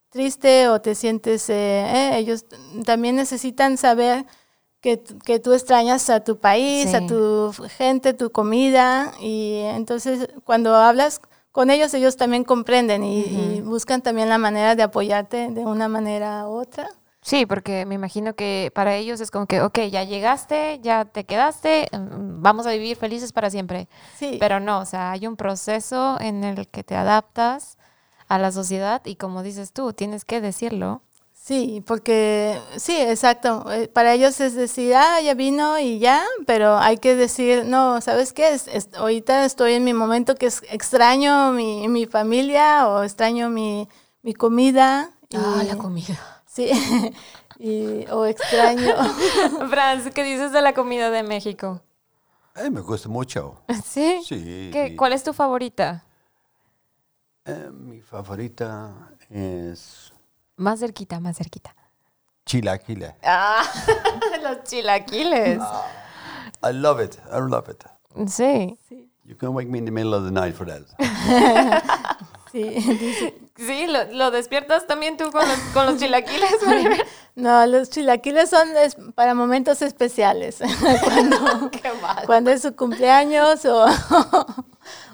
triste 0.10 0.68
o 0.70 0.82
te 0.82 0.96
sientes, 0.96 1.50
eh, 1.50 2.18
ellos 2.18 2.46
también 2.86 3.16
necesitan 3.16 3.78
saber 3.78 4.26
que, 4.82 5.02
que 5.26 5.40
tú 5.40 5.54
extrañas 5.54 6.10
a 6.10 6.24
tu 6.24 6.38
país, 6.38 6.94
a 6.94 7.06
tu 7.06 7.54
gente, 7.78 8.14
tu 8.14 8.32
comida. 8.32 9.14
Y 9.20 9.62
entonces 9.64 10.30
cuando 10.46 10.76
hablas 10.76 11.22
con 11.52 11.70
ellos, 11.70 11.94
ellos 11.94 12.16
también 12.16 12.44
comprenden 12.44 13.04
y, 13.04 13.22
y 13.22 13.62
buscan 13.62 14.02
también 14.02 14.30
la 14.30 14.38
manera 14.38 14.76
de 14.76 14.84
apoyarte 14.84 15.50
de 15.50 15.66
una 15.66 15.88
manera 15.88 16.48
u 16.48 16.52
otra. 16.52 16.90
Sí, 17.22 17.46
porque 17.46 17.86
me 17.86 17.96
imagino 17.96 18.34
que 18.34 18.72
para 18.74 18.96
ellos 18.96 19.20
es 19.20 19.30
como 19.30 19.46
que, 19.46 19.62
ok, 19.62 19.80
ya 19.92 20.04
llegaste, 20.04 20.80
ya 20.82 21.06
te 21.06 21.26
quedaste, 21.26 21.88
mm, 21.92 22.42
vamos 22.42 22.66
a 22.66 22.72
vivir 22.72 22.96
felices 22.96 23.34
para 23.34 23.50
siempre. 23.50 23.90
Sí. 24.18 24.38
Pero 24.40 24.60
no, 24.60 24.80
o 24.80 24.86
sea, 24.86 25.12
hay 25.12 25.28
un 25.28 25.36
proceso 25.36 26.18
en 26.22 26.44
el 26.44 26.68
que 26.70 26.84
te 26.84 26.96
adaptas 26.96 27.78
a 28.30 28.40
la 28.40 28.52
sociedad 28.52 29.02
y 29.06 29.16
como 29.16 29.44
dices 29.44 29.74
tú, 29.74 29.92
tienes 29.92 30.24
que 30.24 30.40
decirlo. 30.40 31.02
Sí, 31.50 31.84
porque 31.88 32.62
sí, 32.78 32.96
exacto. 32.96 33.66
eh, 33.72 33.88
Para 33.88 34.14
ellos 34.14 34.40
es 34.40 34.54
decir, 34.54 34.94
ah, 34.94 35.20
ya 35.20 35.34
vino 35.34 35.80
y 35.80 35.98
ya, 35.98 36.24
pero 36.46 36.78
hay 36.78 36.98
que 37.00 37.16
decir, 37.16 37.66
no, 37.66 38.02
¿sabes 38.02 38.34
qué? 38.34 38.50
Es- 38.54 38.68
es- 38.68 38.94
ahorita 38.94 39.46
estoy 39.46 39.74
en 39.74 39.84
mi 39.84 39.96
momento 39.96 40.36
que 40.36 40.46
es, 40.46 40.62
extraño 40.70 41.52
mi, 41.52 41.88
mi 41.88 42.06
familia 42.06 42.88
o 42.88 43.02
extraño 43.02 43.50
mi, 43.50 43.88
mi 44.22 44.36
comida. 44.36 45.10
Ah, 45.34 45.62
y- 45.64 45.66
la 45.70 45.78
comida. 45.78 46.20
Sí, 46.46 46.70
y, 47.58 48.06
o 48.12 48.28
extraño. 48.28 48.94
Franz, 49.72 50.14
¿qué 50.14 50.22
dices 50.22 50.52
de 50.52 50.62
la 50.62 50.76
comida 50.76 51.10
de 51.10 51.24
México? 51.24 51.82
Eh, 52.58 52.70
me 52.70 52.82
gusta 52.82 53.10
mucho. 53.10 53.60
¿Sí? 53.84 54.22
Sí. 54.24 54.70
¿Qué, 54.72 54.96
¿Cuál 54.96 55.14
es 55.14 55.24
tu 55.24 55.34
favorita? 55.34 56.04
Eh, 57.46 57.72
mi 57.74 58.02
favorita 58.02 58.94
es 59.32 60.09
Más 60.60 60.80
cerquita, 60.82 61.20
más 61.22 61.38
cerquita. 61.38 61.74
chilaquile. 62.46 63.16
Ah, 63.24 63.64
los 64.44 64.64
chilaquiles. 64.66 65.60
I 66.62 66.74
love 66.74 67.00
it. 67.02 67.16
I 67.32 67.40
love 67.40 67.70
it. 67.70 67.84
Sí. 68.28 68.78
You 69.24 69.38
can 69.38 69.50
wake 69.54 69.70
me 69.70 69.78
in 69.78 69.86
the 69.86 69.92
middle 69.92 70.14
of 70.14 70.26
the 70.26 70.32
night 70.32 70.56
for 70.56 70.66
that. 70.68 70.84
Sí, 72.52 73.46
Sí, 73.56 73.86
lo, 73.86 74.06
lo 74.12 74.32
despiertas 74.32 74.88
también 74.88 75.18
tú 75.18 75.32
con 75.32 75.48
los, 75.48 75.60
con 75.72 75.86
los 75.86 75.98
chilaquiles, 76.00 76.66
Maribel? 76.66 77.04
no, 77.36 77.64
los 77.68 77.92
chilaquiles 77.92 78.50
son 78.50 78.76
es- 78.76 78.98
para 79.14 79.36
momentos 79.36 79.84
especiales. 79.84 80.58
cuando, 81.04 81.70
Qué 81.70 81.92
mal. 82.02 82.26
cuando 82.26 82.50
es 82.50 82.64
su 82.64 82.76
cumpleaños 82.76 83.64
o 83.66 83.86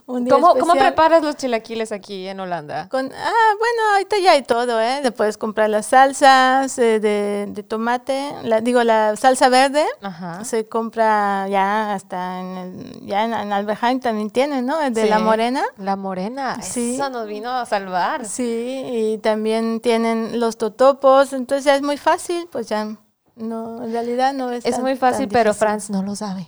un 0.08 0.24
día 0.26 0.34
¿Cómo, 0.34 0.54
¿Cómo 0.56 0.74
preparas 0.74 1.24
los 1.24 1.36
chilaquiles 1.36 1.92
aquí 1.92 2.28
en 2.28 2.40
Holanda? 2.40 2.88
Con, 2.90 3.06
ah, 3.12 3.34
bueno, 3.60 3.82
ahorita 3.94 4.18
ya 4.20 4.32
hay 4.34 4.44
todo, 4.44 4.80
¿eh? 4.80 5.00
Le 5.02 5.12
puedes 5.12 5.38
comprar 5.38 5.70
las 5.70 5.88
salsas 5.88 6.78
eh, 6.78 7.00
de, 7.00 7.46
de 7.50 7.64
tomate, 7.64 8.32
la, 8.44 8.62
digo, 8.62 8.84
la 8.84 9.16
salsa 9.16 9.50
verde. 9.50 9.84
Ajá. 10.02 10.44
Se 10.46 10.68
compra 10.68 11.48
ya 11.48 11.94
hasta 11.94 12.40
en, 12.40 12.58
el, 12.58 13.06
ya 13.08 13.26
en, 13.26 13.34
en 13.34 13.52
Alberheim 13.52 14.00
también 14.00 14.30
tienen, 14.30 14.66
¿no? 14.66 14.80
El 14.82 14.94
de 14.94 15.08
la 15.08 15.18
Sí. 15.18 15.24
morena. 15.24 15.64
La 15.78 15.96
morena. 15.96 16.62
Sí. 16.62 16.96
Eso 16.96 17.10
nos 17.10 17.28
vino 17.28 17.50
a 17.52 17.66
salvar. 17.66 18.26
Sí, 18.26 18.84
y 18.86 19.18
también 19.20 19.80
tienen 19.80 20.40
los 20.40 20.58
totopos, 20.58 21.34
entonces 21.34 21.66
ya 21.66 21.76
es 21.76 21.82
muy 21.82 21.98
fácil, 21.98 22.48
pues 22.52 22.68
ya, 22.70 22.96
no, 23.36 23.84
en 23.84 23.92
realidad 23.92 24.34
no 24.34 24.52
es 24.52 24.66
Es 24.66 24.76
tan- 24.76 24.84
muy 24.84 24.96
fácil, 24.96 25.28
pero. 25.30 25.54
Franz 25.54 25.90
no 25.90 26.04
lo 26.04 26.16
sabe. 26.16 26.48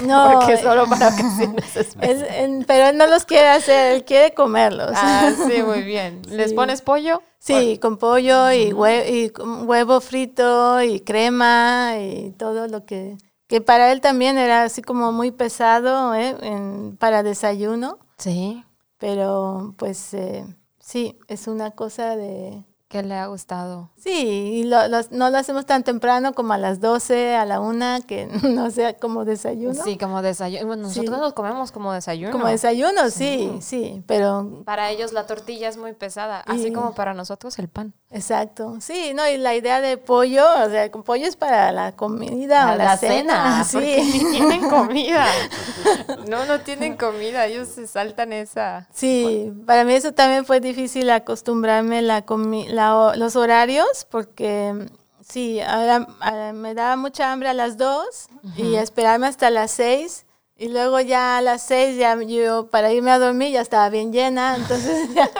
No, 0.06 0.32
Porque 0.32 0.54
es 0.54 0.60
eh, 0.60 0.62
solo 0.62 0.86
para 0.86 1.08
ocasiones 1.08 1.76
especiales. 1.76 2.26
él- 2.36 2.64
pero 2.66 2.88
él 2.88 2.96
no 2.98 3.06
los 3.06 3.24
quiere 3.24 3.48
hacer, 3.48 3.94
él 3.94 4.04
quiere 4.04 4.34
comerlos. 4.34 4.90
Ah, 4.94 5.32
sí, 5.46 5.62
muy 5.66 5.82
bien. 5.82 6.22
¿Les 6.28 6.52
pones 6.52 6.82
pollo? 6.82 7.22
Sí, 7.38 7.78
con 7.78 7.96
pollo 7.96 8.50
y, 8.52 8.72
hue- 8.72 9.08
y 9.08 9.32
huevo 9.40 10.00
frito 10.00 10.82
y 10.82 11.00
crema 11.00 11.94
y 11.98 12.32
todo 12.38 12.66
lo 12.68 12.84
que... 12.84 13.16
Que 13.46 13.60
para 13.60 13.92
él 13.92 14.00
también 14.00 14.38
era 14.38 14.64
así 14.64 14.82
como 14.82 15.12
muy 15.12 15.30
pesado 15.30 16.12
¿eh? 16.14 16.36
en- 16.42 16.96
para 16.98 17.22
desayuno, 17.22 17.98
Sí. 18.18 18.64
pero 18.98 19.74
pues 19.78 20.12
eh, 20.14 20.44
sí, 20.80 21.16
es 21.28 21.46
una 21.46 21.70
cosa 21.70 22.16
de... 22.16 22.64
¿Qué 22.88 23.02
le 23.02 23.14
ha 23.16 23.26
gustado? 23.26 23.90
Sí, 23.96 24.12
y 24.60 24.62
lo- 24.64 24.86
los- 24.86 25.10
no 25.10 25.28
lo 25.30 25.38
hacemos 25.38 25.66
tan 25.66 25.82
temprano 25.82 26.34
como 26.34 26.52
a 26.52 26.58
las 26.58 26.80
12, 26.80 27.34
a 27.34 27.44
la 27.44 27.58
1, 27.60 27.98
que 28.06 28.26
no 28.64 28.70
sea 28.70 28.94
como 28.96 29.24
desayuno. 29.24 29.74
Sí, 29.82 29.98
como 29.98 30.22
desayuno. 30.22 30.66
Bueno, 30.68 30.88
Sí. 30.88 31.00
nosotros 31.00 31.20
los 31.20 31.32
comemos 31.32 31.72
como 31.72 31.92
desayuno. 31.92 32.30
Como 32.30 32.46
desayuno, 32.46 33.10
sí, 33.10 33.56
sí, 33.60 34.04
pero 34.06 34.62
Para 34.64 34.90
ellos 34.90 35.12
la 35.12 35.26
tortilla 35.26 35.68
es 35.68 35.76
muy 35.76 35.94
pesada, 35.94 36.40
así 36.46 36.68
Y- 36.68 36.72
como 36.72 36.94
para 36.94 37.12
nosotros 37.12 37.58
el 37.58 37.68
pan. 37.68 37.92
Exacto. 38.16 38.76
Sí, 38.80 39.12
no, 39.14 39.28
y 39.28 39.36
la 39.38 39.54
idea 39.54 39.80
de 39.80 39.96
pollo, 39.96 40.44
o 40.64 40.68
sea, 40.70 40.90
con 40.90 41.02
pollo 41.02 41.26
es 41.26 41.36
para 41.36 41.70
la 41.72 41.92
comida 41.92 42.72
o 42.72 42.76
la, 42.76 42.96
cena. 42.96 43.64
porque 43.72 44.02
Sí. 44.02 44.18
ni 44.24 44.30
tienen 44.32 44.68
comida. 44.68 45.26
No, 46.28 46.44
no 46.44 46.60
tienen 46.60 46.96
comida, 46.96 47.46
ellos 47.46 47.68
se 47.68 47.86
saltan 47.86 48.32
esa. 48.32 48.88
Sí, 48.92 49.52
para 49.66 49.84
mí 49.84 49.94
eso 49.94 50.12
también 50.12 50.44
fue 50.44 50.58
difícil 50.60 51.08
acostumbrarme 51.10 52.02
la 52.02 52.26
comi- 52.26 52.66
la 52.68 53.12
los 53.16 53.36
horarios 53.36 54.06
porque 54.10 54.72
mm, 54.74 54.86
sí, 55.28 55.60
ahora, 55.60 56.08
ah, 56.20 56.52
me 56.52 56.74
daba 56.74 56.96
mucha 56.96 57.30
hambre 57.32 57.48
a 57.48 57.54
las 57.54 57.76
2 57.76 58.28
y 58.56 58.74
esperarme 58.74 59.28
hasta 59.28 59.50
las 59.50 59.70
6 59.72 60.25
y 60.58 60.68
luego 60.68 61.00
ya 61.00 61.36
a 61.38 61.42
las 61.42 61.62
6 61.62 61.98
ya 61.98 62.20
yo 62.22 62.68
para 62.70 62.90
irme 62.92 63.10
a 63.10 63.18
dormir 63.18 63.52
ya 63.52 63.60
estaba 63.60 63.88
bien 63.90 64.12
llena, 64.12 64.56
entonces 64.60 65.12
ya 65.14 65.30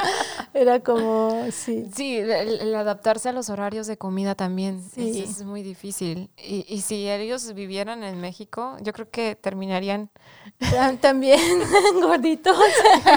era 0.54 0.80
como 0.80 1.46
sí. 1.50 1.88
Sí, 1.94 2.16
el, 2.18 2.30
el 2.60 2.74
adaptarse 2.74 3.28
a 3.28 3.32
los 3.32 3.48
horarios 3.50 3.86
de 3.86 3.96
comida 3.96 4.34
también 4.34 4.76
es- 4.78 4.92
Sí. 4.92 5.22
es, 5.22 5.42
muy 5.44 5.62
difícil. 5.62 6.30
Y, 6.36 6.64
y 6.68 6.80
si 6.82 7.08
ellos 7.08 7.52
vivieran 7.54 8.02
en 8.04 8.20
México, 8.20 8.76
yo 8.82 8.92
creo 8.92 9.10
que 9.10 9.36
terminarían 9.36 10.10
Tam- 10.60 10.98
También 11.00 11.40
gorditos. 12.02 12.56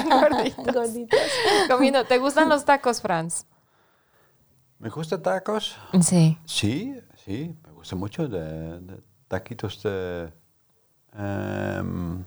gorditos. 0.08 0.74
gorditos. 0.74 1.18
comiendo. 1.68 2.04
¿Te 2.04 2.18
gustan 2.18 2.48
los 2.48 2.64
tacos, 2.64 3.00
Franz? 3.00 3.44
¿Me 4.78 4.88
gusta 4.88 5.20
tacos? 5.20 5.76
Sí. 6.02 6.38
Sí, 6.46 6.94
sí, 7.24 7.54
me 7.66 7.72
gusta 7.72 7.96
mucho 7.96 8.26
de, 8.28 8.80
de 8.80 9.00
taquitos 9.28 9.82
de... 9.82 10.32
Um, 11.16 12.24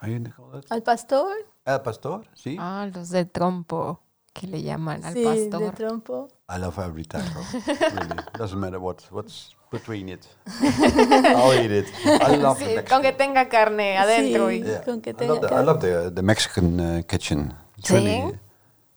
how 0.00 0.08
you 0.08 0.20
call 0.36 0.50
that? 0.52 0.64
Al 0.70 0.82
pastor. 0.82 1.32
El 1.66 1.80
pastor, 1.80 2.24
sí. 2.34 2.56
Ah, 2.60 2.86
los 2.94 3.08
de 3.10 3.24
trompo, 3.24 4.00
que 4.34 4.46
le 4.46 4.62
llaman 4.62 5.02
al 5.04 5.14
sí, 5.14 5.22
de 5.22 5.48
pastor. 5.50 5.74
trompo. 5.74 6.28
I 6.48 6.58
love 6.58 6.78
every 6.78 7.04
taco. 7.04 7.40
really. 7.66 8.16
Doesn't 8.38 8.58
matter 8.60 8.78
what, 8.78 9.00
what's 9.10 9.54
between 9.70 10.08
it. 10.10 10.26
I'll 10.60 11.52
eat 11.54 11.70
it. 11.70 11.86
I 12.04 12.36
love 12.36 12.58
Sí, 12.58 12.66
the 12.74 12.84
con 12.84 13.00
que 13.00 13.08
Mexican. 13.12 13.16
tenga 13.16 13.48
carne 13.48 13.96
adentro. 13.96 14.50
Sí. 14.50 14.56
y- 14.60 14.64
Yeah. 14.64 14.82
con 14.84 15.00
que 15.00 15.10
I 15.10 15.14
tenga 15.14 15.34
love 15.34 15.40
the, 15.40 15.46
I 15.46 15.50
carne. 15.50 15.66
love 15.66 15.80
the, 15.80 16.10
the 16.10 16.22
Mexican 16.22 16.80
uh, 16.80 17.02
kitchen. 17.06 17.54
It's 17.78 17.88
Sí? 17.88 17.94
really, 17.94 18.38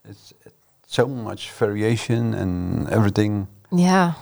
it's, 0.03 0.33
it's 0.45 0.55
so 0.85 1.07
much 1.07 1.49
variation 1.57 2.33
and 2.33 2.91
everything. 2.91 3.47
Ya, 3.71 4.17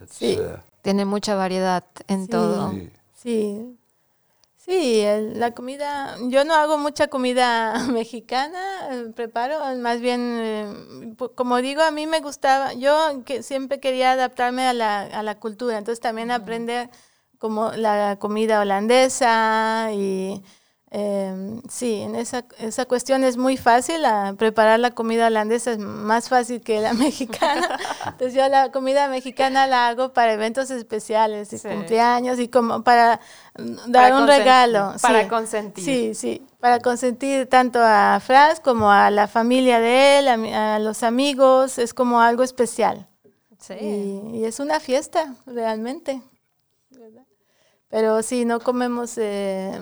It's, 0.00 0.18
Sí. 0.18 0.36
uh, 0.38 0.58
tiene 0.82 1.04
mucha 1.06 1.34
variedad 1.34 1.84
en 2.06 2.24
Sí. 2.26 2.28
todo. 2.30 2.70
sí. 2.72 2.90
Sí, 3.14 3.77
sí, 4.68 5.02
la 5.34 5.52
comida, 5.54 6.16
yo 6.28 6.44
no 6.44 6.54
hago 6.54 6.78
mucha 6.78 7.08
comida 7.08 7.74
mexicana, 7.92 8.58
eh, 8.92 9.12
preparo, 9.14 9.58
más 9.78 10.00
bien, 10.00 10.20
eh, 10.40 11.14
como 11.34 11.58
digo, 11.58 11.82
a 11.82 11.90
mí 11.90 12.06
me 12.06 12.20
gustaba, 12.20 12.74
yo 12.74 13.24
que 13.24 13.42
siempre 13.42 13.80
quería 13.80 14.12
adaptarme 14.12 14.66
a 14.66 14.74
la, 14.74 15.00
a 15.02 15.22
la 15.22 15.38
cultura, 15.40 15.78
entonces 15.78 16.00
también 16.00 16.30
aprender 16.30 16.90
como 17.38 17.72
la 17.72 18.18
comida 18.20 18.60
holandesa 18.60 19.90
y 19.92 20.42
Eh, 20.90 21.60
sí, 21.68 22.00
en 22.00 22.14
esa, 22.14 22.46
esa 22.58 22.86
cuestión 22.86 23.22
es 23.22 23.36
muy 23.36 23.58
fácil. 23.58 24.00
preparar 24.38 24.80
la 24.80 24.92
comida 24.92 25.26
holandesa 25.26 25.72
es 25.72 25.78
más 25.78 26.30
fácil 26.30 26.62
que 26.62 26.80
la 26.80 26.92
mexicana. 26.94 27.78
Entonces 28.06 28.32
yo 28.34 28.48
la 28.48 28.70
comida 28.72 29.06
mexicana 29.08 29.66
la 29.66 29.88
hago 29.88 30.14
para 30.14 30.32
eventos 30.32 30.70
especiales 30.70 31.52
y 31.52 31.58
Sí. 31.58 31.68
cumpleaños 31.68 32.38
y 32.38 32.48
como 32.48 32.82
para 32.84 33.20
mm, 33.58 33.90
dar 33.90 34.10
Para 34.12 34.18
un 34.22 34.26
regalo. 34.26 34.94
para 35.02 35.22
sí. 35.24 35.28
consentir. 35.28 35.84
Sí, 35.84 36.14
sí, 36.14 36.46
para 36.58 36.80
consentir 36.80 37.46
tanto 37.48 37.80
a 37.82 38.18
Franz 38.20 38.58
como 38.60 38.90
a 38.90 39.10
la 39.10 39.28
familia 39.28 39.80
de 39.80 40.18
él, 40.20 40.28
a, 40.28 40.78
los 40.78 41.02
amigos. 41.02 41.78
Es 41.78 41.92
como 41.92 42.20
algo 42.22 42.42
especial. 42.42 43.06
Sí. 43.58 43.74
Y, 43.74 44.38
y 44.38 44.44
es 44.46 44.58
una 44.58 44.80
fiesta, 44.80 45.34
realmente. 45.44 46.22
¿verdad? 46.90 47.24
Pero 47.88 48.22
si 48.22 48.44
no 48.46 48.60
comemos 48.60 49.18
eh, 49.18 49.78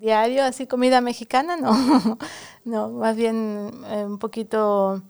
diario 0.00 0.44
así 0.44 0.66
comida 0.66 1.00
mexicana, 1.00 1.56
no. 1.56 1.72
no, 2.64 2.88
más 2.90 3.16
bien 3.16 3.70
eh, 3.86 4.04
un 4.04 4.18
poquito, 4.18 5.02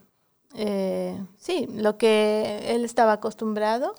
eh, 0.54 1.18
sí, 1.38 1.66
lo 1.74 1.96
que 1.96 2.74
él 2.74 2.84
estaba 2.84 3.12
acostumbrado. 3.12 3.94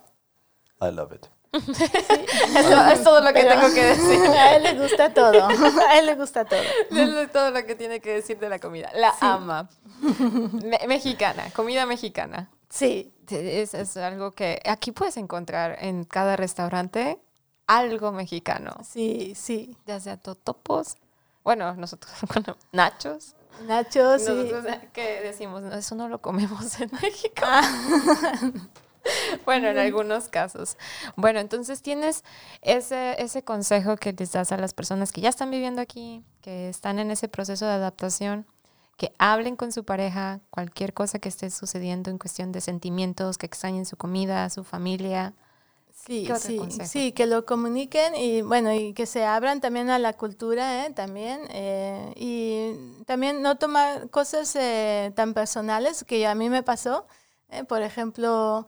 I 0.82 0.92
love 0.92 1.14
it. 1.14 1.26
Eso 1.54 2.86
es 2.94 3.04
todo 3.04 3.22
lo 3.22 3.28
que 3.34 3.42
Pero 3.42 3.60
tengo 3.60 3.74
que 3.74 3.84
decir. 3.84 4.20
A 4.30 4.56
él 4.56 4.64
le 4.64 4.80
gusta 4.80 5.14
todo. 5.14 5.48
A 5.48 6.00
él 6.00 6.06
le 6.06 6.16
gusta 6.16 6.46
todo. 6.46 6.62
Es 6.62 7.32
todo 7.32 7.52
lo 7.52 7.66
que 7.66 7.76
tiene 7.76 8.00
que 8.00 8.14
decir 8.14 8.40
de 8.40 8.50
la 8.50 8.60
comida. 8.60 8.90
La 8.96 9.14
ama. 9.20 9.70
Me- 10.64 10.88
mexicana, 10.88 11.52
comida 11.54 11.86
mexicana. 11.86 12.50
Sí, 12.70 13.14
Es, 13.30 13.74
es 13.74 13.98
algo 13.98 14.32
que 14.32 14.62
aquí 14.66 14.92
puedes 14.94 15.18
encontrar 15.18 15.78
en 15.82 16.06
cada 16.06 16.38
restaurante 16.38 17.20
algo 17.78 18.12
mexicano. 18.12 18.72
sí, 18.84 19.34
sí. 19.36 19.76
Ya 19.86 20.00
sea 20.00 20.18
totopos, 20.18 20.98
bueno, 21.44 21.74
nosotros, 21.76 22.12
bueno, 22.34 22.58
nachos. 22.72 23.36
Nachos, 23.68 24.24
sí. 24.24 24.32
Nosotros 24.32 24.66
que 24.94 25.22
decimos, 25.22 25.62
"No, 25.62 25.74
eso 25.76 25.96
no 25.96 26.08
lo 26.08 26.22
comemos 26.22 26.80
en 26.82 26.90
México. 27.02 27.44
Ah. 27.46 28.40
bueno, 29.46 29.68
en 29.68 29.78
algunos 29.78 30.30
casos. 30.30 30.78
Bueno, 31.16 31.40
entonces 31.40 31.82
tienes 31.82 32.24
ese, 32.62 33.22
ese 33.22 33.44
consejo 33.44 33.98
que 33.98 34.14
les 34.14 34.32
das 34.32 34.52
a 34.52 34.58
las 34.58 34.74
personas 34.74 35.12
que 35.12 35.22
ya 35.22 35.30
están 35.30 35.52
viviendo 35.52 35.82
aquí, 35.82 36.24
que 36.42 36.70
están 36.70 37.00
en 37.00 37.12
ese 37.12 37.28
proceso 37.28 37.66
de 37.66 37.74
adaptación, 37.74 38.46
que 38.98 39.14
hablen 39.18 39.56
con 39.56 39.72
su 39.72 39.84
pareja, 39.84 40.40
cualquier 40.50 40.94
cosa 40.94 41.20
que 41.20 41.30
esté 41.30 41.50
sucediendo 41.50 42.10
en 42.12 42.18
cuestión 42.18 42.52
de 42.52 42.62
sentimientos, 42.62 43.38
que 43.38 43.48
extrañen 43.48 43.86
su 43.86 43.98
comida, 43.98 44.50
su 44.50 44.64
familia. 44.64 45.34
Sí, 46.06 46.24
¿Qué 46.26 46.34
otro 46.34 46.48
sí, 46.50 46.60
sí, 46.86 47.12
que 47.12 47.28
lo 47.28 47.46
comuniquen 47.46 48.16
y 48.16 48.42
bueno, 48.42 48.74
y 48.74 48.94
que 48.94 49.06
se 49.06 49.24
abran 49.24 49.62
también 49.62 49.90
a 49.92 50.00
la 50.00 50.14
cultura, 50.14 50.86
¿eh? 50.86 50.92
También. 50.94 51.42
eh, 51.50 52.12
y 52.16 53.04
también 53.06 53.42
no 53.44 53.58
tomar 53.58 54.10
cosas 54.10 54.56
eh, 54.56 55.12
tan 55.16 55.34
personales 55.36 56.04
que 56.04 56.26
a 56.26 56.34
mí 56.36 56.50
me 56.50 56.64
pasó. 56.64 57.06
¿eh? 57.50 57.64
Por 57.64 57.82
ejemplo, 57.84 58.68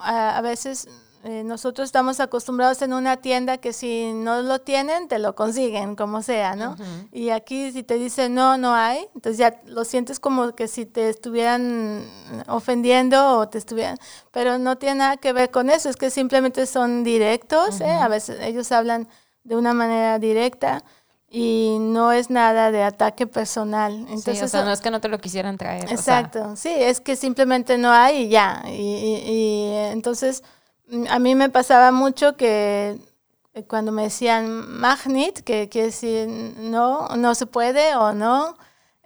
a, 0.00 0.36
a 0.36 0.40
veces 0.42 0.88
eh, 1.24 1.42
nosotros 1.42 1.86
estamos 1.86 2.20
acostumbrados 2.20 2.82
en 2.82 2.92
una 2.92 3.16
tienda 3.16 3.56
que 3.58 3.72
si 3.72 4.12
no 4.12 4.42
lo 4.42 4.60
tienen, 4.60 5.08
te 5.08 5.18
lo 5.18 5.34
consiguen, 5.34 5.96
como 5.96 6.22
sea, 6.22 6.54
¿no? 6.54 6.76
Y 7.12 7.30
aquí 7.30 7.72
si 7.72 7.82
te 7.82 7.94
dicen 7.98 8.34
no, 8.34 8.58
no 8.58 8.74
hay, 8.74 9.06
entonces 9.14 9.38
ya 9.38 9.58
lo 9.66 9.84
sientes 9.84 10.20
como 10.20 10.54
que 10.54 10.68
si 10.68 10.84
te 10.86 11.08
estuvieran 11.08 12.04
ofendiendo 12.48 13.38
o 13.38 13.48
te 13.48 13.58
estuvieran, 13.58 13.96
pero 14.30 14.58
no 14.58 14.76
tiene 14.76 14.96
nada 14.96 15.16
que 15.16 15.32
ver 15.32 15.50
con 15.50 15.70
eso, 15.70 15.88
es 15.88 15.96
que 15.96 16.10
simplemente 16.10 16.66
son 16.66 17.04
directos, 17.04 17.80
¿eh? 17.80 17.90
a 17.90 18.08
veces 18.08 18.38
ellos 18.40 18.70
hablan 18.72 19.08
de 19.44 19.56
una 19.56 19.74
manera 19.74 20.18
directa 20.18 20.82
y 21.28 21.78
no 21.80 22.12
es 22.12 22.30
nada 22.30 22.70
de 22.70 22.82
ataque 22.82 23.26
personal. 23.26 23.92
Entonces, 24.08 24.38
sí, 24.38 24.44
o 24.44 24.48
sea, 24.48 24.64
no 24.64 24.70
es 24.72 24.80
que 24.80 24.90
no 24.90 25.00
te 25.00 25.08
lo 25.08 25.18
quisieran 25.18 25.58
traer. 25.58 25.84
o 25.84 25.88
sea, 25.88 25.94
Exacto, 26.20 26.54
sí, 26.56 26.68
es 26.70 27.00
que 27.00 27.16
simplemente 27.16 27.76
no 27.76 27.90
hay 27.90 28.24
y 28.24 28.28
ya. 28.28 28.62
Y, 28.66 28.70
y- 28.70 29.22
y, 29.26 29.62
eh, 29.72 29.90
entonces 29.92 30.44
a 31.08 31.18
mí 31.18 31.34
me 31.34 31.50
pasaba 31.50 31.92
mucho 31.92 32.36
que 32.36 32.98
eh, 33.54 33.64
cuando 33.64 33.92
me 33.92 34.02
decían 34.02 34.68
magnet, 34.80 35.42
que 35.42 35.68
quiere 35.68 35.86
decir 35.86 36.28
no, 36.28 37.08
no 37.16 37.34
se 37.34 37.46
puede 37.46 37.94
o 37.96 38.12
no, 38.12 38.56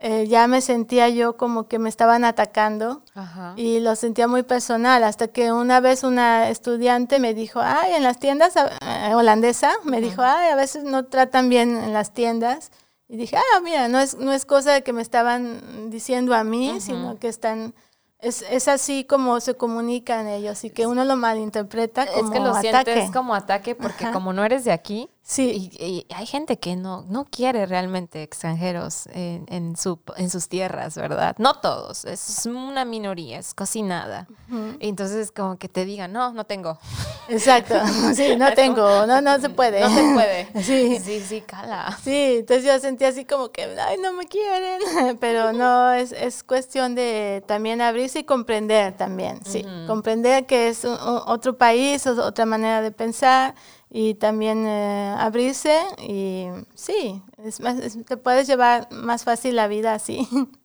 eh, 0.01 0.29
ya 0.29 0.47
me 0.47 0.61
sentía 0.61 1.09
yo 1.09 1.37
como 1.37 1.67
que 1.67 1.81
me 1.81 1.89
estaban 1.89 2.25
atacando 2.25 3.03
ajá. 3.15 3.55
y 3.57 3.81
lo 3.81 3.97
sentía 3.97 4.29
muy 4.29 4.45
personal, 4.45 5.03
hasta 5.03 5.27
que 5.29 5.53
una 5.53 5.81
vez 5.81 6.05
una 6.05 6.51
estudiante 6.51 7.19
me 7.19 7.35
dijo, 7.35 7.61
ay, 7.61 7.95
en 7.95 8.05
las 8.05 8.21
tiendas 8.21 8.55
eh, 8.57 9.15
holandesa, 9.15 9.73
me 9.83 10.01
dijo, 10.01 10.23
ay, 10.23 10.51
a 10.51 10.55
veces 10.55 10.85
no 10.85 11.07
tratan 11.07 11.49
bien 11.49 11.77
en 11.77 11.93
las 11.93 12.13
tiendas. 12.13 12.71
Y 13.09 13.17
dije, 13.17 13.39
ah, 13.39 13.61
mira, 13.61 13.89
no 13.89 13.99
es, 13.99 14.17
no 14.19 14.33
es 14.33 14.45
cosa 14.45 14.73
de 14.73 14.83
que 14.83 14.93
me 14.93 15.03
estaban 15.03 15.91
diciendo 15.91 16.35
a 16.35 16.45
mí, 16.45 16.79
sino 16.81 17.19
que 17.19 17.29
están, 17.29 17.75
es, 18.21 18.43
es 18.51 18.69
así 18.69 19.05
como 19.05 19.41
se 19.41 19.55
comunican 19.57 20.27
ellos 20.27 20.65
y 20.65 20.71
que 20.71 20.87
uno 20.87 21.05
lo 21.05 21.17
malinterpreta 21.17 22.07
como 22.07 22.27
es 22.27 22.31
que 22.31 22.41
lo 22.41 22.51
ataque. 22.55 22.93
sientes 22.93 23.11
como 23.15 23.35
ataque 23.35 23.75
porque 23.75 24.05
Ajá. 24.05 24.13
como 24.13 24.33
no 24.33 24.45
eres 24.45 24.65
de 24.65 24.73
aquí, 24.73 25.09
Sí, 25.31 25.71
y, 25.79 25.85
y 25.85 26.07
hay 26.15 26.25
gente 26.25 26.59
que 26.59 26.75
no, 26.75 27.03
no 27.07 27.27
quiere 27.27 27.67
realmente 27.67 28.23
extranjeros 28.23 29.07
en, 29.13 29.45
en, 29.51 29.77
su, 29.77 29.99
en 30.17 30.31
sus 30.31 30.49
tierras, 30.49 30.95
¿verdad? 30.95 31.37
No 31.39 31.53
todos, 31.61 32.07
es 32.07 32.47
una 32.47 32.87
minoría, 32.87 33.39
es 33.39 33.53
casi 33.53 33.83
nada. 33.83 34.27
Y 34.81 34.89
entonces 34.89 35.31
como 35.31 35.59
que 35.59 35.69
te 35.69 35.85
digan, 35.85 36.15
no, 36.15 36.33
no 36.33 36.45
tengo. 36.45 36.79
exacto. 37.29 37.75
Sí, 38.15 38.37
no 38.39 38.55
tengo, 38.55 39.05
no, 39.07 39.21
no 39.21 39.39
se 39.39 39.51
puede. 39.51 39.81
No 39.81 39.91
se 39.91 40.15
puede. 40.15 40.49
Sí. 40.63 40.99
sí, 40.99 41.21
sí, 41.21 41.43
cala. 41.43 41.99
Sí, 42.03 42.37
entonces 42.39 42.65
yo 42.65 42.81
sentí 42.81 43.05
así 43.05 43.27
como 43.27 43.51
que, 43.51 43.65
ay, 43.65 43.99
no 44.03 44.15
me 44.15 44.25
quieren, 44.25 45.19
pero 45.21 45.53
no, 45.53 45.93
es, 45.93 46.13
es 46.13 46.43
cuestión 46.43 46.95
de 46.95 47.45
también 47.47 47.83
abrirse 47.83 48.21
y 48.21 48.25
comprender 48.25 48.97
también, 48.97 49.45
sí, 49.45 49.63
comprender 49.87 50.47
que 50.47 50.69
es 50.71 50.85
un- 50.85 50.97
otro 50.99 51.59
país, 51.59 52.07
otra 52.07 52.47
manera 52.47 52.81
de 52.81 52.93
pensar 52.93 53.55
y 53.91 54.15
también 54.15 54.67
eh, 54.67 55.15
abrirse 55.19 55.81
y 55.99 56.47
sí, 56.75 57.23
es 57.39 57.61
más, 57.61 57.79
es- 57.79 58.05
te 58.07 58.17
puedes 58.17 58.47
llevar 58.47 58.89
más 58.93 59.25
fácil 59.25 59.57
la 59.57 59.69
vida 59.69 59.95
así. 59.95 60.29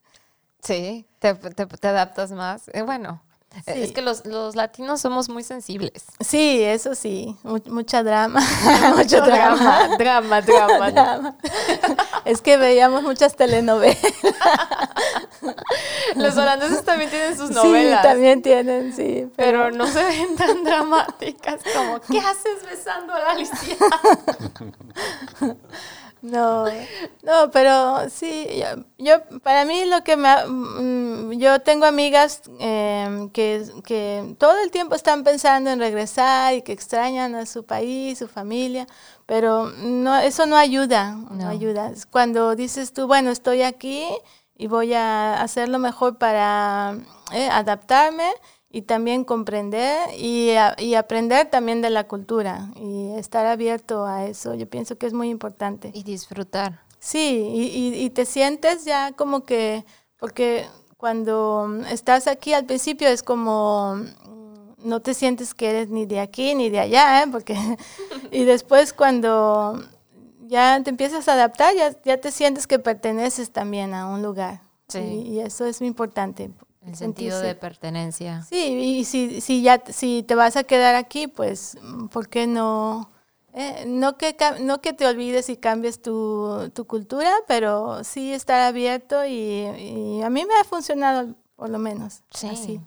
Sí, 0.62 1.06
te, 1.20 1.36
te, 1.36 1.88
adaptas 1.88 2.32
más. 2.32 2.70
Eh, 2.74 2.84
bueno, 2.84 3.22
eh, 3.66 3.74
es 3.84 3.88
Sí. 3.90 3.94
que 3.94 4.02
los, 4.02 4.26
los 4.26 4.56
latinos 4.56 5.02
somos 5.02 5.30
muy 5.30 5.44
sensibles. 5.44 6.04
Sí, 6.20 6.62
eso 6.64 6.96
sí, 6.96 7.36
mu- 7.44 7.60
mucha 7.68 8.04
drama, 8.04 8.42
mucho 8.98 9.22
drama. 9.22 9.90
drama, 9.98 10.42
drama. 10.46 10.92
drama. 10.92 11.36
Es 12.26 12.42
que 12.42 12.58
veíamos 12.58 13.04
muchas 13.04 13.36
telenovelas. 13.36 13.98
Los 16.16 16.38
holandeses 16.38 16.84
también 16.86 17.10
tienen 17.10 17.38
sus 17.38 17.50
novelas. 17.52 18.02
Sí, 18.02 18.08
también 18.08 18.42
tienen, 18.42 18.94
sí. 18.96 19.28
Pero 19.36 19.72
no 19.72 19.88
se 19.88 20.04
ven 20.04 20.36
tan 20.36 20.64
dramáticas 20.64 21.60
como 21.76 22.00
¿qué 22.02 22.20
haces 22.20 22.64
besando 22.70 23.14
a 23.14 23.20
la 23.20 23.30
Alicia? 23.32 23.76
No, 26.24 26.66
no, 27.24 27.52
pero 27.52 28.10
sí, 28.10 28.48
yo, 28.58 28.86
yo- 28.98 29.40
para 29.42 29.66
mí 29.66 29.84
lo 29.86 30.06
que 30.06 30.16
me, 30.16 30.30
mm, 30.48 31.32
yo 31.34 31.60
tengo 31.60 31.86
amigas 31.86 32.42
eh, 32.62 33.28
que, 33.34 33.66
que 33.84 34.34
todo 34.40 34.58
el 34.64 34.72
tiempo 34.72 34.96
están 34.96 35.26
pensando 35.26 35.70
en 35.70 35.80
regresar 35.80 36.54
y 36.54 36.62
que 36.62 36.72
extrañan 36.72 37.36
a 37.36 37.46
su 37.46 37.66
país, 37.66 38.20
su 38.20 38.30
familia, 38.30 38.88
pero 39.26 39.66
no, 39.80 40.18
eso 40.18 40.46
no 40.46 40.56
ayuda, 40.56 41.12
no, 41.12 41.36
No. 41.36 41.50
ayuda. 41.50 41.92
Cuando 42.10 42.56
dices 42.56 42.94
tú, 42.94 43.06
bueno, 43.06 43.30
estoy 43.30 43.62
aquí 43.64 44.08
y 44.58 44.68
voy 44.68 44.94
a 44.94 45.42
hacer 45.42 45.68
lo 45.68 45.78
mejor 45.80 46.18
para 46.18 46.96
eh, 47.34 47.50
adaptarme 47.52 48.32
y 48.76 48.82
también 48.82 49.24
comprender 49.24 50.10
y, 50.18 50.50
a- 50.52 50.76
y 50.80 50.96
aprender 50.96 51.50
también 51.50 51.82
de 51.82 51.92
la 51.92 52.06
cultura 52.08 52.70
y 52.76 53.12
estar 53.18 53.46
abierto 53.46 54.06
a 54.06 54.26
eso. 54.26 54.56
Yo 54.56 54.68
pienso 54.68 54.98
que 54.98 55.06
es 55.06 55.14
muy 55.14 55.30
importante. 55.30 55.92
Y 55.94 56.02
disfrutar. 56.04 56.82
Sí, 57.00 57.48
y, 57.54 57.62
y- 57.68 58.04
y 58.04 58.10
te 58.10 58.26
sientes 58.26 58.84
ya 58.84 59.12
como 59.12 59.44
que, 59.46 59.86
porque 60.20 60.66
cuando 60.98 61.70
estás 61.92 62.28
aquí 62.28 62.54
al 62.54 62.66
principio 62.66 63.08
es 63.10 63.22
como, 63.22 63.96
mm, 63.96 64.88
no 64.90 65.02
te 65.02 65.14
sientes 65.14 65.54
que 65.54 65.70
eres 65.70 65.90
ni 65.90 66.06
de 66.08 66.20
aquí 66.20 66.56
ni 66.56 66.70
de 66.72 66.80
allá, 66.80 67.22
¿eh? 67.22 67.28
Porque, 67.32 67.56
y 68.32 68.44
después 68.46 68.92
cuando 68.92 69.84
ya 70.48 70.82
te 70.84 70.90
empiezas 70.90 71.28
a 71.28 71.34
adaptar, 71.34 71.76
ya, 71.76 71.96
ya 72.04 72.18
te 72.20 72.32
sientes 72.32 72.66
que 72.66 72.80
perteneces 72.80 73.52
también 73.52 73.94
a 73.94 74.08
un 74.08 74.24
lugar. 74.24 74.62
Sí. 74.88 75.00
Y, 75.00 75.34
y 75.36 75.40
eso 75.42 75.66
es 75.66 75.80
muy 75.80 75.88
importante. 75.90 76.50
El 76.86 76.96
sentido 76.96 77.38
sentirse- 77.40 77.48
de 77.48 77.56
pertenencia. 77.56 78.42
Sí, 78.44 78.58
y 79.00 79.06
si, 79.06 79.42
si 79.42 79.62
ya 79.62 79.82
si 79.88 80.24
te 80.24 80.36
vas 80.36 80.56
a 80.58 80.64
quedar 80.64 80.96
aquí, 80.96 81.28
pues, 81.28 81.78
¿por 82.12 82.28
qué 82.30 82.46
no? 82.48 83.10
Eh, 83.54 83.86
no, 83.88 84.18
que, 84.18 84.36
no 84.62 84.82
que 84.82 84.94
te 84.94 85.06
olvides 85.06 85.48
y 85.50 85.58
cambies 85.58 86.02
tu, 86.02 86.72
tu 86.74 86.86
cultura, 86.86 87.32
pero 87.48 88.04
sí 88.04 88.34
estar 88.34 88.60
abierto 88.62 89.26
y, 89.26 89.32
y 89.32 90.22
a 90.24 90.30
mí 90.30 90.44
me 90.46 90.56
ha 90.60 90.64
funcionado 90.64 91.36
por 91.56 91.70
lo 91.70 91.78
menos. 91.78 92.24
Sí. 92.32 92.48
así. 92.48 92.82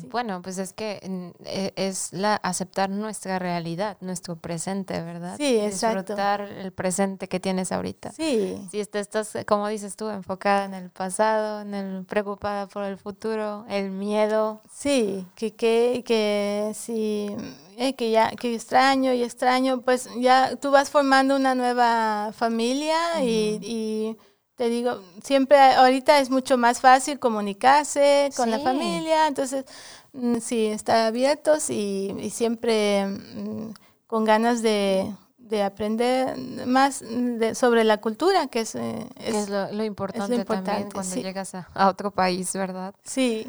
Sí. 0.00 0.08
Bueno, 0.10 0.42
pues 0.42 0.58
es 0.58 0.72
que 0.72 1.00
e- 1.44 1.72
es 1.76 2.12
la 2.12 2.36
aceptar 2.36 2.90
nuestra 2.90 3.38
realidad, 3.38 3.96
nuestro 4.00 4.36
presente, 4.36 5.00
¿verdad? 5.02 5.36
Sí, 5.36 5.58
exacto. 5.58 5.98
Disfrutar 6.14 6.40
el 6.42 6.72
presente 6.72 7.28
que 7.28 7.40
tienes 7.40 7.72
ahorita. 7.72 8.12
Sí, 8.12 8.56
Si 8.70 8.84
te 8.86 9.00
estás, 9.00 9.36
como 9.46 9.68
dices 9.68 9.96
tú, 9.96 10.08
enfocada 10.10 10.64
en 10.66 10.74
el 10.74 10.90
pasado, 10.90 11.60
en 11.60 11.74
el 11.74 12.04
preocupada 12.04 12.66
por 12.66 12.84
el 12.84 12.98
futuro, 12.98 13.64
el 13.68 13.90
miedo. 13.90 14.60
sí, 14.70 15.26
que, 15.34 15.54
que, 15.54 16.02
que 16.06 16.72
sí, 16.74 17.34
eh, 17.76 17.94
que 17.94 18.10
ya, 18.10 18.30
que 18.30 18.54
extraño 18.54 19.12
y 19.12 19.22
extraño, 19.22 19.80
pues 19.82 20.08
ya 20.18 20.56
tú 20.56 20.70
vas 20.70 20.90
formando 20.90 21.36
una 21.36 21.54
nueva 21.54 22.32
familia 22.32 23.22
y, 23.22 23.58
y 23.62 24.16
te 24.56 24.68
digo, 24.68 25.02
siempre 25.22 25.58
ahorita 25.58 26.18
es 26.20 26.30
mucho 26.30 26.56
más 26.56 26.80
fácil 26.80 27.18
comunicarse 27.18 28.30
con 28.36 28.50
la 28.50 28.58
familia, 28.60 29.26
entonces 29.26 29.64
mm, 30.12 30.36
sí, 30.38 30.66
estar 30.66 30.98
abiertos 31.06 31.70
y, 31.70 32.14
y 32.20 32.30
siempre 32.30 33.06
mm, 33.06 33.72
con 34.06 34.24
ganas 34.24 34.62
de, 34.62 35.12
de 35.38 35.62
aprender 35.62 36.36
más 36.66 37.00
de- 37.00 37.54
sobre 37.54 37.82
la 37.84 37.98
cultura, 38.00 38.46
que 38.46 38.60
es, 38.60 38.74
eh, 38.76 39.06
que 39.18 39.28
es- 39.30 39.36
es 39.36 39.48
lo, 39.48 39.72
lo 39.72 39.84
importante, 39.84 40.44
también 40.44 40.90
cuando 40.90 41.14
sí. 41.14 41.22
llegas 41.22 41.54
a, 41.54 41.68
a 41.74 41.88
otro 41.88 42.10
país, 42.12 42.52
¿verdad? 42.52 42.94
sí. 43.04 43.46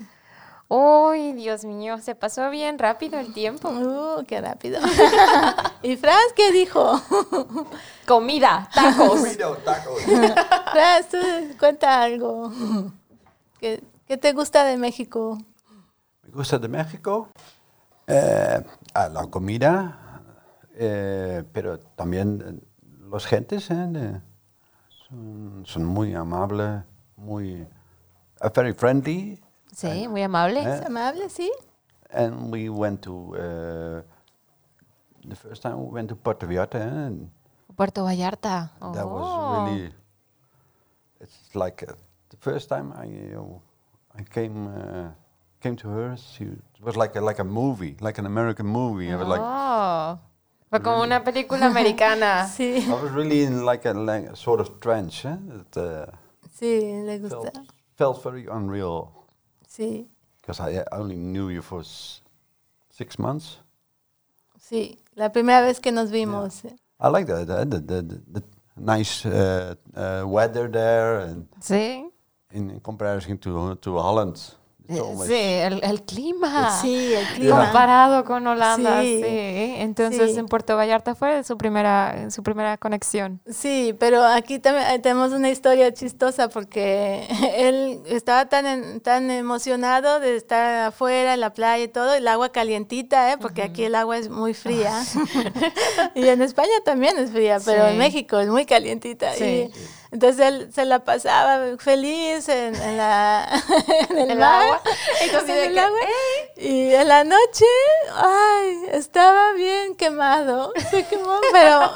Uy, 0.67 1.33
Dios 1.33 1.63
mío, 1.63 1.99
se 1.99 2.15
pasó 2.15 2.49
bien 2.49 2.79
rápido 2.79 3.19
el 3.19 3.33
tiempo. 3.33 3.69
Uh, 3.69 4.23
qué 4.25 4.41
rápido. 4.41 4.79
¿Y 5.83 5.95
Franz 5.95 6.33
qué 6.35 6.51
dijo? 6.51 6.99
Comida, 8.07 8.67
tacos. 8.73 9.19
Burrito, 9.19 9.55
tacos. 9.57 10.01
Franz, 10.71 11.09
tú 11.11 11.17
cuenta 11.59 12.01
algo. 12.01 12.51
¿Qué, 13.59 13.83
qué 14.07 14.17
te 14.17 14.33
gusta 14.33 14.63
de 14.63 14.77
México? 14.77 15.37
Me 16.23 16.31
gusta 16.31 16.57
de 16.57 16.67
México. 16.67 17.29
Eh, 18.07 18.63
ah, 18.93 19.09
la 19.09 19.27
comida, 19.27 20.21
eh, 20.75 21.43
pero 21.51 21.79
también 21.79 22.43
eh, 22.45 22.65
los 23.09 23.25
gentes 23.25 23.69
eh, 23.71 24.21
son, 24.89 25.63
son 25.65 25.85
muy 25.85 26.13
amables, 26.13 26.83
muy 27.15 27.61
uh, 28.41 28.49
very 28.53 28.73
friendly. 28.73 29.41
Sí, 29.75 30.07
muy 30.07 30.21
amable. 30.23 30.61
Eh, 30.63 30.75
¿Es 30.79 30.85
amable, 30.85 31.29
sí? 31.29 31.51
And 32.11 32.51
we 32.51 32.69
went 32.69 33.01
to 33.01 33.35
uh, 33.35 34.01
the 35.27 35.35
first 35.35 35.61
time 35.61 35.75
we 35.85 35.91
went 35.91 36.09
to 36.09 36.15
Puerto 36.15 36.47
Vallarta, 36.47 36.77
eh, 36.77 37.07
and 37.07 37.29
Puerto 37.75 38.03
Vallarta. 38.05 38.71
that 38.93 39.03
Oh. 39.05 39.07
was 39.07 39.67
really. 39.69 39.93
It's 41.19 41.53
like 41.55 41.83
uh, 41.83 41.93
the 42.29 42.37
first 42.37 42.69
time 42.69 42.93
I 42.93 43.35
uh, 43.35 43.59
I 44.17 44.23
came 44.23 44.67
uh, 44.67 45.09
came 45.61 45.75
to 45.77 45.89
her. 45.89 46.15
She 46.17 46.45
it 46.45 46.81
was 46.81 46.95
like 46.95 47.15
a, 47.17 47.21
like 47.21 47.39
a 47.39 47.43
movie, 47.43 47.97
like 47.99 48.17
an 48.17 48.25
American 48.25 48.65
movie. 48.67 49.11
I 49.11 49.15
was 49.17 49.27
like 49.27 49.41
Oh. 49.43 50.19
Fue 50.69 50.81
como 50.81 51.03
una 51.03 51.23
película 51.23 51.67
americana. 51.67 52.47
Sí, 52.55 52.85
I 52.87 52.93
was 52.93 53.11
really 53.11 53.43
in 53.43 53.65
like 53.65 53.85
a, 53.85 53.93
like 53.93 54.27
a 54.31 54.35
sort 54.35 54.59
of 54.61 54.79
trance. 54.79 55.25
Eh? 55.25 55.35
It 55.59 55.77
uh, 55.77 56.05
sí, 56.57 57.03
le 57.05 57.19
gusta. 57.19 57.51
felt, 57.51 57.71
felt 57.97 58.23
very 58.23 58.45
unreal 58.47 59.11
Sí, 59.75 60.07
because 60.41 60.59
I 60.61 60.83
only 60.91 61.15
knew 61.17 61.49
you 61.49 61.61
for 61.61 61.83
six 62.89 63.17
months. 63.19 63.57
sí. 64.59 64.97
La 65.15 65.29
primera 65.31 65.61
vez 65.61 65.79
que 65.79 65.91
nos 65.91 66.09
vimos. 66.11 66.63
eh. 66.65 66.75
I 66.99 67.09
like 67.09 67.25
the 67.27 67.45
the, 67.45 67.65
the, 67.65 67.79
the, 67.81 68.01
the 68.33 68.43
nice 68.77 69.25
uh, 69.25 69.75
uh, 69.95 70.23
weather 70.27 70.69
there, 70.69 71.19
and 71.19 71.47
Sí. 71.61 72.05
in, 72.51 72.69
in 72.69 72.79
comparison 72.79 73.37
to 73.39 73.75
to 73.75 73.97
Holland, 73.97 74.37
it's 74.89 74.99
Eh, 74.99 75.25
Sí, 75.27 75.33
el, 75.33 75.83
el 75.83 76.01
clima. 76.03 76.79
Sí, 76.81 77.13
el 77.13 77.25
clima. 77.35 77.63
Comparado 77.65 78.23
con 78.25 78.45
Holanda, 78.47 79.01
sí. 79.01 79.21
Sí. 79.23 79.75
Entonces 79.77 80.31
Sí. 80.33 80.39
en 80.39 80.45
Puerto 80.47 80.75
Vallarta 80.75 81.15
fue 81.15 81.43
su 81.43 81.57
primera, 81.57 82.29
su 82.31 82.43
primera 82.43 82.77
conexión. 82.77 83.41
Sí, 83.49 83.95
pero 83.99 84.23
aquí 84.25 84.59
también 84.59 84.87
eh, 84.91 84.99
tenemos 84.99 85.31
una 85.31 85.49
historia 85.49 85.93
chistosa 85.93 86.49
porque 86.49 87.27
él 87.57 88.01
estaba 88.07 88.45
tan, 88.47 88.65
en- 88.65 89.01
tan 89.01 89.29
emocionado 89.31 90.19
de 90.19 90.35
estar 90.35 90.87
afuera 90.87 91.33
en 91.33 91.39
la 91.39 91.53
playa 91.53 91.83
y 91.83 91.87
todo, 91.87 92.13
el 92.13 92.27
agua 92.27 92.49
calientita, 92.49 93.31
¿eh? 93.33 93.37
porque 93.39 93.63
aquí 93.63 93.83
el 93.83 93.95
agua 93.95 94.17
es 94.17 94.29
muy 94.29 94.53
fría. 94.53 95.03
y 96.15 96.27
en 96.27 96.41
España 96.41 96.69
también 96.83 97.17
es 97.17 97.31
fría, 97.31 97.59
pero 97.63 97.87
en. 97.87 97.97
México 97.97 98.39
es 98.39 98.47
muy 98.49 98.65
calientita. 98.65 99.33
Sí. 99.33 99.43
Y 99.43 99.71
entonces 100.15 100.39
él 100.47 100.71
se 100.73 100.85
la 100.85 100.99
pasaba 101.03 101.77
feliz 101.77 102.47
en, 102.49 102.73
en 102.73 102.97
la, 102.97 103.47
en 104.09 104.17
el 104.17 104.31
El 104.31 104.39
mar, 104.39 104.63
agua. 104.63 104.81
Entonces, 105.21 105.49
en 105.49 105.55
de 105.55 105.65
el 105.67 105.73
que, 105.73 105.79
agua. 105.81 105.99
Y 106.57 106.93
en 106.93 107.07
la 107.09 107.23
noche, 107.25 107.65
ay, 108.15 108.83
estaba 108.93 109.51
bien 109.53 109.95
quemado, 109.95 110.71
se 110.89 111.05
quemó, 111.05 111.39
pero 111.51 111.91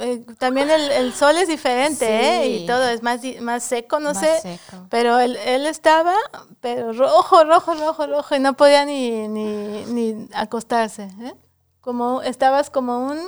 eh, 0.00 0.24
también 0.38 0.68
el, 0.68 0.90
el 0.90 1.14
sol 1.14 1.36
es 1.38 1.46
diferente, 1.48 2.04
¿eh? 2.06 2.48
Y 2.48 2.66
todo 2.66 2.88
es 2.88 3.02
más, 3.02 3.20
más 3.40 3.62
seco, 3.62 4.00
no 4.00 4.12
Más 4.12 4.18
sé. 4.18 4.40
seco. 4.40 4.86
Pero 4.90 5.20
él, 5.20 5.36
él 5.36 5.66
estaba, 5.66 6.14
pero 6.60 6.92
rojo, 6.92 7.44
rojo, 7.44 7.74
rojo, 7.74 8.06
rojo, 8.06 8.34
y 8.34 8.40
no 8.40 8.54
podía 8.54 8.84
ni, 8.84 9.28
ni, 9.28 9.84
ni 9.86 10.28
acostarse, 10.34 11.04
¿eh? 11.22 11.34
Como, 11.80 12.20
estabas 12.22 12.68
como 12.68 13.06
un... 13.06 13.20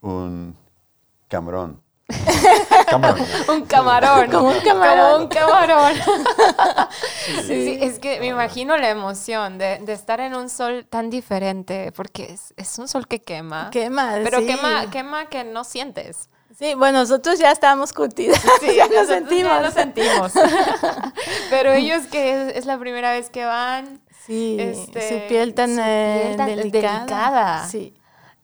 un 0.00 0.56
camarón. 1.28 1.82
Camarón. 2.88 3.26
Un 3.48 3.62
camarón. 3.66 4.30
Como 4.30 4.48
un 4.48 4.60
camarón. 4.60 5.10
Como 5.12 5.22
un 5.22 5.28
camarón. 5.28 5.92
sí, 7.26 7.42
sí, 7.46 7.78
es 7.80 7.98
que 7.98 8.20
me 8.20 8.26
imagino 8.26 8.76
la 8.76 8.90
emoción 8.90 9.58
de, 9.58 9.78
de 9.78 9.92
estar 9.92 10.20
en 10.20 10.34
un 10.34 10.48
sol 10.48 10.86
tan 10.88 11.10
diferente, 11.10 11.92
porque 11.92 12.32
es, 12.32 12.52
es 12.56 12.78
un 12.78 12.88
sol 12.88 13.06
que 13.06 13.20
quema. 13.22 13.70
Quema, 13.70 14.14
pero 14.22 14.38
sí. 14.40 14.46
quema, 14.46 14.90
quema 14.90 15.26
que 15.26 15.44
no 15.44 15.64
sientes. 15.64 16.28
Sí, 16.58 16.74
bueno, 16.74 17.00
nosotros 17.00 17.38
ya 17.38 17.50
estábamos 17.50 17.92
curtidas, 17.92 18.40
Sí, 18.60 18.74
ya 18.76 18.86
lo 18.86 19.04
sentimos. 19.06 19.52
Ya 19.52 19.60
lo 19.62 19.70
sentimos. 19.70 20.32
Pero 21.50 21.72
ellos 21.72 22.06
que 22.12 22.48
es, 22.50 22.56
es 22.58 22.66
la 22.66 22.78
primera 22.78 23.10
vez 23.12 23.30
que 23.30 23.44
van, 23.44 24.00
Sí, 24.26 24.56
Este, 24.60 25.08
su 25.08 25.28
piel 25.28 25.54
tan, 25.54 25.74
su 25.74 25.80
eh, 25.82 26.22
piel 26.26 26.36
tan 26.36 26.46
delicada. 26.46 26.98
delicada. 26.98 27.66
Sí. 27.66 27.94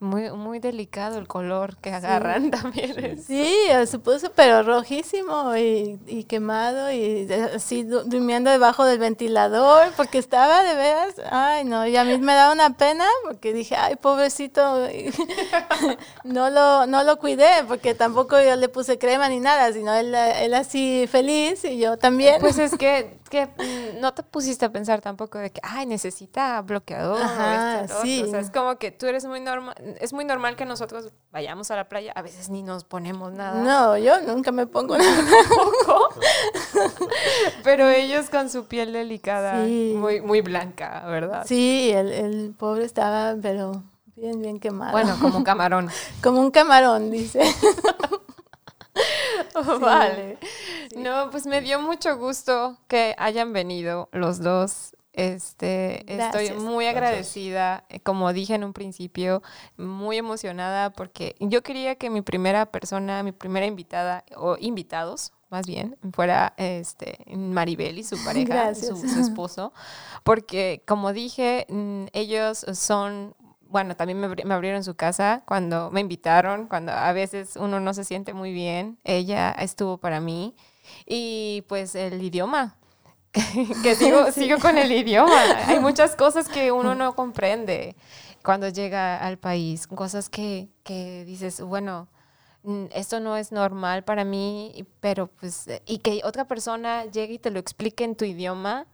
Muy, 0.01 0.31
muy 0.31 0.61
delicado 0.61 1.19
el 1.19 1.27
color 1.27 1.77
que 1.79 1.91
agarran 1.93 2.51
también. 2.53 3.21
Sí, 3.23 3.53
eh, 3.69 3.87
se 3.87 3.99
puso 3.99 4.31
pero 4.35 4.63
rojísimo 4.63 5.57
y, 5.57 5.99
y 6.07 6.25
quemado 6.25 6.91
y 6.93 7.25
de- 7.27 7.43
así 7.57 7.83
du- 7.83 8.05
durmiendo 8.05 8.51
debajo 8.51 8.85
del 8.85 8.99
ventilador 8.99 9.93
porque 9.97 10.19
estaba 10.19 10.63
de 10.63 10.75
veras, 10.77 11.15
ay 11.31 11.65
no, 11.65 11.87
y 11.87 11.97
a 11.97 12.05
mí 12.05 12.17
me 12.19 12.35
daba 12.35 12.53
una 12.53 12.77
pena 12.77 13.05
porque 13.25 13.53
dije, 13.53 13.75
ay 13.77 13.97
pobrecito, 13.97 14.87
no 16.25 16.51
lo, 16.51 16.87
no 16.87 17.03
lo 17.05 17.19
cuidé 17.19 17.49
porque 17.67 17.95
tampoco 17.95 18.41
yo 18.41 18.57
le 18.57 18.69
puse 18.69 18.99
crema 18.99 19.29
ni 19.29 19.41
nada, 19.41 19.73
sino 19.73 19.95
él, 19.95 20.15
él 20.15 20.55
así 20.55 21.07
feliz 21.11 21.65
y 21.65 21.79
yo 21.79 21.97
también. 21.97 22.41
Pues 22.41 22.59
es 22.59 22.77
que, 22.77 23.18
que 23.29 23.47
mm, 23.47 24.01
no 24.01 24.13
te 24.15 24.23
pusiste 24.23 24.65
a 24.65 24.71
pensar 24.73 25.01
tampoco 25.01 25.39
de 25.39 25.51
que, 25.51 25.61
ay, 25.63 25.87
necesita 25.87 26.61
bloqueador. 26.63 27.21
Ajá, 27.23 27.87
sí. 28.03 28.23
O 28.23 28.31
sea, 28.31 28.41
es 28.41 28.51
como 28.51 28.77
que 28.77 28.91
tú 28.91 29.07
eres 29.07 29.25
muy 29.25 29.41
normal, 29.41 29.75
es 30.01 30.13
muy 30.13 30.25
normal 30.25 30.57
que 30.57 30.65
nosotros 30.65 31.13
vayamos 31.33 31.71
a 31.71 31.77
la 31.77 31.89
playa, 31.89 32.13
a 32.15 32.23
veces 32.23 32.49
ni 32.49 32.63
nos 32.63 32.85
ponemos 32.85 33.33
nada. 33.33 33.63
no, 33.63 33.97
yo 33.99 34.21
nunca 34.23 34.53
me 34.53 34.67
pongo 34.67 34.97
nada. 34.99 35.15
Tampoco. 35.49 36.11
Pero 37.65 37.89
ellos 37.89 38.31
con 38.31 38.51
su 38.51 38.65
piel 38.67 38.93
delicada, 38.93 39.65
Sí. 39.65 39.95
muy, 39.97 40.21
muy 40.21 40.41
blanca, 40.41 41.05
¿verdad? 41.07 41.45
Sí, 41.47 41.91
el, 41.93 42.13
el 42.13 42.55
pobre 42.59 42.85
estaba 42.85 43.35
pero 43.41 43.83
bien, 44.17 44.41
bien 44.41 44.59
quemado. 44.61 44.93
Bueno, 44.93 45.17
como 45.21 45.45
camarón. 45.45 45.89
como 46.23 46.41
un 46.41 46.51
camarón, 46.51 47.11
dice. 47.11 47.41
Vale. 49.81 50.39
No, 50.97 51.31
pues 51.31 51.47
me 51.47 51.61
dio 51.61 51.81
mucho 51.81 52.17
gusto 52.17 52.79
que 52.89 53.15
hayan 53.19 53.53
venido 53.53 54.09
los 54.13 54.41
dos. 54.41 54.95
Este, 55.13 56.01
estoy 56.01 56.47
Gracias. 56.47 56.63
muy 56.63 56.87
agradecida, 56.87 57.85
eh, 57.89 57.99
como 57.99 58.33
dije 58.33 58.55
en 58.55 58.63
un 58.63 58.73
principio, 58.73 59.43
muy 59.77 60.17
emocionada 60.17 60.91
porque 60.91 61.35
yo 61.41 61.65
quería 61.65 61.97
que 61.97 62.09
mi 62.09 62.23
primera 62.23 62.67
persona, 62.67 63.25
mi 63.25 63.33
primera 63.33 63.67
invitada 63.67 64.25
o 64.37 64.57
invitados, 64.61 65.33
más 65.51 65.67
bien, 65.67 65.97
fuera 66.13 66.55
este 66.57 67.19
Maribel 67.37 67.99
y 67.99 68.05
su 68.05 68.17
pareja, 68.25 68.73
su 68.77 68.95
esposo, 69.21 69.73
porque 70.23 70.85
como 70.87 71.13
dije, 71.13 71.67
mm, 71.69 72.05
ellos 72.13 72.65
son 72.75 73.35
bueno, 73.69 73.97
también 73.97 74.19
me, 74.19 74.29
me 74.29 74.55
abrieron 74.55 74.83
su 74.85 74.95
casa 74.95 75.43
cuando 75.47 75.91
me 75.91 76.01
invitaron, 76.01 76.67
cuando 76.69 76.93
a 76.93 77.13
veces 77.13 77.57
uno 77.57 77.81
no 77.81 77.95
se 77.95 78.05
siente 78.05 78.35
muy 78.35 78.53
bien. 78.53 78.99
Ella 79.05 79.51
estuvo 79.53 79.99
para 79.99 80.21
mí. 80.21 80.55
Y 81.07 81.65
pues 81.69 81.95
el 81.95 82.23
idioma, 82.23 82.77
que 83.83 83.95
sigo, 83.97 84.31
sigo 84.33 84.59
con 84.59 84.79
el 84.79 84.91
idioma. 84.91 85.41
Hay 85.67 85.81
muchas 85.81 86.17
cosas 86.17 86.49
que 86.49 86.73
uno 86.73 86.95
no 86.95 87.15
comprende 87.15 87.97
cuando 88.43 88.69
llega 88.69 89.19
al 89.19 89.39
país, 89.39 89.87
cosas 89.87 90.29
que, 90.31 90.69
que 90.83 91.25
dices, 91.25 91.61
bueno, 91.61 92.09
esto 92.95 93.21
no 93.21 93.37
es 93.37 93.53
normal 93.53 94.05
para 94.05 94.25
mí, 94.25 94.87
pero 95.01 95.27
pues, 95.27 95.67
y 95.87 95.99
que 95.99 96.21
otra 96.25 96.47
persona 96.47 97.05
llegue 97.05 97.35
y 97.35 97.39
te 97.39 97.51
lo 97.51 97.59
explique 97.59 98.05
en 98.05 98.15
tu 98.15 98.25
idioma, 98.25 98.87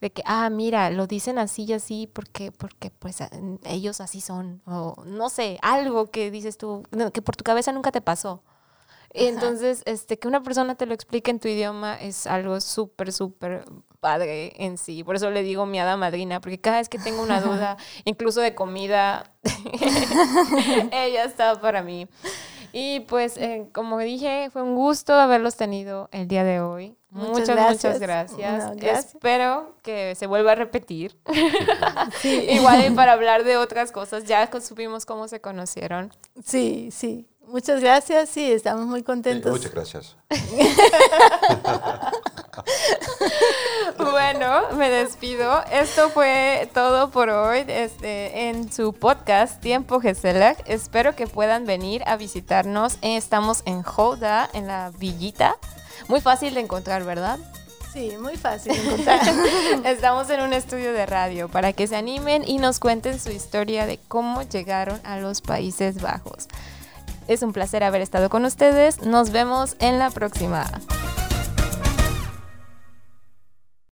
de 0.00 0.10
que, 0.10 0.22
ah, 0.26 0.48
mira, 0.50 0.90
lo 0.90 1.06
dicen 1.06 1.38
así 1.38 1.64
y 1.64 1.72
así 1.72 2.06
porque, 2.06 2.52
porque 2.52 2.90
pues 2.90 3.18
ellos 3.64 4.00
así 4.00 4.20
son, 4.20 4.62
o 4.66 5.02
no 5.06 5.28
sé, 5.28 5.58
algo 5.62 6.10
que 6.10 6.30
dices 6.30 6.58
tú, 6.58 6.84
que 7.12 7.22
por 7.22 7.36
tu 7.36 7.44
cabeza 7.44 7.72
nunca 7.72 7.92
te 7.92 8.00
pasó. 8.00 8.42
Entonces, 9.10 9.82
este, 9.86 10.18
que 10.18 10.28
una 10.28 10.42
persona 10.42 10.74
te 10.74 10.86
lo 10.86 10.92
explique 10.92 11.30
en 11.30 11.40
tu 11.40 11.48
idioma 11.48 11.96
es 11.96 12.26
algo 12.26 12.60
súper, 12.60 13.12
súper 13.12 13.64
padre 14.00 14.52
en 14.62 14.76
sí. 14.76 15.02
Por 15.02 15.16
eso 15.16 15.30
le 15.30 15.42
digo 15.42 15.66
mi 15.66 15.80
hada 15.80 15.96
madrina, 15.96 16.40
porque 16.40 16.60
cada 16.60 16.78
vez 16.78 16.88
que 16.88 16.98
tengo 16.98 17.22
una 17.22 17.40
duda, 17.40 17.78
incluso 18.04 18.40
de 18.40 18.54
comida, 18.54 19.32
ella 20.92 21.24
está 21.24 21.58
para 21.60 21.82
mí. 21.82 22.06
Y 22.72 23.00
pues, 23.00 23.38
eh, 23.38 23.68
como 23.72 23.98
dije, 23.98 24.50
fue 24.52 24.62
un 24.62 24.74
gusto 24.74 25.14
haberlos 25.14 25.56
tenido 25.56 26.10
el 26.12 26.28
día 26.28 26.44
de 26.44 26.60
hoy. 26.60 26.97
Muchas, 27.10 27.48
muchas 27.48 27.98
gracias. 27.98 28.76
Espero 28.82 29.76
que 29.82 30.14
se 30.14 30.26
vuelva 30.26 30.52
a 30.52 30.54
repetir. 30.54 31.18
Igual 32.24 32.94
para 32.94 33.12
hablar 33.12 33.44
de 33.44 33.56
otras 33.56 33.92
cosas. 33.92 34.24
Ya 34.24 34.48
supimos 34.60 35.06
cómo 35.06 35.28
se 35.28 35.40
conocieron. 35.40 36.12
Sí, 36.44 36.90
sí. 36.92 37.26
Muchas 37.48 37.80
gracias, 37.80 38.28
sí, 38.28 38.52
estamos 38.52 38.84
muy 38.84 39.02
contentos. 39.02 39.50
muchas 39.50 39.72
gracias. 39.72 40.16
bueno, 43.98 44.68
me 44.76 44.90
despido. 44.90 45.64
Esto 45.72 46.10
fue 46.10 46.68
todo 46.74 47.10
por 47.10 47.30
hoy 47.30 47.64
este, 47.66 48.50
en 48.50 48.70
su 48.70 48.92
podcast 48.92 49.62
Tiempo 49.62 49.98
Geselach. 49.98 50.58
Espero 50.66 51.16
que 51.16 51.26
puedan 51.26 51.64
venir 51.64 52.02
a 52.06 52.18
visitarnos. 52.18 52.98
Estamos 53.00 53.62
en 53.64 53.82
Joda, 53.82 54.50
en 54.52 54.66
la 54.66 54.92
villita. 54.98 55.56
Muy 56.06 56.20
fácil 56.20 56.54
de 56.54 56.60
encontrar, 56.60 57.04
¿verdad? 57.04 57.38
Sí, 57.92 58.12
muy 58.20 58.36
fácil 58.36 58.72
de 58.72 58.78
encontrar. 58.78 59.20
Estamos 59.84 60.30
en 60.30 60.40
un 60.42 60.52
estudio 60.52 60.92
de 60.92 61.06
radio 61.06 61.48
para 61.48 61.72
que 61.72 61.86
se 61.86 61.96
animen 61.96 62.44
y 62.46 62.58
nos 62.58 62.78
cuenten 62.78 63.18
su 63.18 63.30
historia 63.30 63.86
de 63.86 63.98
cómo 64.08 64.42
llegaron 64.42 65.00
a 65.04 65.18
los 65.18 65.40
Países 65.40 66.00
Bajos. 66.00 66.48
Es 67.26 67.42
un 67.42 67.52
placer 67.52 67.82
haber 67.82 68.00
estado 68.00 68.30
con 68.30 68.44
ustedes. 68.44 69.02
Nos 69.02 69.30
vemos 69.30 69.76
en 69.80 69.98
la 69.98 70.10
próxima. 70.10 70.64